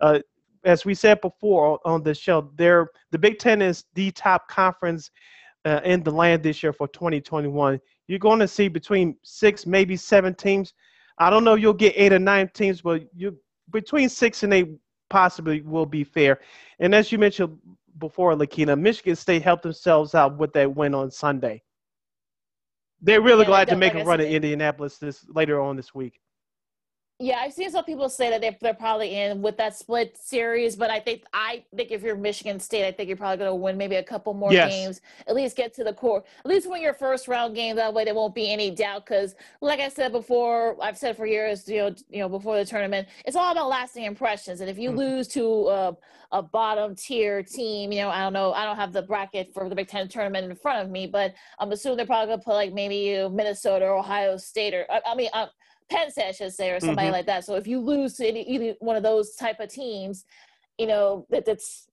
[0.00, 0.18] uh,
[0.64, 5.10] as we said before on the show, the Big Ten is the top conference
[5.64, 7.80] uh, in the land this year for 2021.
[8.06, 10.74] You're going to see between six, maybe seven teams
[11.18, 13.38] I don't know you'll get eight or nine teams, but you
[13.70, 14.68] between six and eight
[15.10, 16.40] possibly will be fair.
[16.80, 17.58] And as you mentioned
[17.98, 21.62] before, Lakina, Michigan State helped themselves out with that win on Sunday.
[23.00, 25.94] They're really yeah, glad to make like a run at Indianapolis this later on this
[25.94, 26.20] week.
[27.20, 30.74] Yeah, I've seen some people say that they're, they're probably in with that split series,
[30.74, 33.54] but I think I think if you're Michigan State, I think you're probably going to
[33.54, 34.72] win maybe a couple more yes.
[34.72, 37.76] games, at least get to the core, at least win your first round game.
[37.76, 39.06] That way, there won't be any doubt.
[39.06, 42.64] Because, like I said before, I've said for years, you know, you know, before the
[42.64, 44.60] tournament, it's all about lasting impressions.
[44.60, 44.98] And if you mm-hmm.
[44.98, 45.96] lose to a,
[46.32, 49.68] a bottom tier team, you know, I don't know, I don't have the bracket for
[49.68, 52.44] the Big Ten tournament in front of me, but I'm assuming they're probably going to
[52.44, 55.30] put like maybe you know, Minnesota or Ohio State or I, I mean.
[55.32, 55.46] Uh,
[55.90, 57.12] Penn State, I should say, or somebody mm-hmm.
[57.12, 57.44] like that.
[57.44, 60.24] So if you lose to any, either one of those type of teams,
[60.78, 61.86] you know that that's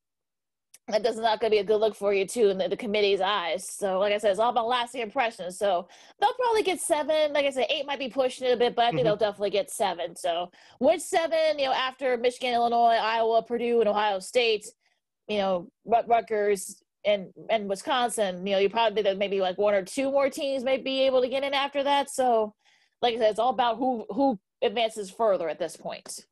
[0.88, 2.76] that does not going to be a good look for you too in the, the,
[2.76, 3.68] committee's eyes.
[3.72, 5.58] So, like I said, it's all about lasting impressions.
[5.58, 5.88] So
[6.20, 7.32] they'll probably get seven.
[7.34, 9.06] Like I said, eight might be pushing it a bit, but I think mm-hmm.
[9.06, 10.16] they'll definitely get seven.
[10.16, 11.60] So, which seven?
[11.60, 14.66] You know, after Michigan, Illinois, Iowa, Purdue, and Ohio State,
[15.28, 18.46] you know, Rutgers and and Wisconsin.
[18.46, 21.22] You know, you probably that maybe like one or two more teams may be able
[21.22, 22.10] to get in after that.
[22.10, 22.54] So
[23.02, 26.26] like I said, it's all about who who advances further at this point.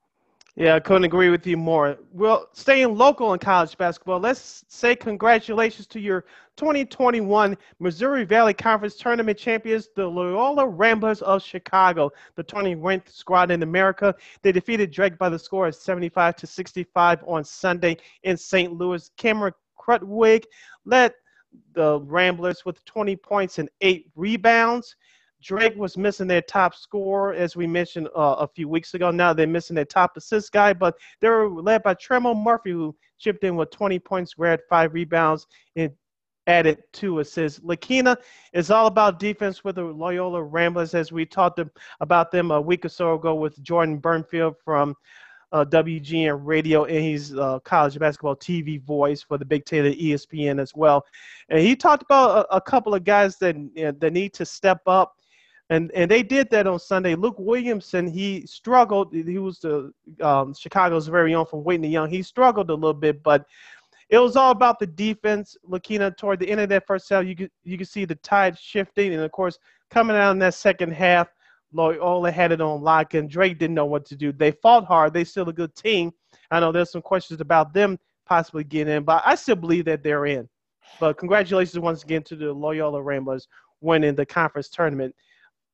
[0.56, 1.98] Yeah, I couldn't agree with you more.
[2.12, 6.26] Well, staying local in college basketball, let's say congratulations to your
[6.58, 13.52] 2021 Missouri Valley Conference Tournament champions, the Loyola Ramblers of Chicago, the 20th ranked squad
[13.52, 14.14] in America.
[14.42, 18.74] They defeated Drake by the score of 75 to 65 on Sunday in St.
[18.74, 19.10] Louis.
[19.16, 20.44] Cameron Krutwig
[20.84, 21.14] led
[21.74, 24.96] the Ramblers with 20 points and eight rebounds.
[25.42, 29.12] Drake was missing their top scorer, as we mentioned uh, a few weeks ago.
[29.12, 32.96] Now they're missing their top assist guy, but they were led by Tremell Murphy, who
[33.18, 35.92] chipped in with 20 points, grabbed five rebounds, and
[36.48, 37.60] added two assists.
[37.60, 38.18] Lakina
[38.54, 41.60] is all about defense with the Loyola Ramblers, as we talked
[42.02, 44.96] about them a week or so ago with Jordan Bernfield from
[45.52, 49.96] uh, WGN Radio, and he's uh, college basketball TV voice for the Big Ten and
[49.96, 51.06] ESPN as well.
[51.50, 54.46] And he talked about a, a couple of guys that you know, that need to
[54.46, 55.19] step up
[55.70, 57.16] and and they did that on Sunday.
[57.16, 59.14] Luke Williamson, he struggled.
[59.14, 62.10] He was the um, Chicago's very own from Whitney Young.
[62.10, 63.46] He struggled a little bit, but
[64.10, 65.56] it was all about the defense.
[65.64, 68.58] Lakina, toward the end of that first half, you could you could see the tide
[68.58, 69.60] shifting, and of course,
[69.92, 71.28] coming out in that second half,
[71.72, 74.32] Loyola had it on lock, and Drake didn't know what to do.
[74.32, 75.14] They fought hard.
[75.14, 76.12] They still a good team.
[76.50, 80.02] I know there's some questions about them possibly getting in, but I still believe that
[80.02, 80.50] they're in.
[81.00, 83.48] But congratulations once again to the Loyola Ramblers
[83.82, 85.16] winning the conference tournament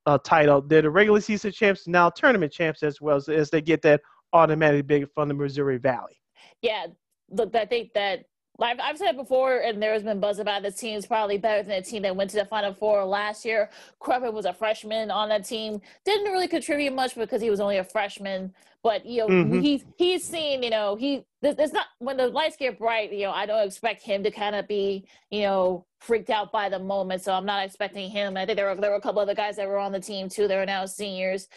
[0.06, 0.62] uh, title.
[0.62, 4.00] They're the regular season champs, now tournament champs as well as, as they get that
[4.32, 6.20] automatic big from the Missouri Valley.
[6.62, 6.86] Yeah,
[7.30, 8.24] look, I think that
[8.58, 11.76] like I've said before, and there's been buzz about this team is probably better than
[11.76, 13.70] the team that went to the Final Four last year.
[14.00, 17.78] Cruppen was a freshman on that team, didn't really contribute much because he was only
[17.78, 18.52] a freshman.
[18.82, 19.60] But you know, mm-hmm.
[19.60, 23.12] he's he's seen, you know, he it's not when the lights get bright.
[23.12, 26.68] You know, I don't expect him to kind of be, you know, freaked out by
[26.68, 27.22] the moment.
[27.22, 28.36] So I'm not expecting him.
[28.36, 30.28] I think there were there were a couple other guys that were on the team
[30.28, 30.48] too.
[30.48, 31.48] They are now seniors,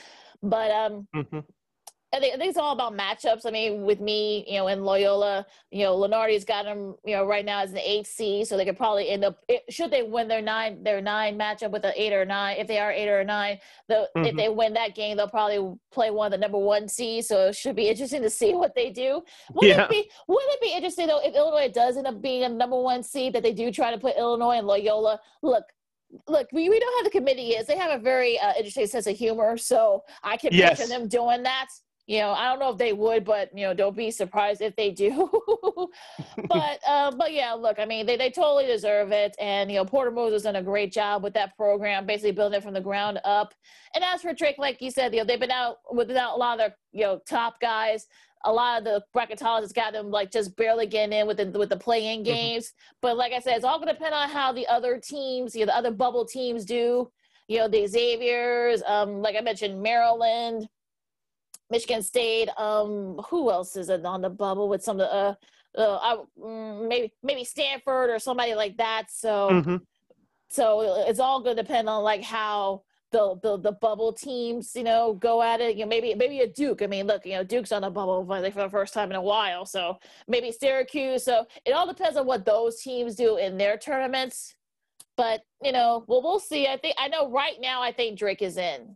[0.42, 1.08] but um.
[1.16, 1.40] Mm-hmm
[2.12, 3.46] I think, I think it's all about matchups.
[3.46, 7.24] I mean, with me, you know, in Loyola, you know, Lunardi's got them, you know,
[7.24, 9.38] right now as an eight C, so they could probably end up
[9.70, 12.58] should they win their nine their nine matchup with an eight or nine.
[12.58, 14.26] If they are eight or nine, the mm-hmm.
[14.26, 17.22] if they win that game, they'll probably play one of the number one C.
[17.22, 19.22] So it should be interesting to see what they do.
[19.54, 19.84] Would yeah.
[19.84, 22.82] it be Would it be interesting though if Illinois does end up being a number
[22.82, 25.20] one seed that they do try to put Illinois and Loyola?
[25.44, 25.66] Look,
[26.28, 27.68] look, we, we know how the committee is.
[27.68, 30.80] They have a very uh, interesting sense of humor, so I can yes.
[30.80, 31.68] picture them doing that
[32.10, 34.76] you know, I don't know if they would, but you know, don't be surprised if
[34.76, 35.30] they do.
[36.48, 39.86] but uh, but yeah, look, I mean, they, they totally deserve it, and you know,
[39.86, 43.20] Porter Moser done a great job with that program, basically building it from the ground
[43.26, 43.54] up.
[43.94, 46.54] And as for Drake, like you said, you know, they've been out without a lot
[46.54, 48.08] of their you know top guys.
[48.44, 51.70] A lot of the bracketologists got them like just barely getting in with the with
[51.70, 52.34] the play-in mm-hmm.
[52.34, 52.74] games.
[53.04, 55.60] But like I said, it's all going to depend on how the other teams, you
[55.60, 57.12] know, the other bubble teams do.
[57.48, 60.68] You know, the Xaviers, um, like I mentioned, Maryland
[61.70, 62.50] Michigan State.
[62.58, 65.38] Um, who else is on the bubble with some of the
[65.80, 69.06] uh, uh mm, maybe maybe Stanford or somebody like that.
[69.10, 69.76] So mm-hmm.
[70.50, 74.84] so it's all going to depend on like how the, the the bubble teams you
[74.84, 75.76] know go at it.
[75.76, 76.82] You know maybe maybe a Duke.
[76.82, 79.16] I mean look you know Duke's on the bubble for, for the first time in
[79.16, 79.66] a while.
[79.66, 81.24] So maybe Syracuse.
[81.24, 84.56] So it all depends on what those teams do in their tournaments.
[85.18, 86.68] But you know, well, we'll see.
[86.68, 87.82] I think I know right now.
[87.82, 88.96] I think Drake is in.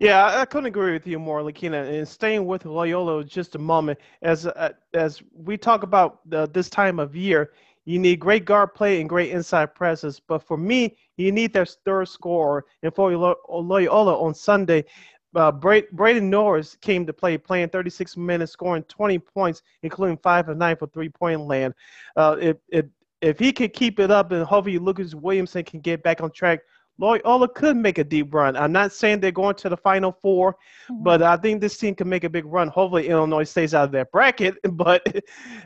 [0.00, 1.76] Yeah, I, couldn't agree with you more, Lakina.
[1.84, 6.20] And staying with Loyola just a moment, as uh, as we talk about
[6.54, 7.52] this time of year,
[7.84, 10.18] you need great guard play and great inside presence.
[10.18, 12.64] But for me, you need that third scorer.
[12.82, 14.86] And for Loyola on Sunday,
[15.34, 20.56] uh, Braden Norris came to play, playing 36 minutes, scoring 20 points, including five of
[20.56, 21.74] nine for three-point land.
[22.16, 22.86] Uh, if, if
[23.20, 26.60] if he can keep it up, and hopefully Lucas Williamson can get back on track
[27.00, 28.56] Loyola could make a deep run.
[28.56, 31.02] I'm not saying they're going to the Final 4 mm-hmm.
[31.02, 32.68] but I think this team can make a big run.
[32.68, 35.02] Hopefully, Illinois stays out of that bracket, but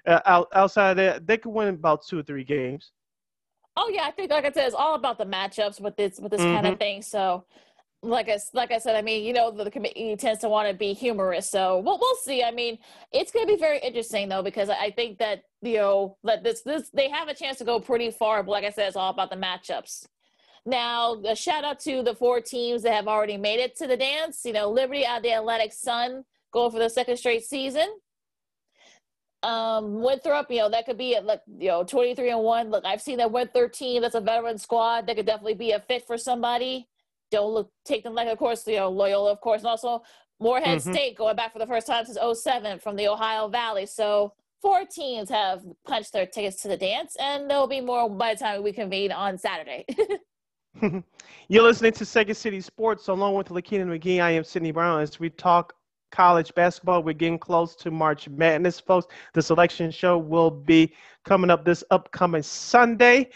[0.07, 2.93] uh, outside of that, they could win about two or three games.
[3.77, 6.31] Oh yeah, I think like I said, it's all about the matchups with this with
[6.31, 6.55] this mm-hmm.
[6.55, 7.03] kind of thing.
[7.03, 7.45] So,
[8.03, 10.69] like I like I said, I mean, you know, the, the committee tends to want
[10.69, 12.45] to be humorous, so we'll we'll see.
[12.45, 12.79] I mean,
[13.11, 16.63] it's going to be very interesting though because I think that you know that this
[16.63, 18.45] this they have a chance to go pretty far.
[18.45, 20.07] But like I said, it's all about the matchups.
[20.67, 23.97] Now, a shout out to the four teams that have already made it to the
[23.97, 24.43] dance.
[24.45, 27.89] You know, Liberty out the Atlantic Sun going for the second straight season.
[29.43, 32.71] Um, Winthrop, you know, that could be at like you know 23 and one.
[32.71, 33.75] Look, I've seen that Winthrop.
[33.75, 35.07] That's a veteran squad.
[35.07, 36.89] That could definitely be a fit for somebody.
[37.31, 40.03] Don't look take them like, of course, you know, Loyola, of course, and also
[40.41, 40.93] Morehead mm-hmm.
[40.93, 43.85] State going back for the first time since 07 from the Ohio Valley.
[43.85, 48.35] So four teams have punched their tickets to the dance, and there'll be more by
[48.35, 49.85] the time we convene on Saturday.
[51.49, 54.21] You're listening to Second City Sports along with Lakina McGee.
[54.21, 55.75] I am Sydney Brown as we talk
[56.11, 57.03] college basketball.
[57.03, 59.07] We're getting close to March Madness, folks.
[59.35, 60.93] The selection show will be
[61.25, 63.31] coming up this upcoming Sunday.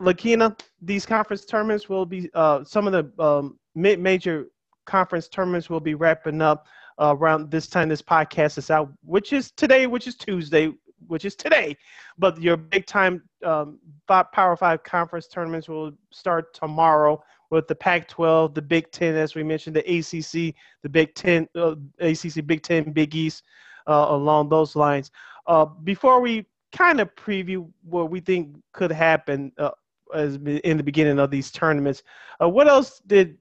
[0.00, 4.46] Lakina, these conference tournaments will be uh, some of the um, mid-major
[4.86, 6.66] conference tournaments will be wrapping up
[6.98, 10.72] uh, around this time this podcast is out, which is today, which is Tuesday
[11.06, 11.76] which is today.
[12.18, 18.54] But your big time um, Power Five conference tournaments will start tomorrow with the Pac-12,
[18.54, 22.92] the Big Ten, as we mentioned, the ACC, the Big Ten, uh, ACC, Big Ten,
[22.92, 23.44] Big East,
[23.86, 25.10] uh, along those lines.
[25.46, 29.70] Uh, before we kind of preview what we think could happen uh,
[30.14, 32.02] as in the beginning of these tournaments,
[32.42, 33.38] uh, what else did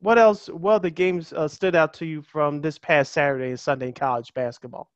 [0.00, 0.48] what else?
[0.48, 3.94] Well, the games uh, stood out to you from this past Saturday and Sunday in
[3.94, 4.88] college basketball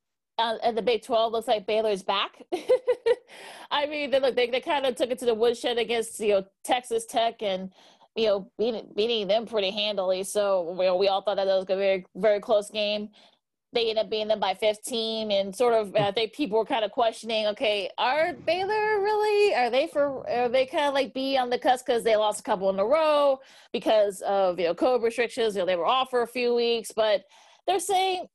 [0.42, 2.42] uh, and the Big 12 looks like Baylor's back.
[3.70, 6.28] I mean, they look they, they kind of took it to the woodshed against you
[6.30, 7.72] know Texas Tech and
[8.16, 10.24] you know beating beating them pretty handily.
[10.24, 13.08] So you know, we all thought that that was a very very close game.
[13.72, 16.84] they end up being them by 15 and sort of i think people were kind
[16.84, 21.38] of questioning okay are baylor really are they for are they kind of like be
[21.38, 23.38] on the cusp because they lost a couple in a row
[23.72, 26.92] because of you know covid restrictions you know they were off for a few weeks
[26.92, 27.24] but
[27.66, 28.26] they're saying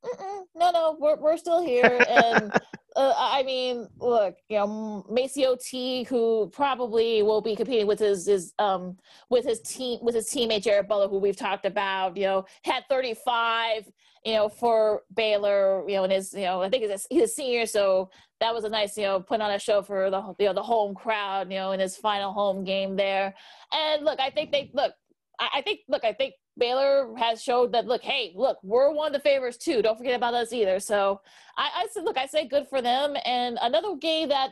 [0.55, 2.51] no no we're, we're still here and
[2.97, 8.25] uh, I mean, look, you know, MaCio Teague, who probably will be competing with his
[8.25, 8.97] his um
[9.29, 12.83] with his team with his teammate Jared Butler, who we've talked about, you know, had
[12.89, 13.87] 35,
[14.25, 17.23] you know, for Baylor, you know, and his, you know, I think he's a, he's
[17.23, 18.09] a senior, so
[18.39, 20.63] that was a nice, you know, put on a show for the you know the
[20.63, 23.35] home crowd, you know, in his final home game there.
[23.73, 24.93] And look, I think they look,
[25.39, 29.07] I, I think look, I think Baylor has showed that look, hey, look, we're one
[29.07, 29.81] of the favorites too.
[29.81, 30.79] Don't forget about us either.
[30.79, 31.21] So
[31.57, 33.15] I, I said, look, I say good for them.
[33.25, 34.51] And another game that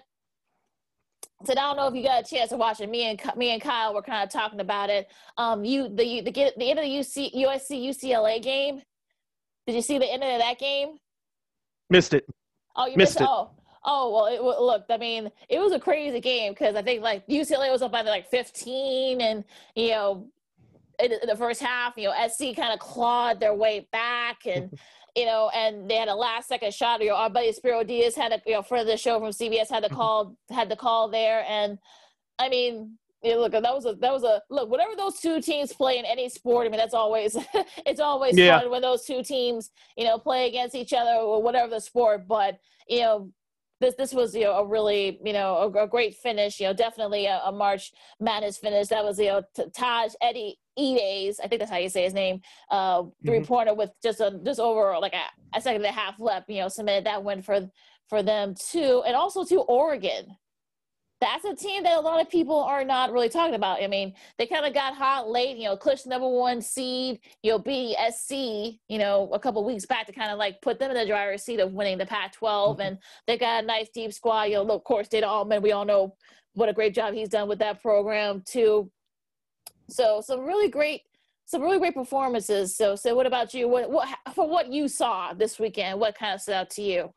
[1.43, 2.89] said I don't know if you got a chance to watch it.
[2.89, 5.12] Me and me and Kyle were kind of talking about it.
[5.38, 8.82] Um, you the the get the end of the UC USC UCLA game.
[9.68, 10.97] Did you see the end of that game?
[11.89, 12.26] Missed it.
[12.76, 13.28] Oh, you missed, missed it.
[13.30, 13.51] Oh,
[13.84, 14.26] oh well.
[14.28, 17.82] It, look, I mean, it was a crazy game because I think like UCLA was
[17.82, 19.43] up by like 15, and
[19.76, 20.28] you know
[21.00, 24.72] in the first half, you know, SC kind of clawed their way back and,
[25.16, 27.02] you know, and they had a last second shot.
[27.02, 29.30] You know, our buddy Spero Dedes had a, you know, friend of the show from
[29.30, 31.46] CBS had the call, had the call there.
[31.48, 31.78] And
[32.39, 35.41] I mean, you know, look, that was a, that was a, look, whatever those two
[35.41, 37.36] teams play in any sport, I mean, that's always,
[37.86, 38.60] it's always Yeah.
[38.60, 42.28] fun when those two teams, you know, play against each other or whatever the sport.
[42.28, 43.32] But, you know,
[43.82, 46.74] this this was you know a really you know a, a great finish you know
[46.74, 48.88] definitely a, a March Madness finish.
[48.88, 52.14] That was you know T- Tahj Eaddy Edes I think that's how you say his
[52.14, 56.00] name uh three pointer with just a just over like a, a second and a
[56.00, 57.70] half left you know submitted that win for
[58.08, 59.04] for them too.
[59.06, 60.38] And also to Oregon
[61.22, 63.82] that's a team that a lot of people are not really talking about.
[63.82, 67.51] I mean, they kind of got hot late, you know, clinched number one seed, you
[67.51, 70.91] know, beating SC, you know, a couple weeks back to kind of like put them
[70.91, 72.78] in the driver's seat of winning the Pac 12.
[72.78, 72.88] Mm-hmm.
[72.88, 72.97] And
[73.28, 74.43] they got a nice deep squad.
[74.43, 76.16] You know, look, of course, Dana Altman, we all know
[76.53, 78.91] what a great job he's done with that program, too.
[79.89, 81.01] So, some really great.
[81.47, 82.76] Some really great performances.
[82.76, 83.68] So, so what about you?
[83.68, 85.99] What, what, for what you saw this weekend?
[85.99, 87.13] What kind of stood out to you?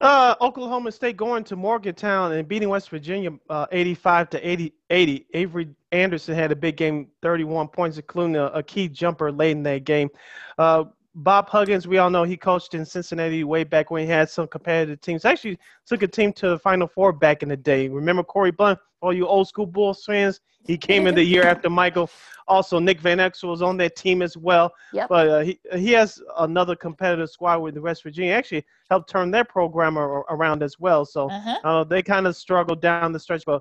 [0.00, 5.26] Uh, Oklahoma State going to Morgantown and beating West Virginia uh, 85 to 80, 80.
[5.34, 9.62] Avery Anderson had a big game, 31 points, including a, a key jumper late in
[9.64, 10.10] that game.
[10.58, 10.84] Uh,
[11.14, 14.46] Bob Huggins, we all know he coached in Cincinnati way back when he had some
[14.48, 15.24] competitive teams.
[15.24, 17.88] Actually, took a team to the Final Four back in the day.
[17.88, 18.78] Remember Corie Blount?
[19.02, 22.08] All you old school Bulls fans, he came in the year after Michael.
[22.46, 24.72] Also, Nick Van Exel was on that team as well.
[24.92, 25.08] Yep.
[25.08, 28.32] But uh, he he has another competitive squad with the West Virginia.
[28.32, 31.04] Actually, helped turn their program ar- around as well.
[31.04, 31.58] So Uh-huh.
[31.64, 33.60] uh, they kind of struggled down the stretch, but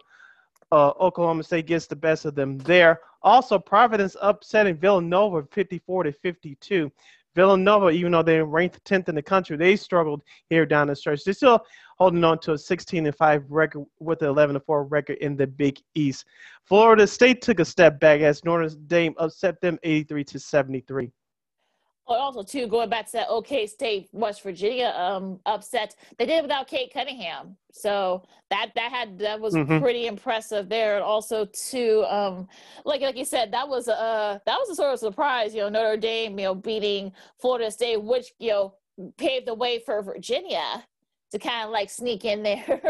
[0.72, 3.00] uh, Oklahoma State gets the best of them there.
[3.24, 6.92] Also, Providence upsetting Villanova 54 to 52.
[7.36, 11.24] Villanova, even though they're ranked 10th in the country, they struggled here down the stretch.
[11.24, 11.66] They're still
[11.98, 15.38] holding on to a 16 and 5 record with an 11 and 4 record in
[15.38, 16.26] the Big East.
[16.66, 21.12] Florida State took a step back as Notre Dame upset them 83 to 73.
[22.08, 26.40] Well, also too going back to that OK State West Virginia um, upset, they did
[26.40, 29.80] it without Cade Cunningham, so that that had that was Mhm.
[29.80, 30.96] pretty impressive there.
[30.96, 32.48] And also too, um,
[32.86, 35.54] like like you said, that was a that was a sort of surprise.
[35.54, 38.76] You know, Notre Dame, you know, beating Florida State, which you know
[39.18, 40.86] paved the way for Virginia
[41.32, 42.82] to kind of like sneak in there.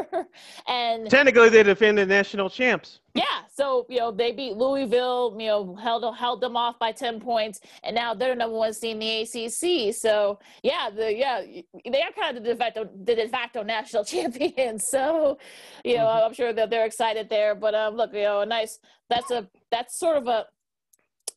[0.67, 2.99] and Technically, they defended national champs.
[3.13, 3.23] yeah,
[3.53, 7.59] so you know they beat Louisville, you know held held them off by ten points,
[7.83, 9.93] and now they're number one seed in the ACC.
[9.93, 11.41] So yeah, the yeah
[11.85, 14.87] they are kind of the de facto the de facto national champions.
[14.87, 15.37] So
[15.85, 16.25] you know Mhm.
[16.27, 17.53] I'm sure that they're excited there.
[17.53, 18.79] But um, look, you know, a nice
[19.09, 20.47] that's a that's sort of a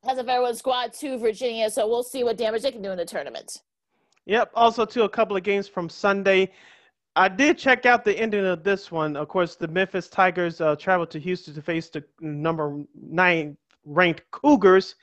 [0.05, 1.69] that's a very good squad to Virginia.
[1.71, 3.63] So we'll see what damage they can do in the tournament.
[4.27, 4.53] Yep.
[4.55, 6.51] Also, to a couple of games from Sunday.
[7.17, 9.17] I did check out the ending of this one.
[9.17, 14.23] Of course, the Memphis Tigers uh, traveled to Houston to face the number nine ranked
[14.33, 14.97] Cougars.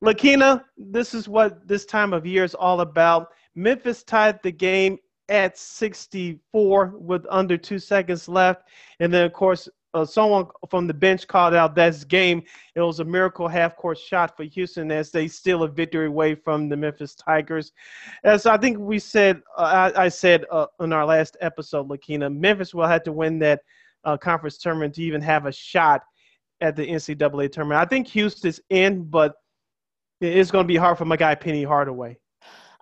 [0.00, 3.28] Lakina, this is what this time of year is all about.
[3.54, 4.98] Memphis tied the game
[5.28, 8.68] at 64 with under two seconds left.
[8.98, 12.42] And then, of course, uh, someone from the bench called out that's game.
[12.74, 16.34] It was a miracle half court shot for Houston as they steal a victory away
[16.34, 17.72] from the Memphis Tigers.
[18.24, 22.28] As I think we said, uh, I, I said uh, in our last episode, Lakina,
[22.28, 23.60] Memphis will have to win that
[24.04, 26.02] uh, conference tournament to even have a shot
[26.60, 27.80] at the NCAA tournament.
[27.80, 29.36] I think Houston's in, but
[30.20, 32.18] it's going to be hard for my guy Penny Hardaway.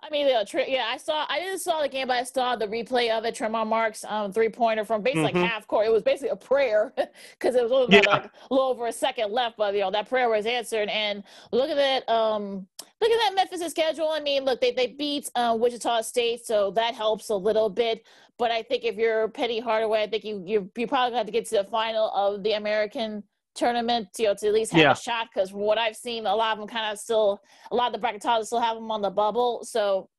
[0.05, 1.25] I mean, yeah, I saw.
[1.29, 3.35] I didn't saw the game, but I saw the replay of it.
[3.35, 5.35] Tramon Mark's um, three pointer from basically Mhm.
[5.41, 5.85] like half court.
[5.85, 6.93] It was basically a prayer
[7.39, 8.11] because it was only about, Yeah.
[8.23, 10.89] like a little over a second left, but you know that prayer was answered.
[10.89, 11.23] And
[11.53, 12.09] look at it.
[12.09, 12.67] Um,
[12.99, 16.71] looking at that Memphis' schedule, I mean, look, they they beat uh, Wichita State, so
[16.71, 18.05] that helps a little bit.
[18.37, 21.31] But I think if you're Penny Hardaway, I think you you you probably have to
[21.31, 23.23] get to the final of the American
[23.55, 24.91] tournament, you know, to at least have yeah.
[24.91, 25.27] a shot.
[25.33, 27.41] Because from what I've seen, a lot of them kind of still,
[27.71, 29.63] a lot of the bracketologists still have them on the bubble.
[29.63, 30.09] So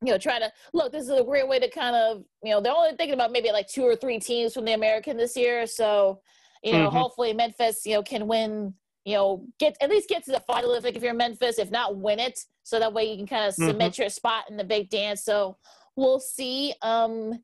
[0.00, 0.92] you know, try to look.
[0.92, 3.50] This is a great way to kind of, you know, they're only thinking about maybe
[3.50, 5.66] like two or three teams from the American this year.
[5.66, 6.20] So,
[6.62, 6.96] you know, mm-hmm.
[6.96, 8.74] hopefully Memphis, you know, can win
[9.08, 11.70] you know, get at least get to the final if like if you're Memphis, if
[11.70, 14.02] not win it, so that way you can kind of submit mm-hmm.
[14.02, 15.24] your spot in the big dance.
[15.24, 15.56] So
[15.96, 16.74] we'll see.
[16.82, 17.42] Um,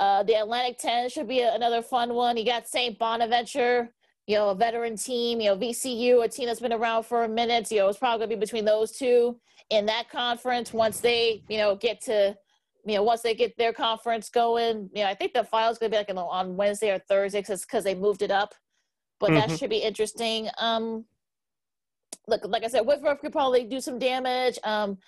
[0.00, 2.36] uh, the Atlantic 10 should be a, another fun one.
[2.36, 2.98] You got St.
[2.98, 3.94] Bonaventure,
[4.26, 7.28] you know, a veteran team, you know, VCU, a team that's been around for a
[7.28, 7.70] minute.
[7.70, 9.38] You know, it's probably gonna be between those two
[9.70, 12.36] in that conference once they, you know, get to
[12.86, 15.90] you know, once they get their conference going, you know, I think the file's going
[15.90, 18.54] to be like on Wednesday or Thursday because they moved it up
[19.24, 19.48] but mm-hmm.
[19.48, 20.48] that should be interesting.
[20.58, 21.04] Um,
[22.28, 24.58] look, like I said, Whitworth could probably do some damage.
[24.64, 24.98] Um,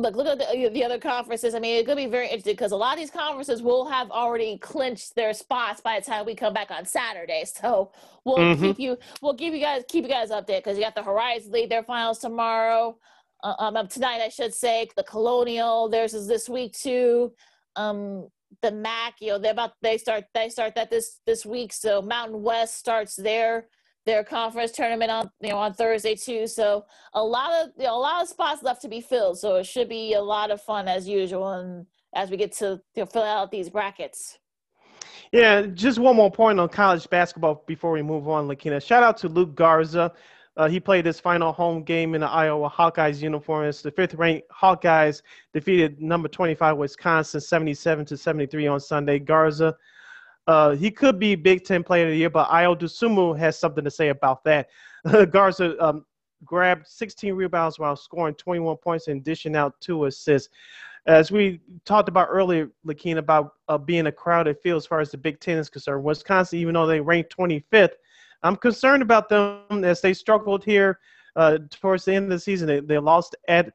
[0.00, 1.54] look, look at the, the other conferences.
[1.54, 4.10] I mean, it could be very interesting because a lot of these conferences will have
[4.10, 7.44] already clinched their spots by the time we come back on Saturday.
[7.44, 7.92] So
[8.24, 8.62] we'll mm-hmm.
[8.62, 11.52] keep you, we'll give you guys, keep you guys updated because you got the Horizon
[11.52, 12.96] League, their finals tomorrow.
[13.42, 15.88] Uh, um, tonight, I should say, the Colonial.
[15.88, 17.32] Theirs is this week too.
[17.76, 18.28] Um,
[18.62, 21.72] the MAC, you know, they're about they start they start that this this week.
[21.72, 23.68] So Mountain West starts their
[24.10, 26.46] their conference tournament on you know on Thursday too.
[26.46, 26.84] So
[27.14, 29.38] a lot of you know, a lot of spots left to be filled.
[29.38, 32.80] So it should be a lot of fun as usual, and as we get to
[32.94, 34.38] you know, fill out these brackets.
[35.32, 38.84] Yeah, just one more point on college basketball before we move on, Lakina.
[38.84, 40.12] Shout out to Luka Garza.
[40.56, 44.48] Uh, he played his final home game in the Iowa Hawkeyes uniform as the fifth-ranked
[44.50, 45.22] Hawkeyes
[45.54, 49.20] defeated number 25 Wisconsin 77 to 73 on Sunday.
[49.20, 49.76] Garza,
[50.50, 53.84] uh, he could be Big Ten Player of the Year, but Ayo Dosunmu has something
[53.84, 54.68] to say about that.
[55.30, 56.04] Garza um,
[56.44, 60.48] grabbed 16 rebounds while scoring 21 points and dishing out two assists.
[61.06, 65.12] As we talked about earlier, Lakeen, about uh, being a crowded field as far as
[65.12, 67.92] the Big Ten is concerned, Wisconsin, even though they ranked 25th,
[68.42, 70.98] I'm concerned about them as they struggled here
[71.36, 72.66] uh, towards the end of the season.
[72.66, 73.72] They, they lost at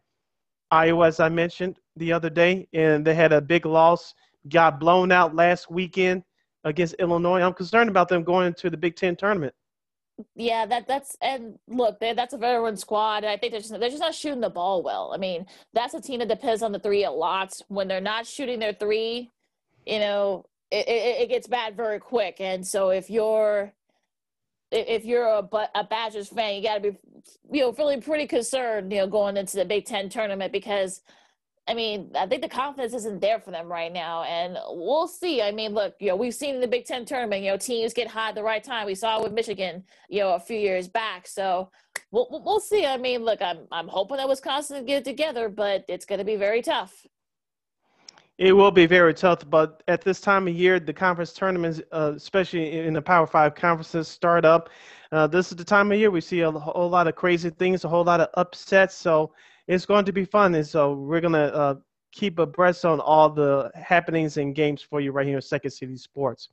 [0.72, 4.14] Iowa, as I mentioned the other day, and they had a big loss,
[4.50, 6.26] got blown out last weekend
[6.66, 7.42] against Illinois.
[7.42, 9.54] I'm concerned about them going into the Big Ten tournament.
[10.36, 13.24] Yeah, that that's and look, that's a veteran squad.
[13.24, 15.12] I think they're just they're just not shooting the ball well.
[15.14, 17.54] I mean, that's a team that depends on the three a lot.
[17.68, 19.32] When they're not shooting their three,
[19.86, 22.38] you know, it, it, it gets bad very quick.
[22.40, 23.74] And so if you're
[24.72, 26.98] if you're a, a Badgers fan, you got to be,
[27.52, 31.02] you know, really pretty concerned, you know, going into the Big Ten tournament because,
[31.68, 35.42] I mean, I think the confidence isn't there for them right now, and we'll see.
[35.42, 37.92] I mean, look, you know, we've seen in the Big Ten tournament, you know, teams
[37.92, 38.86] get hot at the right time.
[38.86, 41.26] We saw it with Michigan, you know, a few years back.
[41.26, 41.72] So
[42.12, 42.86] we'll we'll see.
[42.86, 46.26] I mean, look, I'm I'm hoping that Wisconsin get it together, but it's going to
[46.26, 46.94] be very tough.
[48.38, 52.12] It will be very tough, but at this time of year, the conference tournaments, uh,
[52.18, 54.70] especially in the Power Five conferences, start up.
[55.12, 57.86] Uh, this is the time of year we see a whole lot of crazy things,
[57.86, 58.94] a whole lot of upsets.
[58.94, 59.32] So
[59.68, 61.76] it's going to be fun, and so we're gonna uh,
[62.12, 65.98] keep abreast on all the happenings and games for you right here in Second City
[65.98, 66.50] Sports.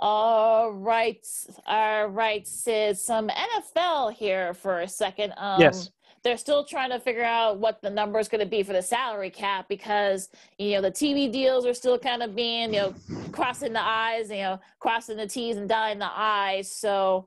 [0.00, 1.26] All right,
[1.66, 2.98] all right, Sid.
[2.98, 5.32] Some NFL here for a second.
[5.36, 5.90] Um, yes
[6.22, 8.82] they're still trying to figure out what the number is going to be for the
[8.82, 10.28] salary cap because
[10.58, 12.94] you know the TV deals are still kind of being you know
[13.32, 16.70] crossing the I's, you know crossing the T's and dotting the I's.
[16.70, 17.26] So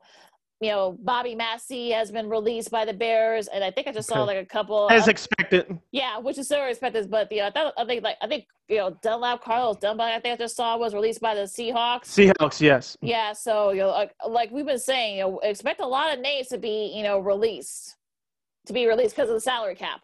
[0.62, 4.12] you know, Bobby Massie has been released by the Bears, and I think I just
[4.12, 4.20] okay.
[4.20, 5.80] saw like a couple as expected.
[5.92, 7.10] Yeah, which is so expected.
[7.10, 10.12] But you know, I, thought, I think like I think you know Dunlap Carlos Dunlap
[10.12, 12.06] I think I just saw was released by the Seahawks.
[12.06, 12.96] Seahawks, yes.
[13.02, 16.20] Yeah, so you know, like, like we've been saying, you know, expect a lot of
[16.20, 17.98] names to be you know released
[18.68, 20.02] to be released because of the salary cap.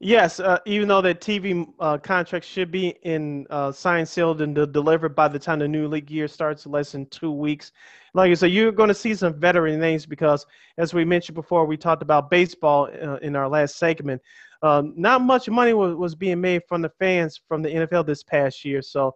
[0.00, 4.54] Yes, uh, even though the TV uh, contract should be in uh, signed, sealed, and
[4.54, 7.72] delivered by the time the new league year starts, less than two weeks.
[8.12, 10.46] Like I said, you're going to see some veteran names because,
[10.78, 14.20] as we mentioned before, we talked about baseball uh, in our last segment.
[14.62, 18.22] Um, not much money was, was being made from the fans from the NFL this
[18.22, 19.14] past year, so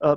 [0.00, 0.16] uh,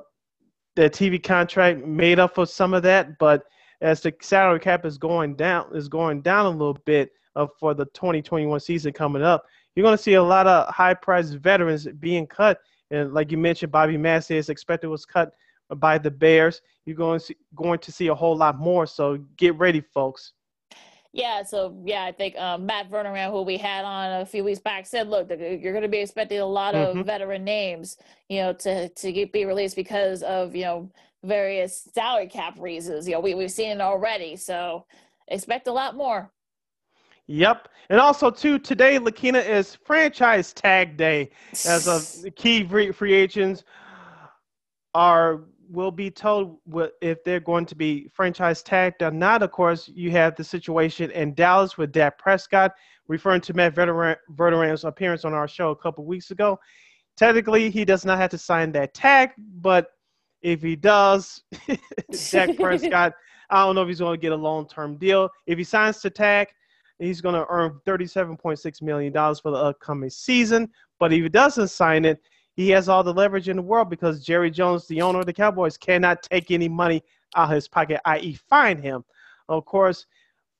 [0.76, 3.18] the TV contract made up for some of that.
[3.19, 3.44] But
[3.81, 7.73] as the salary cap is going down, is going down a little bit uh, for
[7.73, 9.45] the 2021 season coming up,
[9.76, 12.60] you're going to see a lot of high-priced veterans being cut.
[12.91, 15.34] And like you mentioned, Bobby Massie is expected was cut
[15.78, 16.62] by the Bears.
[16.86, 18.86] You're going to see, going to see a whole lot more.
[18.88, 20.34] So get ready, folks.
[21.12, 24.60] Yeah, so yeah, I think um, Matt Vernon, who we had on a few weeks
[24.60, 27.04] back, said, "Look, you're going to be expecting a lot of mm-hmm.
[27.04, 27.98] veteran names,
[28.28, 30.91] you know, to to get be released because of you know
[31.24, 33.08] various salary cap reasons.
[33.08, 34.86] You know, we we've seen it already, so
[35.28, 36.32] expect a lot more."
[37.30, 37.69] Yep.
[37.91, 41.30] And also, too, today, Lakina is franchise tag day
[41.68, 43.64] as of key free agents
[44.95, 46.57] are will be told
[47.01, 49.43] if they're going to be franchise tagged or not.
[49.43, 52.72] Of course, you have the situation in Dallas with Dak Prescott,
[53.07, 56.60] referring to Matt Verderam's appearance on our show a couple weeks ago.
[57.15, 59.91] Technically, he does not have to sign that tag, but
[60.41, 61.43] if he does,
[62.31, 63.14] Dak Prescott,
[63.51, 65.30] I don't know if he's going to get a long term deal.
[65.45, 66.47] If he signs the tag,
[67.00, 70.70] He's going to earn $37.6 million for the upcoming season.
[71.00, 72.22] But if he doesn't sign it,
[72.56, 75.34] he has all the leverage in the world because Jerry Jones, the owner of the
[75.34, 77.02] Cowboys, cannot take any money
[77.36, 79.06] out of his pocket, i.e., fine him.
[79.48, 80.06] Of course,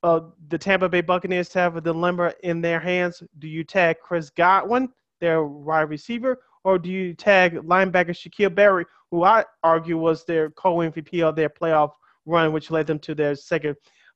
[0.03, 3.22] uh, the Tampa Bay Buccaneers have the dilemma in their hands.
[3.40, 4.90] Do you tag Chris Godwin,
[5.20, 10.52] their wide receiver, or do you tag linebacker Shaquil Barry, who I argue was their
[10.52, 11.91] co-MVP of their playoff
[12.26, 13.76] run, which led them to their second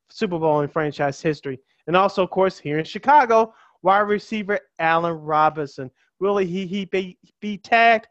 [0.09, 1.59] Super Bowl in franchise history?
[1.87, 5.91] And also, of course, here in Chicago, wide receiver Allen Robinson.
[6.19, 8.07] Will he, he be, be tagged?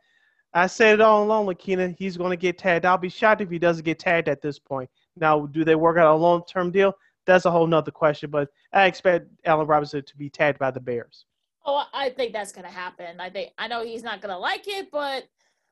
[0.54, 1.94] I said it all along, Lakina.
[1.98, 2.84] He's going to get tagged.
[2.84, 4.90] I'll be shocked if he doesn't get tagged at this point.
[5.16, 6.94] Now, do they work out a long term deal?
[7.26, 10.80] That's a whole nother question, but I expect Allen Robinson to be tagged by the
[10.80, 11.24] Bears.
[11.64, 13.20] Oh, I think that's going to happen.
[13.20, 15.24] I think I know he's not going to like it, but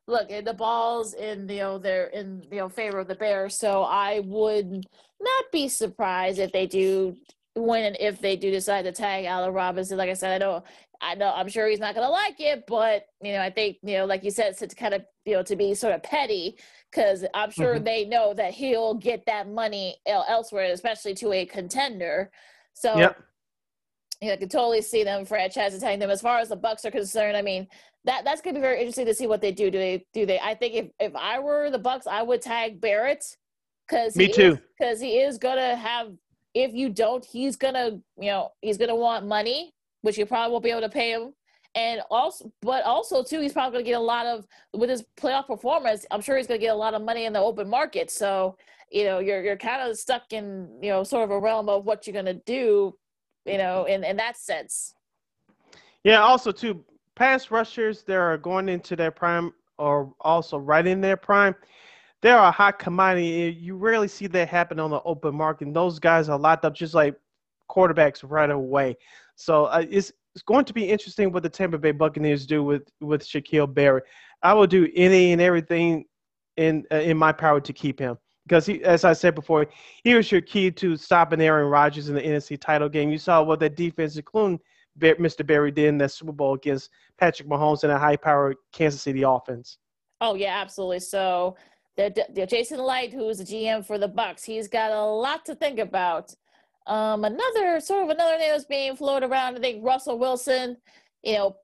[0.06, 3.59] look, eh, the balls in you know they're in you know favor of the Bears,
[3.59, 7.16] so I would not be surprised if they do
[7.55, 10.62] when and if they do decide to tag Allen Robinson, like I said, I know,
[11.01, 13.78] I know, I'm sure he's not going to like it, but you know, I think
[13.82, 16.56] you know, like you said, to kind of you know, to be sort of petty,
[16.90, 17.85] because I'm sure mm-hmm.
[17.85, 22.31] they know that he'll get that money elsewhere, especially to a contender.
[22.74, 23.18] So, yep.
[24.20, 26.10] you know, I can totally see them franchise tagging them.
[26.10, 27.66] As far as the Bucks are concerned, I mean,
[28.05, 29.70] that that's going to be very interesting to see what they do.
[29.70, 30.39] Do they do they?
[30.39, 33.24] I think if if I were the Bucks, I would tag Barrett
[33.89, 36.12] because me too because he is going to have
[36.55, 39.72] if you don't, he's gonna, you know, he's gonna want money,
[40.02, 41.35] which you probably won't be able to pay him.
[41.74, 45.47] And also, but also too, he's probably gonna get a lot of with his playoff
[45.47, 46.05] performance.
[46.10, 48.10] I'm sure he's gonna get a lot of money in the open market.
[48.10, 48.56] So,
[48.90, 51.85] you know, you're you're kind of stuck in, you know, sort of a realm of
[51.85, 52.97] what you're gonna do,
[53.44, 54.94] you know, in in that sense.
[56.02, 56.22] Yeah.
[56.22, 61.16] Also, too, pass rushers that are going into their prime or also right in their
[61.16, 61.55] prime
[62.22, 63.56] they're a hot commodity.
[63.59, 65.66] You rarely see that happen on the open market.
[65.66, 67.14] And those guys are locked up just like
[67.70, 68.97] quarterbacks right away.
[69.36, 72.90] So uh, it's it's going to be interesting what the Tampa Bay Buccaneers do with
[73.01, 74.05] with Shaquil Barrett.
[74.42, 76.05] I will do any and everything
[76.56, 79.66] in uh, in my power to keep him because he, as I said before,
[80.05, 83.10] he was your key to stopping Aaron Rodgers in the NFC title game.
[83.10, 84.60] You saw what that defense, including
[84.98, 85.47] Mr.
[85.47, 89.78] Barry, did in that Super Bowl against Patrick Mahomes and a high-powered Kansas City offense.
[90.20, 91.01] Oh yeah, absolutely.
[91.01, 91.56] So
[91.97, 95.45] the, the Jason Licht, who is the GM for the Bucks, he's got a lot
[95.47, 96.35] to think about.
[96.87, 99.57] Um, another sort of another name is being floated around.
[99.57, 100.77] I think Russell Wilson.
[101.23, 101.57] You know,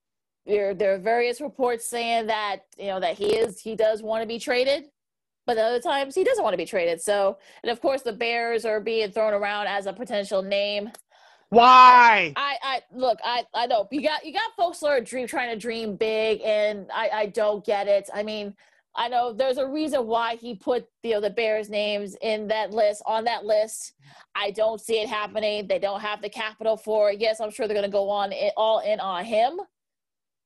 [0.46, 4.22] there there are various reports saying that you know that he is he does want
[4.22, 4.84] to be traded,
[5.46, 7.00] but other times he doesn't want to be traded.
[7.00, 10.90] So, and of course, the Bears are being thrown around as a potential name.
[11.48, 12.32] Why?
[12.36, 15.50] I, I look, I, I know you got you got folks who are dream trying
[15.50, 18.10] to dream big, and I, I don't get it.
[18.12, 18.54] I mean,
[18.96, 22.70] I know there's a reason why he put you know the Bears names in that
[22.70, 23.92] list on that list.
[24.34, 25.66] I don't see it happening.
[25.66, 27.20] They don't have the capital for it.
[27.20, 29.60] Yes, I'm sure they're going to go on it, all in on him,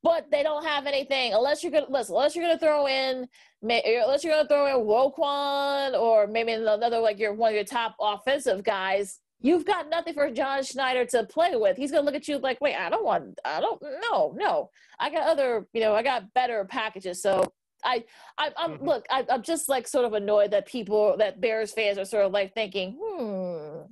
[0.03, 2.17] but they don't have anything unless you're going to listen.
[2.17, 3.29] Unless you're going to throw in,
[3.63, 7.65] unless you're going to throw in Roquan or maybe another like your one of your
[7.65, 9.21] top offensive guys.
[9.43, 11.79] You've got nothing for John Schneider to play with.
[11.79, 14.69] He's gonna look at you like, wait, I don't want, I don't, no, no.
[14.99, 17.23] I got other, you know, I got better packages.
[17.23, 17.51] So
[17.85, 18.05] I,
[18.39, 18.87] I am mm-hmm.
[18.87, 22.27] look, I, I'm just like sort of annoyed that people that Bears fans are sort
[22.27, 23.83] of like thinking, hmm.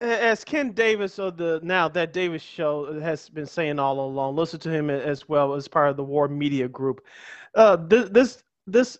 [0.00, 4.60] As Ken Davis of the now that Davis show has been saying all along, listen
[4.60, 7.00] to him as well as part of the WARR Media Group.
[7.54, 8.98] Uh, this this this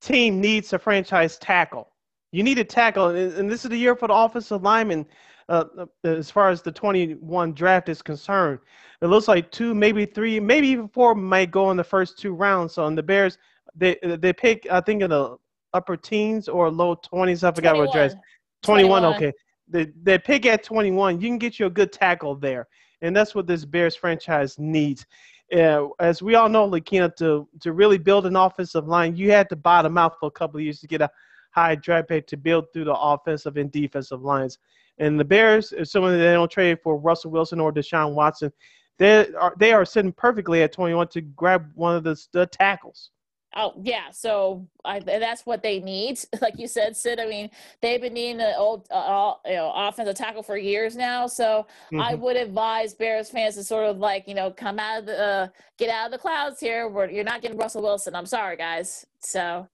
[0.00, 1.92] team needs a franchise tackle.
[2.32, 5.04] You need a tackle, and this is the year for the offensive lineman.
[5.48, 8.58] Uh, uh, as far as the 21 draft is concerned.
[9.00, 12.34] It looks like two, maybe three, maybe even four might go in the first two
[12.34, 12.74] rounds.
[12.74, 13.38] So, on the Bears,
[13.74, 15.38] they they pick, I think, in the
[15.72, 17.44] upper teens or low 20s.
[17.44, 17.86] I forgot 21.
[17.86, 18.16] what draft.
[18.62, 19.32] 21, 21, okay.
[19.68, 21.20] They, they pick at 21.
[21.20, 22.66] You can get you a good tackle there.
[23.02, 25.06] And that's what this Bears franchise needs.
[25.54, 29.48] Uh, as we all know, Lakina, to, to really build an offensive line, you had
[29.50, 31.10] to bottom out for a couple of years to get a
[31.52, 34.58] high draft pick to build through the offensive and defensive lines.
[34.98, 38.52] And the Bears, assuming they don't trade for Russell Wilson or Deshaun Watson,
[38.98, 43.10] they are they are sitting perfectly at 21 to grab one of the, the tackles.
[43.56, 46.20] Oh yeah, so I, that's what they need.
[46.40, 47.18] Like you said, Sid.
[47.18, 47.50] I mean,
[47.80, 51.26] they've been needing an old, uh, you know, offensive tackle for years now.
[51.26, 52.00] So mm-hmm.
[52.00, 55.20] I would advise Bears fans to sort of like, you know, come out of the,
[55.20, 55.48] uh,
[55.78, 56.88] get out of the clouds here.
[56.88, 58.14] Where you're not getting Russell Wilson.
[58.14, 59.06] I'm sorry, guys.
[59.20, 59.66] So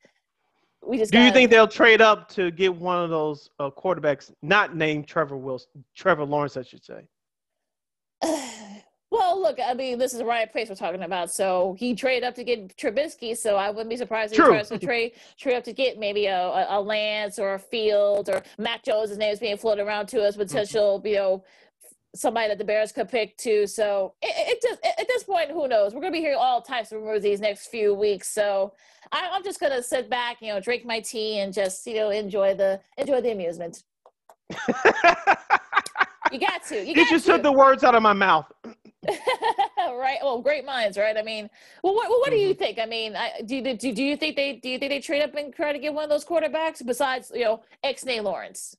[0.87, 1.13] we just.
[1.13, 5.07] Do you think they'll trade up to get one of those uh, quarterbacks not named
[5.07, 7.07] Trevor Wilson, Trevor Lawrence, I should say?
[9.15, 11.31] Well, look, I mean, this is the Ryan Pace we're talking about.
[11.31, 14.69] So he traded up to get Trubisky, so I wouldn't be surprised if he tries
[14.71, 18.43] to trade trade up to get maybe a, a, a Lance or a Field or
[18.59, 21.07] Mac Jones' His name is being floated around to us, potential, mm-hmm.
[21.07, 21.45] you know,
[22.15, 23.67] somebody that the Bears could pick too.
[23.67, 25.95] So it, it just at this point, who knows?
[25.95, 28.29] We're gonna be hearing all types of rumors these next few weeks.
[28.29, 28.73] So
[29.13, 32.11] I, I'm just gonna sit back, you know, drink my tea and just you know
[32.11, 33.83] enjoy the enjoy the amusement.
[36.33, 36.85] you got to.
[36.85, 38.51] You, you just took the words out of my mouth.
[39.79, 40.19] right.
[40.23, 41.17] Well, great minds, right?
[41.17, 41.49] I mean,
[41.83, 42.59] well, what, what do you mm-hmm.
[42.59, 42.79] think?
[42.79, 45.35] I mean, I, do, do do you think they do you think they trade up
[45.35, 48.77] and try to get one of those quarterbacks besides you know Ixnay Lawrence?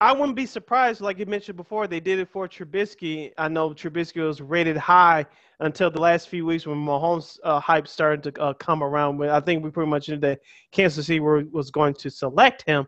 [0.00, 3.32] I wouldn't be surprised, like you mentioned before, they did it for Trubisky.
[3.38, 5.24] I know Trubisky was rated high
[5.60, 9.18] until the last few weeks when Mahomes' uh, hype started to uh, come around.
[9.18, 10.40] When I think we pretty much knew that
[10.72, 12.86] Kansas City were, was going to select him.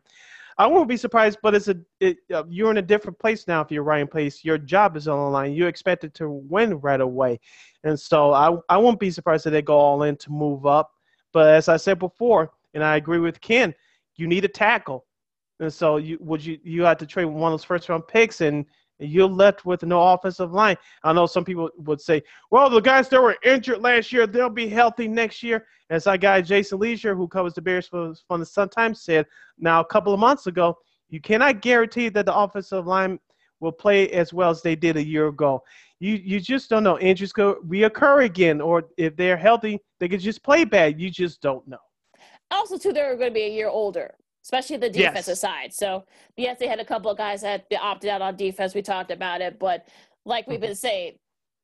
[0.59, 3.61] I won't be surprised, but it's a it, uh, you're in a different place now.
[3.61, 5.53] If you're Ryan Pace, your job is on the line.
[5.53, 7.41] You're expected to win right away,
[7.85, 10.93] and so I I won't be surprised that they go all in to move up.
[11.33, 13.75] But as I said before, and I agree with Ken,
[14.17, 15.06] you need a tackle,
[15.61, 18.41] and so you would you you had to trade one of those first round picks,
[18.41, 18.67] and
[18.99, 20.77] you're left with no offensive line.
[21.05, 24.49] I know some people would say, well, the guys that were injured last year, they'll
[24.49, 25.67] be healthy next year.
[25.91, 29.27] As our guy Jason Lieser, who covers the Bears for, from the Sun Times, said
[29.59, 30.77] now a couple of months ago,
[31.09, 33.19] you cannot guarantee that the offensive line
[33.61, 35.63] will play as well as they did a year ago.
[36.01, 36.99] You you just don't know.
[36.99, 41.01] Injuries could reoccur again, or if they're healthy, they could just play bad.
[41.01, 41.79] You just don't know.
[42.51, 44.15] Also, too, they're going to be a year older
[44.47, 45.41] especially the defensive yes.
[45.41, 45.75] side.
[45.75, 46.05] So
[46.37, 48.77] yes, they had a couple of guys that opted out on defense.
[48.77, 49.89] We talked about it, but
[50.25, 50.69] like we've mm-hmm.
[50.69, 51.19] been saying,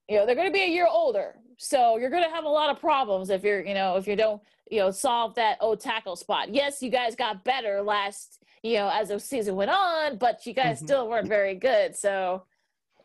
[0.08, 2.48] you know, they're going to be a year older, so you're going to have a
[2.48, 5.76] lot of problems if you're, you know, if you don't, you know, solve that O
[5.76, 6.52] tackle spot.
[6.52, 10.52] Yes, you guys got better last, you know, as the season went on, but you
[10.52, 10.86] guys mm-hmm.
[10.86, 11.94] still weren't very good.
[11.94, 12.42] So,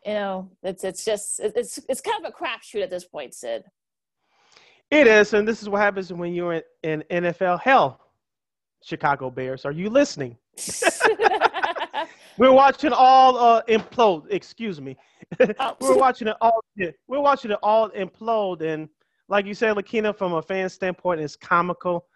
[0.04, 3.62] you know, it's it's just it's it's kind of a crapshoot at this point, Sid.
[4.90, 8.07] It is, and this is what happens when you're in, in NFL hell
[8.82, 9.64] Chicago Bears.
[9.64, 10.36] Are you listening?
[12.38, 14.26] we're watching all uh, implode.
[14.30, 14.96] Excuse me.
[15.58, 15.76] Oh.
[15.80, 16.64] we're watching it all.
[17.06, 18.88] We're watching it all implode, and
[19.28, 22.06] like you said, Lakina, from a fan standpoint, it's comical.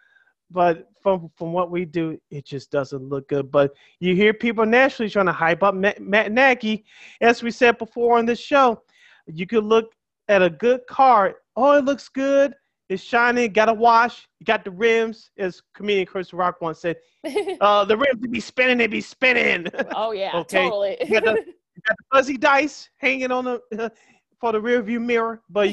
[0.50, 3.50] But from from what we do, it just doesn't look good.
[3.50, 6.84] But you hear people nationally trying to hype up Matt, Matt Nagy.
[7.20, 8.82] As we said before on this show,
[9.26, 9.92] you could look
[10.28, 11.36] at a good car.
[11.56, 12.54] Oh, it looks good.
[12.92, 16.96] It's shiny, got a wash, you got the rims, as comedian Chris Rock once said.
[17.62, 19.66] uh, the rims be spinning, they be spinning.
[19.94, 20.64] Oh yeah, okay?
[20.64, 20.98] totally.
[21.00, 23.88] you, got the, you got the fuzzy dice hanging on the uh,
[24.40, 25.70] for the rear view mirror, but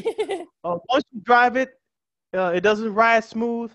[0.64, 1.72] uh, once you drive it,
[2.34, 3.70] uh, it doesn't ride smooth.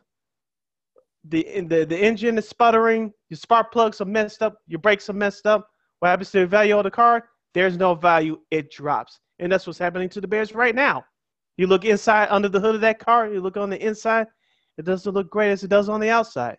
[1.29, 3.13] The, the the engine is sputtering.
[3.29, 4.57] Your spark plugs are messed up.
[4.69, 5.69] Your brakes are messed up.
[5.99, 7.29] What happens to the value of the car?
[7.53, 8.39] There's no value.
[8.51, 11.05] It drops, and that's what's happening to the Bears right now.
[11.57, 14.27] You look inside under the hood of that car, you look on the inside,
[14.77, 16.59] it doesn't look great as it does on the outside.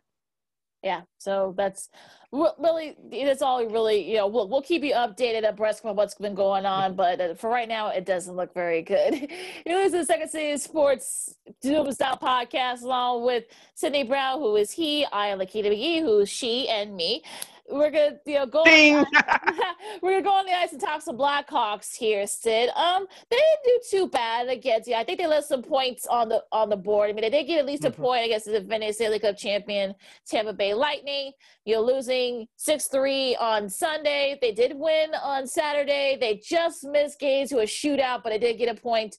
[0.85, 1.89] Yeah, so that's
[2.31, 6.13] really that's all we really you know we'll we'll keep you updated abreast of what's
[6.13, 9.31] been going on, but uh, for right now it doesn't look very good.
[9.65, 14.69] You listen to Second City Sports Zoom Style podcast along with Sydney Brown, who is
[14.69, 17.23] he, I am Lakita McGee, who is she, and me
[17.69, 19.05] we're gonna you know go on
[20.01, 22.69] we're gonna go on the ice and talk some Blackhawks here, Sid.
[22.75, 24.95] Um, they didn't do too bad against you.
[24.95, 27.09] I think they left some points on the on the board.
[27.09, 28.01] I mean, they did get at least a mm-hmm.
[28.01, 29.95] point against the defending Stanley Cup champion
[30.27, 31.31] Tampa Bay Lightning.
[31.65, 34.37] You're losing six three on Sunday.
[34.41, 36.17] They did win on Saturday.
[36.19, 39.17] They just missed games to a shootout, but they did get a point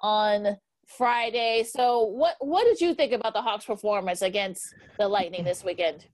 [0.00, 0.56] on
[0.86, 1.64] Friday.
[1.64, 6.06] So, what what did you think about the Hawks' performance against the Lightning this weekend?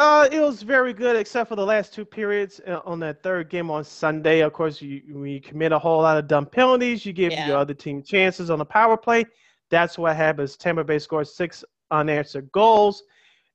[0.00, 3.50] Uh, it was very good, except for the last two periods uh, on that third
[3.50, 4.40] game on Sunday.
[4.40, 7.46] Of course, you when you commit a whole lot of dumb penalties, you give yeah.
[7.46, 9.26] your other team chances on the power play.
[9.68, 10.56] That's what happens.
[10.56, 13.02] Tampa Bay scored six unanswered goals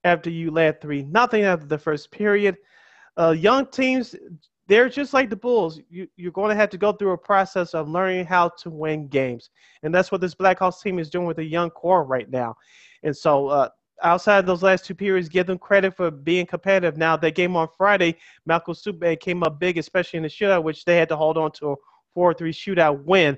[0.04, 2.58] after you led three nothing after the first period.
[3.18, 4.14] Uh, young teams,
[4.68, 5.80] they're just like the Bulls.
[5.90, 9.08] You, you're going to have to go through a process of learning how to win
[9.08, 9.50] games,
[9.82, 12.56] and that's what this Blackhawks team is doing with a young core right now.
[13.02, 13.70] And so uh,
[14.04, 16.98] outside those last two periods, give them credit for being competitive.
[16.98, 20.86] Now, that game on Friday, Malcolm Subban came up big, especially in the shootout, which
[20.86, 21.76] they had to hold on to a
[22.14, 23.38] 4 3 shootout win.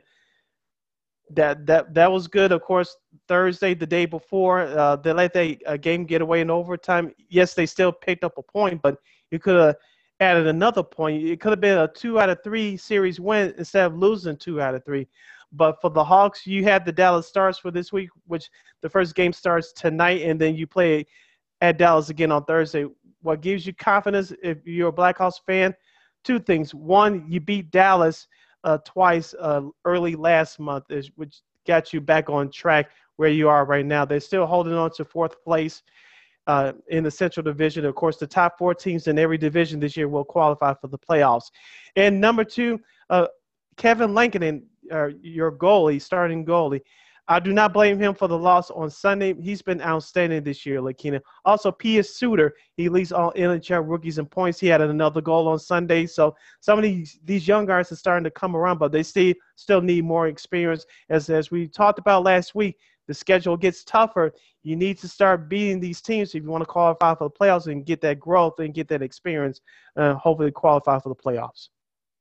[1.32, 2.52] that that that was good.
[2.52, 2.96] Of course,
[3.28, 7.14] Thursday, the day before, uh, they let the uh, game get away in overtime.
[7.30, 8.98] Yes, they still picked up a point, but
[9.32, 9.76] you could have
[10.20, 11.24] added another point.
[11.24, 14.62] It could have been a two out of three series win instead of losing two
[14.62, 15.08] out of three.
[15.52, 18.50] But for the Hawks, you have the Dallas Stars for this week, which
[18.82, 21.06] the first game starts tonight, and then you play
[21.62, 22.86] at Dallas again on Thursday.
[23.22, 25.74] What gives you confidence if you're a Blackhawks fan?
[26.24, 26.74] Two things.
[26.76, 28.28] One, you beat Dallas
[28.64, 33.66] uh, twice uh, early last month, which got you back on track where you are
[33.66, 34.06] right now.
[34.06, 35.84] They're still holding on to fourth place
[36.48, 37.86] uh, in the Central Division.
[37.86, 40.98] Of course, the top four teams in every division this year will qualify for the
[40.98, 41.52] playoffs.
[41.96, 42.80] And number two,
[43.10, 43.28] uh,
[43.76, 46.82] Kevin Lankinen, uh, your goalie, starting goalie.
[47.30, 49.34] I do not blame him for the loss on Sunday.
[49.42, 51.20] He's been outstanding this year, Lakina.
[51.44, 54.62] Also, Pius Suter, he leads all NHL rookies in points.
[54.62, 56.06] He had another goal on Sunday.
[56.06, 59.34] So some of these these young guys are starting to come around, but they still
[59.56, 60.86] still need more experience.
[61.10, 62.78] As as we talked about last week,
[63.08, 64.32] the schedule gets tougher.
[64.64, 67.70] You need to start beating these teams if you want to qualify for the playoffs
[67.70, 69.60] and get that growth and get that experience,
[69.98, 71.70] and hopefully qualify for the playoffs.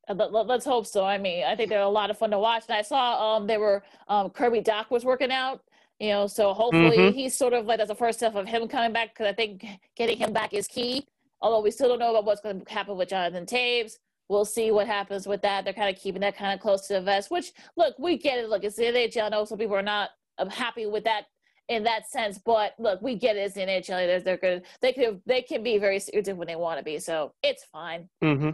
[0.09, 1.05] Uh, let's hope so.
[1.05, 2.65] I mean, I think they're a lot of fun to watch.
[2.69, 5.62] And I saw um, they were um, Kirby Dach was working out,
[5.99, 7.16] you know, so hopefully mm-hmm.
[7.16, 9.65] he's sort of like as a first step of him coming back because I think
[9.97, 11.07] getting him back is key.
[11.41, 13.99] Although we still don't know about what's going to happen with Jonathan Toews.
[14.28, 15.65] We'll see what happens with that.
[15.65, 18.39] They're kind of keeping that kind of close to the vest, which look, we get
[18.39, 18.49] it.
[18.49, 19.24] Look, it's the NHL.
[19.24, 21.27] I know some people are not um, happy with that
[21.69, 23.87] in that sense, but look, we get it as the NHL.
[23.87, 24.62] They're, they're good.
[24.81, 28.09] They can they can be very serious when they want to be, so it's fine.
[28.23, 28.51] Mm-hmm.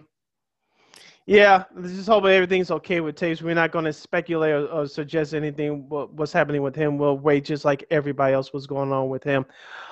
[1.24, 3.42] Yeah, just hoping everything's okay with Toews.
[3.42, 6.98] We're not going to speculate or, or, suggest anything what, what's happening with him.
[6.98, 9.46] We'll wait just like everybody else was going on with him.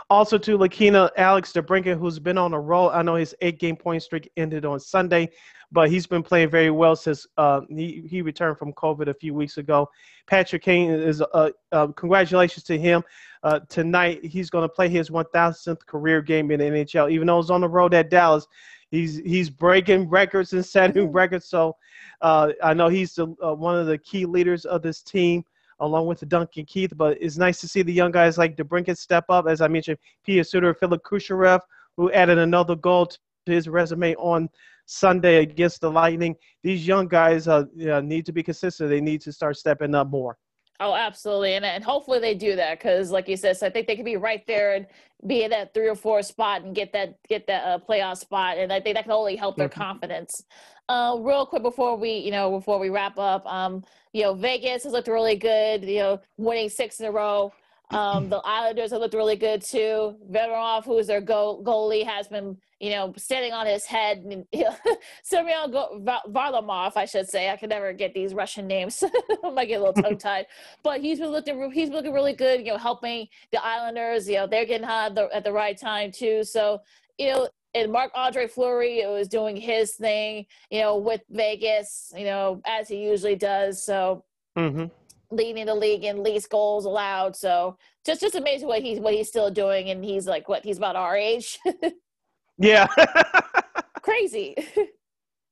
[0.08, 2.90] Also, to Lakina, Alex DeBrincat, who's been on a roll.
[2.90, 5.30] I know his eight-game point streak ended on Sunday,
[5.70, 9.32] but he's been playing very well since uh, he, he returned from COVID a few
[9.32, 9.88] weeks ago.
[10.26, 13.04] Patrick Kane is uh, uh, congratulations to him.
[13.44, 17.40] Uh, tonight, he's going to play his 1,000th career game in the NHL, even though
[17.40, 18.48] he's on the road at Dallas
[18.90, 21.46] he's he's breaking records and setting records.
[21.46, 21.76] So
[22.20, 25.44] uh, I know he's the, uh, one of the key leaders of this team,
[25.80, 26.92] along with Duncan Keith.
[26.96, 29.46] But it's nice to see the young guys like DeBrincat step up.
[29.48, 31.60] As I mentioned, Pius Suter, Philipp Kurashev,
[31.96, 34.48] who added another goal to his resume on
[34.86, 36.34] Sunday against the Lightning.
[36.62, 38.90] These young guys uh, you know, need to be consistent.
[38.90, 40.36] They need to start stepping up more.
[40.82, 43.86] Oh, absolutely, and and hopefully they do that because, like you said, so I think
[43.86, 44.86] they could be right there and
[45.26, 48.56] be in that three or four spot and get that get that uh, playoff spot,
[48.56, 50.42] and I think that can only help their confidence.
[50.88, 53.84] Uh, real quick before we, you know, before we wrap up, um,
[54.14, 55.84] you know, Vegas has looked really good.
[55.84, 57.52] You know, winning six in a row.
[57.90, 60.16] Um, the Islanders have looked really good too.
[60.30, 64.18] Veterov, who is their goal, goalie, has been, you know, standing on his head.
[64.18, 64.76] And, you know,
[65.22, 67.50] Semyon Varlamov, I should say.
[67.50, 69.02] I can never get these Russian names.
[69.44, 70.46] I might get a little tongue tied.
[70.82, 72.60] but he's been looking, he's looking really good.
[72.60, 74.28] You know, helping the Islanders.
[74.28, 76.44] You know, they're getting hot at the, at the right time too.
[76.44, 76.80] So,
[77.18, 82.24] you know, and Marc Andre Fleury was doing his thing, you know, with Vegas, you
[82.24, 83.82] know, as he usually does.
[83.84, 84.24] So.
[84.56, 84.86] Mm-hmm
[85.30, 87.36] leading the league in least goals allowed.
[87.36, 90.78] So just just amazing what he's what he's still doing, and he's like what he's
[90.78, 91.58] about our age.
[92.58, 92.86] yeah,
[94.02, 94.54] crazy.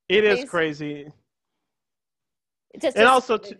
[0.09, 1.13] It is crazy.
[2.81, 3.59] Just, and also, to,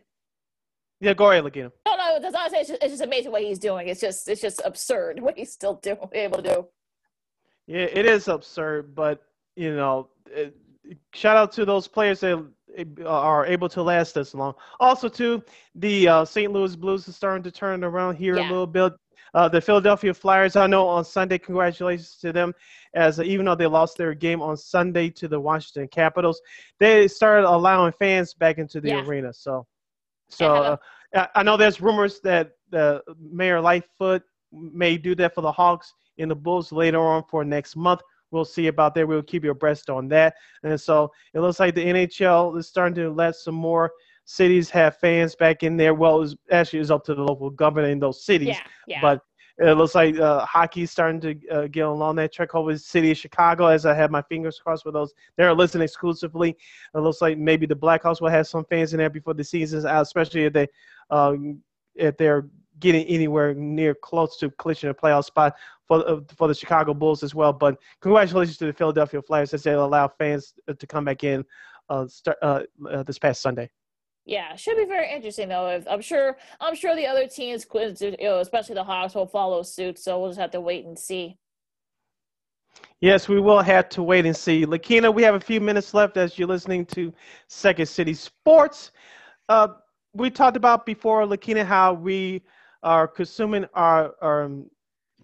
[1.01, 1.71] yeah, go ahead, Lakina.
[1.87, 2.53] No, no, that's.
[2.53, 3.89] It's just, it's just amazing what he's doing.
[3.89, 6.67] It's just it's just absurd what he's still doing, able to do.
[7.67, 9.23] Yeah, it is absurd, but
[9.57, 10.57] you know, it,
[11.15, 12.47] shout out to those players that
[13.07, 14.55] are able to last this long.
[14.81, 15.43] Also, too,
[15.75, 16.53] the uh, St.
[16.53, 18.49] Louis Blues is starting to turn around here yeah.
[18.49, 18.93] a little bit.
[19.35, 22.55] Uh, the Philadelphia Flyers, I know on Sunday, congratulations to them,
[22.95, 26.41] as uh, even though they lost their game on Sunday to the Washington Capitals,
[26.79, 29.05] they started allowing fans back into the yeah.
[29.05, 29.33] arena.
[29.33, 29.67] So,
[30.29, 30.79] so
[31.15, 35.93] uh, I know there's rumors that the Mayor Lightfoot may do that for the Hawks
[36.19, 39.07] and the Bulls later on for next month we'll see about that.
[39.07, 40.35] We'll keep you abreast on that.
[40.63, 43.93] And so it looks like the NHL is starting to let some more
[44.25, 45.95] cities have fans back in there.
[45.95, 48.49] Well, it's actually it's up to the local government in those cities.
[48.49, 49.01] Yeah, yeah.
[49.01, 49.23] But
[49.59, 53.11] it looks like uh, hockey's starting to uh, get along that track over the city
[53.11, 53.67] of Chicago.
[53.67, 56.57] As I have my fingers crossed for those, they're listening exclusively.
[56.95, 59.85] It looks like maybe the Blackhawks will have some fans in there before the season's
[59.85, 60.69] out, especially if they
[61.11, 61.35] uh,
[61.97, 62.47] if they're
[62.81, 65.55] getting anywhere near close to clinching a playoff spot
[65.87, 67.53] for uh, for the Chicago Bulls as well.
[67.53, 71.45] But congratulations to the Philadelphia Flyers as they allow fans to come back in
[71.89, 73.71] uh, start, uh, uh, this past Sunday.
[74.25, 75.69] Yeah, should be very interesting though.
[75.69, 79.63] If, I'm sure I'm sure the other teams, you know, especially the Hawks, will follow
[79.63, 79.99] suit.
[79.99, 81.39] So we'll just have to wait and see.
[83.01, 84.67] Yes, we will have to wait and see.
[84.67, 87.13] Lakina, we have a few minutes left as you're listening to
[87.49, 88.93] Second City Sports.
[89.49, 89.69] Uh,
[90.15, 92.43] we talked about before, Lakina, how we
[92.83, 94.71] are consuming our, our um,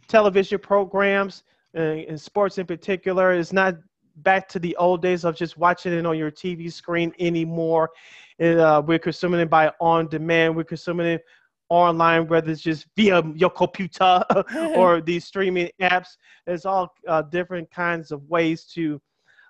[0.09, 1.45] television programs
[1.75, 3.33] and, and sports in particular.
[3.33, 3.77] It's not
[4.17, 7.91] back to the old days of just watching it on your TV screen anymore.
[8.39, 10.57] It, uh, we're consuming it by on demand.
[10.57, 11.25] We're consuming it
[11.69, 14.23] online, whether it's just via your computer
[14.77, 16.09] or these streaming apps.
[16.47, 19.01] There's all uh, different kinds of ways to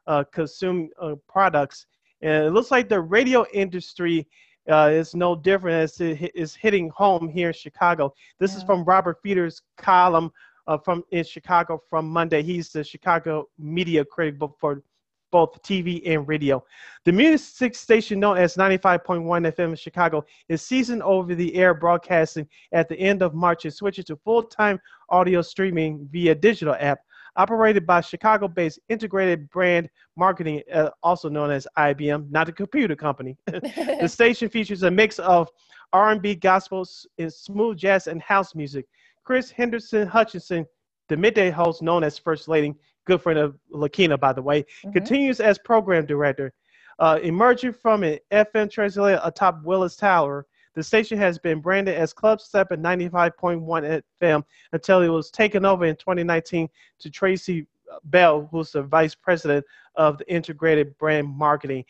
[0.07, 1.87] uh, consume uh, products.
[2.23, 4.27] And it looks like the radio industry
[4.71, 8.13] uh, is no different as it is hitting home here in Chicago.
[8.39, 8.59] This yeah.
[8.59, 10.31] is from Robert Feder's column
[10.67, 12.43] uh, from in Chicago from Monday.
[12.43, 14.83] He's the Chicago media critic for
[15.31, 16.65] both TV and radio.
[17.05, 22.47] The music station known as 95.1 FM in Chicago is ceasing over the air broadcasting
[22.71, 24.79] at the end of March and switching to full time
[25.09, 27.01] audio streaming via digital app
[27.37, 33.37] operated by Chicago-based Integrated Brand Marketing, uh, also known as IBM, not a computer company.
[33.47, 35.51] the station features a mix of
[35.93, 36.87] R&B, gospel,
[37.19, 38.87] and smooth jazz and house music.
[39.25, 40.67] Chris Henderson Hutchinson,
[41.09, 42.75] the midday host known as First Lady,
[43.07, 44.93] good friend of Lakina, by the way, mm-hmm.
[44.93, 46.53] continues as program director.
[46.99, 52.13] Uh, emerging from an FM translator atop Willis Tower, the station has been branded as
[52.13, 56.69] Club Step at 95.1 FM until it was taken over in 2019
[57.01, 57.67] to Tracy
[58.05, 59.65] Bell, who's the vice president
[59.97, 61.85] of the integrated brand marketing.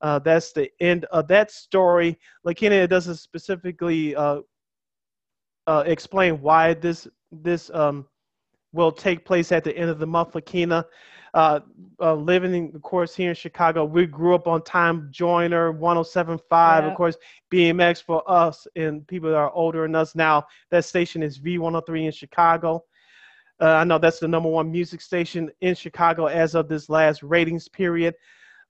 [0.00, 2.18] Uh, that's the end of that story.
[2.44, 4.40] Lakina doesn't specifically uh,
[5.66, 8.06] uh, explain why this this um,
[8.72, 10.34] will take place at the end of the month.
[10.34, 10.84] Lakina,
[11.34, 11.60] uh,
[12.00, 16.90] uh, living, of course, here in Chicago, we grew up on Tom Joyner, 1075, yeah.
[16.90, 17.16] of course,
[17.52, 20.46] BMX for us and people that are older than us now.
[20.70, 22.84] That station is V103 in Chicago.
[23.60, 27.22] Uh, I know that's the number one music station in Chicago as of this last
[27.22, 28.14] ratings period.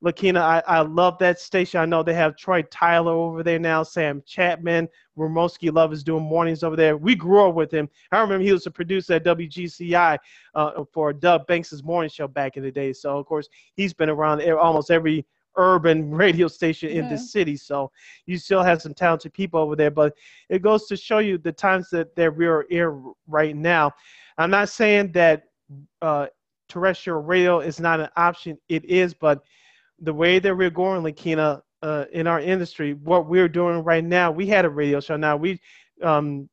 [0.04, 1.80] Lakina, I, I love that station.
[1.80, 6.22] I know they have Troy Tyler over there now, Sam Chapman, Ramonski Luv is doing
[6.22, 6.96] mornings over there.
[6.96, 7.88] We grew up with him.
[8.12, 10.18] I remember he was a producer at WGCI
[10.54, 12.92] uh, for Doug Banks's morning show back in the day.
[12.92, 15.24] So, of course, he's been around almost every
[15.56, 17.56] urban radio station in the city.
[17.56, 17.90] So
[18.26, 20.14] you still have some talented people over there, but
[20.48, 23.92] it goes to show you the times that, that we're in right now.
[24.36, 25.44] I'm not saying that
[26.02, 26.26] uh,
[26.68, 28.58] terrestrial radio is not an option.
[28.68, 29.44] It is, but
[30.00, 34.30] the way that we're going, Lakina, uh, in our industry, what we're doing right now,
[34.30, 35.16] we had a radio show.
[35.16, 35.60] Now we
[36.02, 36.48] um,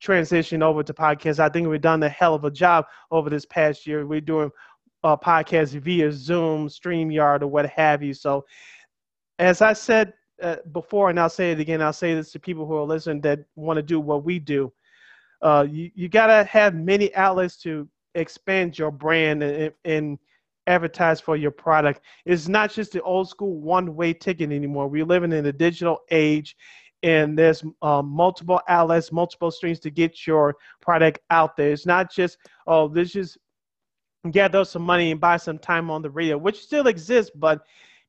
[0.00, 1.40] transitioned over to podcasts.
[1.40, 4.06] I think we've done a hell of a job over this past year.
[4.06, 4.50] We're doing
[5.02, 8.14] uh, podcasts via Zoom, StreamYard, or what have you.
[8.14, 8.44] So,
[9.38, 12.66] as I said uh, before, and I'll say it again, I'll say this to people
[12.66, 14.72] who are listening that want to do what we do.
[15.42, 20.18] Uh, you you got to have many outlets to expand your brand and, and
[20.66, 22.00] advertise for your product.
[22.24, 24.88] It's not just the old school one way ticket anymore.
[24.88, 26.56] We're living in a digital age
[27.02, 31.72] and there's um, multiple outlets, multiple streams to get your product out there.
[31.72, 33.38] It's not just, oh, this just
[34.30, 37.62] gather some money and buy some time on the radio, which still exists, but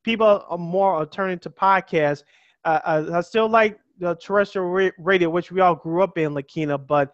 [0.04, 2.24] people are more are turning to podcasts.
[2.66, 6.78] Uh, I, I, still like the terrestrial radio, which we all grew up in, Lakina,
[6.78, 7.12] but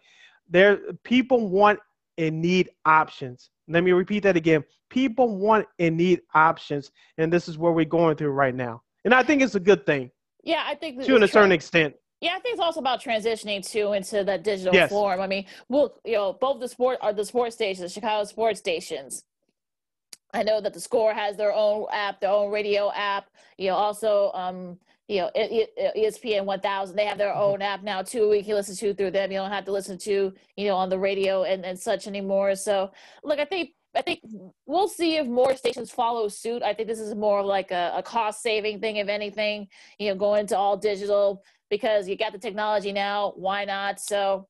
[0.48, 1.80] there people want
[2.18, 3.50] and need options.
[3.68, 4.64] Let me repeat that again.
[4.90, 8.82] People want and need options, and this is where we're going through right now.
[9.04, 10.10] And I think it's a good thing.
[10.42, 11.94] Yeah, I think to a certain extent.
[12.20, 14.90] Yeah, I think it's also about transitioning too into that digital yes.
[14.90, 15.20] form.
[15.20, 19.24] I mean, well, you know, both the sport are the sports stations, Chicago sports stations.
[20.32, 23.30] I know that the score has their own app, their own radio app.
[23.58, 24.78] You know, also um,
[25.08, 25.30] you know,
[25.96, 27.40] ESPN 1000, they have their mm-hmm.
[27.40, 28.30] own app now too.
[28.30, 29.30] We can listen to through them.
[29.30, 32.54] You don't have to listen to, you know, on the radio and, and such anymore.
[32.54, 32.90] So,
[33.22, 34.20] look, I think I think
[34.66, 36.62] we'll see if more stations follow suit.
[36.62, 39.68] I think this is more of like a, a cost saving thing, if anything,
[39.98, 43.34] you know, going to all digital because you got the technology now.
[43.36, 44.00] Why not?
[44.00, 44.48] So,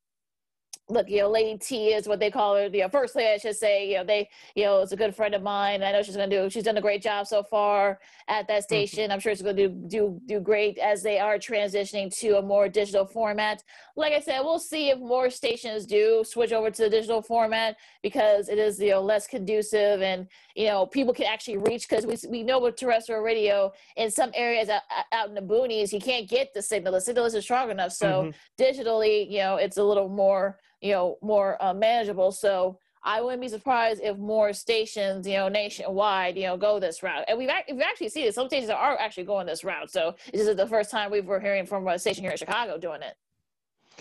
[0.89, 2.67] look, you know, Lady T is what they call her.
[2.67, 5.35] You know, firstly, I should say, you know, they, you know, it's a good friend
[5.35, 5.83] of mine.
[5.83, 6.51] I know she's gonna do.
[6.51, 8.63] She's done a great job so far at that mm-hmm.
[8.63, 9.11] station.
[9.11, 12.69] I'm sure she's gonna do do do great as they are transitioning to a more
[12.69, 13.63] digital format.
[13.97, 17.77] Like I said, we'll see if more stations do switch over to the digital format
[18.03, 22.05] because it is you know less conducive and you know people can actually reach because
[22.05, 24.83] we we know with terrestrial radio in some areas out,
[25.13, 26.93] out in the boonies you can't get the signal.
[26.93, 27.93] The signal isn't strong enough.
[27.93, 28.63] So mm-hmm.
[28.63, 32.31] digitally, you know, it's a little more you know, more uh, manageable.
[32.31, 37.03] So I wouldn't be surprised if more stations, you know, nationwide, you know, go this
[37.03, 37.25] route.
[37.27, 38.35] And we've, we've actually seen it.
[38.35, 39.91] Some stations are actually going this route.
[39.91, 42.77] So this is the first time we were hearing from a station here in Chicago
[42.77, 43.15] doing it.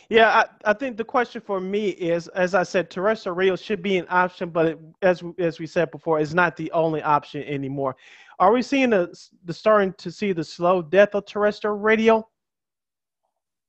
[0.10, 0.30] Yeah,
[0.66, 3.98] I, I think the question for me is, as I said, terrestrial radio should be
[3.98, 7.96] an option, but it, as as we said before, it's not the only option anymore.
[8.40, 9.16] Are we seeing the
[9.46, 12.28] the starting to see the slow death of terrestrial radio?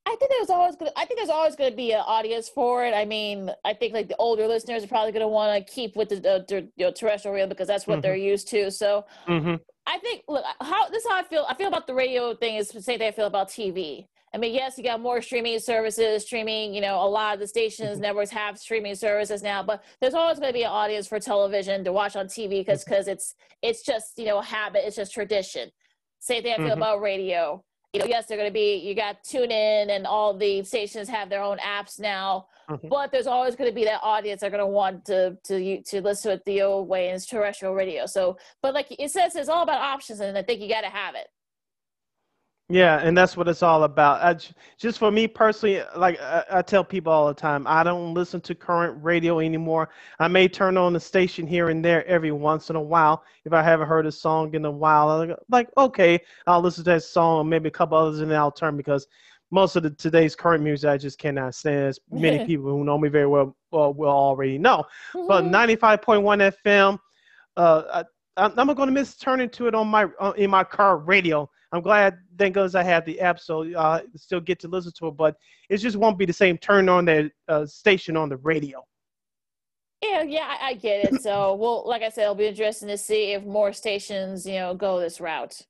[0.06, 0.90] I think there's always gonna.
[0.97, 2.93] I think there's always going to be an audience for it.
[2.93, 5.97] I mean, I think like the older listeners are probably going to want to keep
[5.97, 8.02] with the, the, you know, terrestrial radio because that's what mm-hmm.
[8.02, 8.70] they're used to.
[8.70, 9.55] So mm-hmm.
[9.86, 11.47] I think look how this is how I feel.
[11.48, 14.06] I feel about the radio thing is the same thing I feel about TV.
[14.35, 17.47] I mean, yes, you got more streaming services, streaming, you know, a lot of the
[17.47, 18.02] stations, mm-hmm.
[18.02, 21.85] networks have streaming services now, but there's always going to be an audience for television
[21.85, 23.12] to watch on TV because because mm-hmm.
[23.12, 25.70] it's it's just, you know, a habit, it's just tradition.
[26.18, 26.78] Same thing I feel mm-hmm.
[26.78, 27.62] about radio.
[27.95, 31.31] You know, yes, they're going to be, you got TuneIn and all the stations have
[31.31, 32.89] their own apps now, mm-hmm.
[32.89, 35.81] but there's always going to be that audience that are going to want to, to,
[35.81, 38.05] to listen to it the old way and it's terrestrial radio.
[38.07, 40.89] So, but like it says, it's all about options and I think you got to
[40.89, 41.29] have it.
[42.70, 44.23] Yeah, and that's what it's all about.
[44.23, 44.41] I,
[44.78, 48.41] just for me personally, like I, I, tell people all the time, I don't listen
[48.41, 49.91] to current radio anymore.
[50.19, 53.53] I may turn on the station here and there every once in a while if
[53.53, 55.19] I haven't heard a song in a while.
[55.19, 58.39] Like, like okay, I'll listen to that song, or maybe a couple others, and then
[58.39, 59.07] I'll turn because
[59.51, 61.89] most of the today's current music I just cannot stand.
[61.89, 64.85] As many people who know me very well uh, will already know.
[65.12, 65.28] Mm-hmm.
[65.28, 66.99] But 95.1 FM,
[67.59, 68.05] uh, I,
[68.36, 71.48] I'm not going to miss turning to it on my uh, in my car radio
[71.74, 75.09] I'm glad, thank goodness I have the app, so uh, still get to listen to
[75.09, 75.16] it.
[75.16, 75.35] But
[75.69, 76.56] it just won't be the same.
[76.56, 78.85] Turn on the uh, station on the radio.
[80.01, 81.20] Yeah, yeah, I, I get it.
[81.20, 84.73] So, well, like I said, it'll be interesting to see if more stations, you know,
[84.73, 85.62] go this route.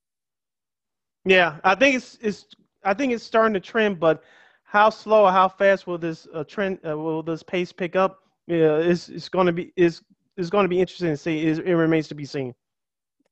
[1.25, 2.45] Yeah, I think it's it's
[2.85, 4.23] I think it's starting to trend, but
[4.65, 8.19] how slow or how fast will this uh, trend uh, will this pace pick up?
[8.47, 10.03] Yeah, it's it's going to be is
[10.37, 11.47] is going to be interesting to see.
[11.47, 12.55] It, it remains to be seen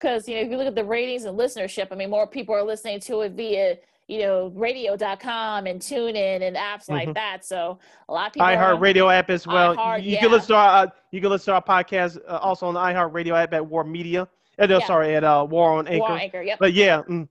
[0.02, 2.54] because you know if you look at the ratings and listenership i mean more people
[2.54, 3.76] are listening to it via
[4.08, 6.94] you know radio.com and tune in and apps mm-hmm.
[6.94, 10.20] like that so a lot of people iheart radio app as well iHeart, you, yeah.
[10.20, 12.80] can listen to our uh, you can listen to our podcast uh, also on the
[12.80, 14.86] iheart radio app at WARR Media uh, no, yeah.
[14.86, 16.58] sorry at uh, WARR on Anchor, WARR Anchor yep.
[16.58, 17.28] but yeah mm.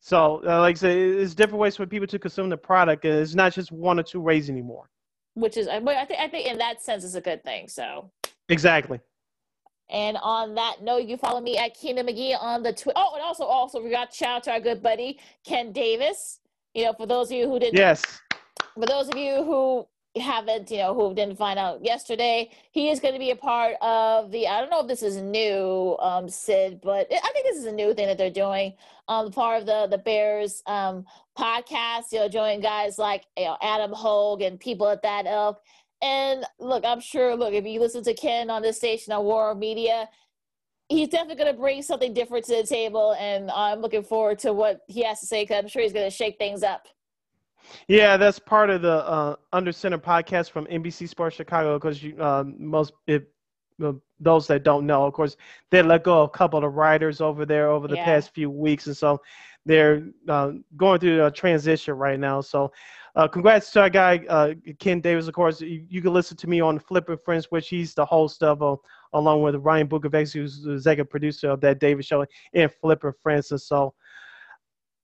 [0.00, 3.34] so uh, like i said it's different ways for people to consume the product it's
[3.34, 4.88] not just one or two ways anymore
[5.34, 8.10] which is i think i think in that sense is a good thing so
[8.48, 9.00] exactly
[9.92, 12.98] and on that note, you follow me at Keenan McGee on the Twitter.
[12.98, 16.40] Oh, and also, also we got shout out to our good buddy Ken Davis.
[16.72, 18.02] You know, for those of you who didn't, yes,
[18.74, 19.86] for those of you who
[20.18, 23.76] haven't, you know, who didn't find out yesterday, he is going to be a part
[23.82, 24.48] of the.
[24.48, 27.72] I don't know if this is new, um, Sid, but I think this is a
[27.72, 28.72] new thing that they're doing.
[29.08, 31.04] Um, part of the the Bears um
[31.36, 32.12] podcast.
[32.12, 35.60] You know, joining guys like you know Adam Hoge and people at that ilk.
[36.02, 39.54] And look, I'm sure, look, if you listen to Ken on this station on WARR
[39.54, 40.08] Media,
[40.88, 43.14] he's definitely going to bring something different to the table.
[43.18, 46.10] And I'm looking forward to what he has to say because I'm sure he's going
[46.10, 46.88] to shake things up.
[47.86, 52.44] Yeah, that's part of the uh, Under Center podcast from NBC Sports Chicago because uh,
[52.58, 53.22] most if,
[53.82, 55.36] uh, those that don't know, of course,
[55.70, 58.04] they let go of a couple of writers over there over the yeah.
[58.04, 59.20] past few weeks, and so
[59.64, 62.40] they're uh, going through a transition right now.
[62.40, 62.72] So
[63.14, 65.28] uh, congrats to our guy uh, Ken Davis.
[65.28, 68.42] Of course, you, you, can listen to me on Flipping Friends, which he's the host
[68.42, 68.76] of, uh,
[69.12, 72.24] along with Ryan Bukovacs, who's the executive producer of that Davis show,
[72.54, 73.50] and Flipping Friends.
[73.50, 73.92] And so,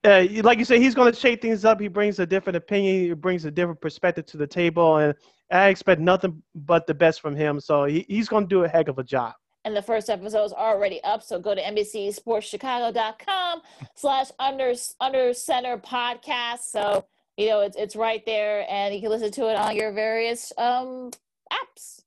[0.04, 1.80] uh, like you said, he's going to shake things up.
[1.80, 3.08] He brings a different opinion.
[3.08, 5.14] He brings a different perspective to the table, and
[5.50, 7.60] I expect nothing but the best from him.
[7.60, 10.44] So he, he's going to do a heck of a job and the first episode
[10.44, 11.22] is already up.
[11.22, 13.60] So go to NBCSportsChicago.com
[13.94, 16.60] slash under under center podcast.
[16.60, 17.04] So
[17.38, 20.52] you know, it's it's right there, and you can listen to it on your various
[20.58, 21.10] um,
[21.52, 22.02] apps.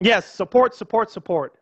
[0.00, 1.52] Yes, support, support, support.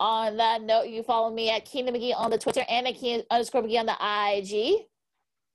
[0.00, 3.24] On that note, you follow me at Keenan McGee on the Twitter and at Keenan
[3.30, 4.86] underscore McGee on the IG.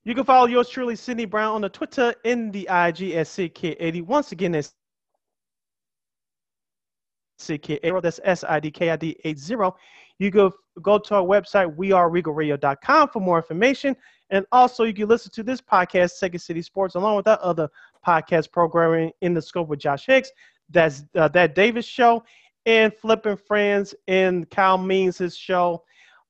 [0.06, 4.06] You can follow yours truly, Sydney Brown, on the Twitter in the IG at CK80.
[4.06, 4.74] Once again, it's
[7.42, 8.02] CK80.
[8.02, 9.56] That's S-I-D-K-I-D 80.
[10.20, 13.96] You go go to our website, weareregalradio.com for more information.
[14.30, 17.70] And also, you can listen to this podcast, Second City Sports, along with our other
[18.06, 20.32] podcast programming in the scope with Josh Hicks.
[20.70, 22.24] That's uh, that Davis show
[22.66, 25.84] and Flipping Friends and Kyle Means' his show,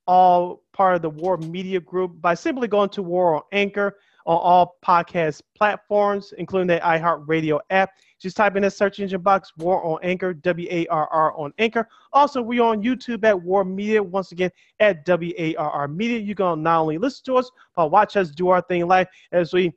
[0.07, 4.37] all part of the WARR Media Group by simply going to WARR on Anchor on
[4.37, 7.91] all podcast platforms, including the iHeartRadio app.
[8.19, 11.53] Just type in the search engine box WARR on Anchor, W A R R on
[11.57, 11.87] Anchor.
[12.13, 14.01] Also, we're on YouTube at WARR Media.
[14.01, 16.19] Once again, at W A R R Media.
[16.19, 19.53] You can not only listen to us, but watch us do our thing live as
[19.53, 19.73] we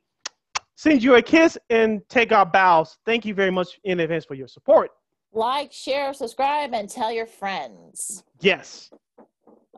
[0.75, 2.97] send you a kiss and take our bows.
[3.05, 4.91] Thank you very much in advance for your support.
[5.33, 8.23] Like, share, subscribe, and tell your friends.
[8.39, 8.89] Yes.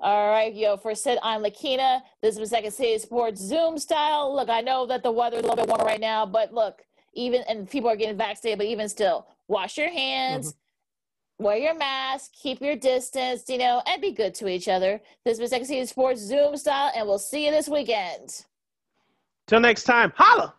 [0.04, 2.02] All right, yo, for Sid, I'm Lakina.
[2.22, 4.36] This is Second City Sports Zoom style.
[4.36, 6.84] Look, I know that the weather's a little bit warmer right now, but look,
[7.14, 11.44] even and people are getting vaccinated, but even still, wash your hands, mm-hmm.
[11.44, 15.02] wear your mask, keep your distance, you know, and be good to each other.
[15.26, 18.46] This is Second City Sports Zoom style, and we'll see you this weekend.
[19.48, 20.54] Till next time, holla!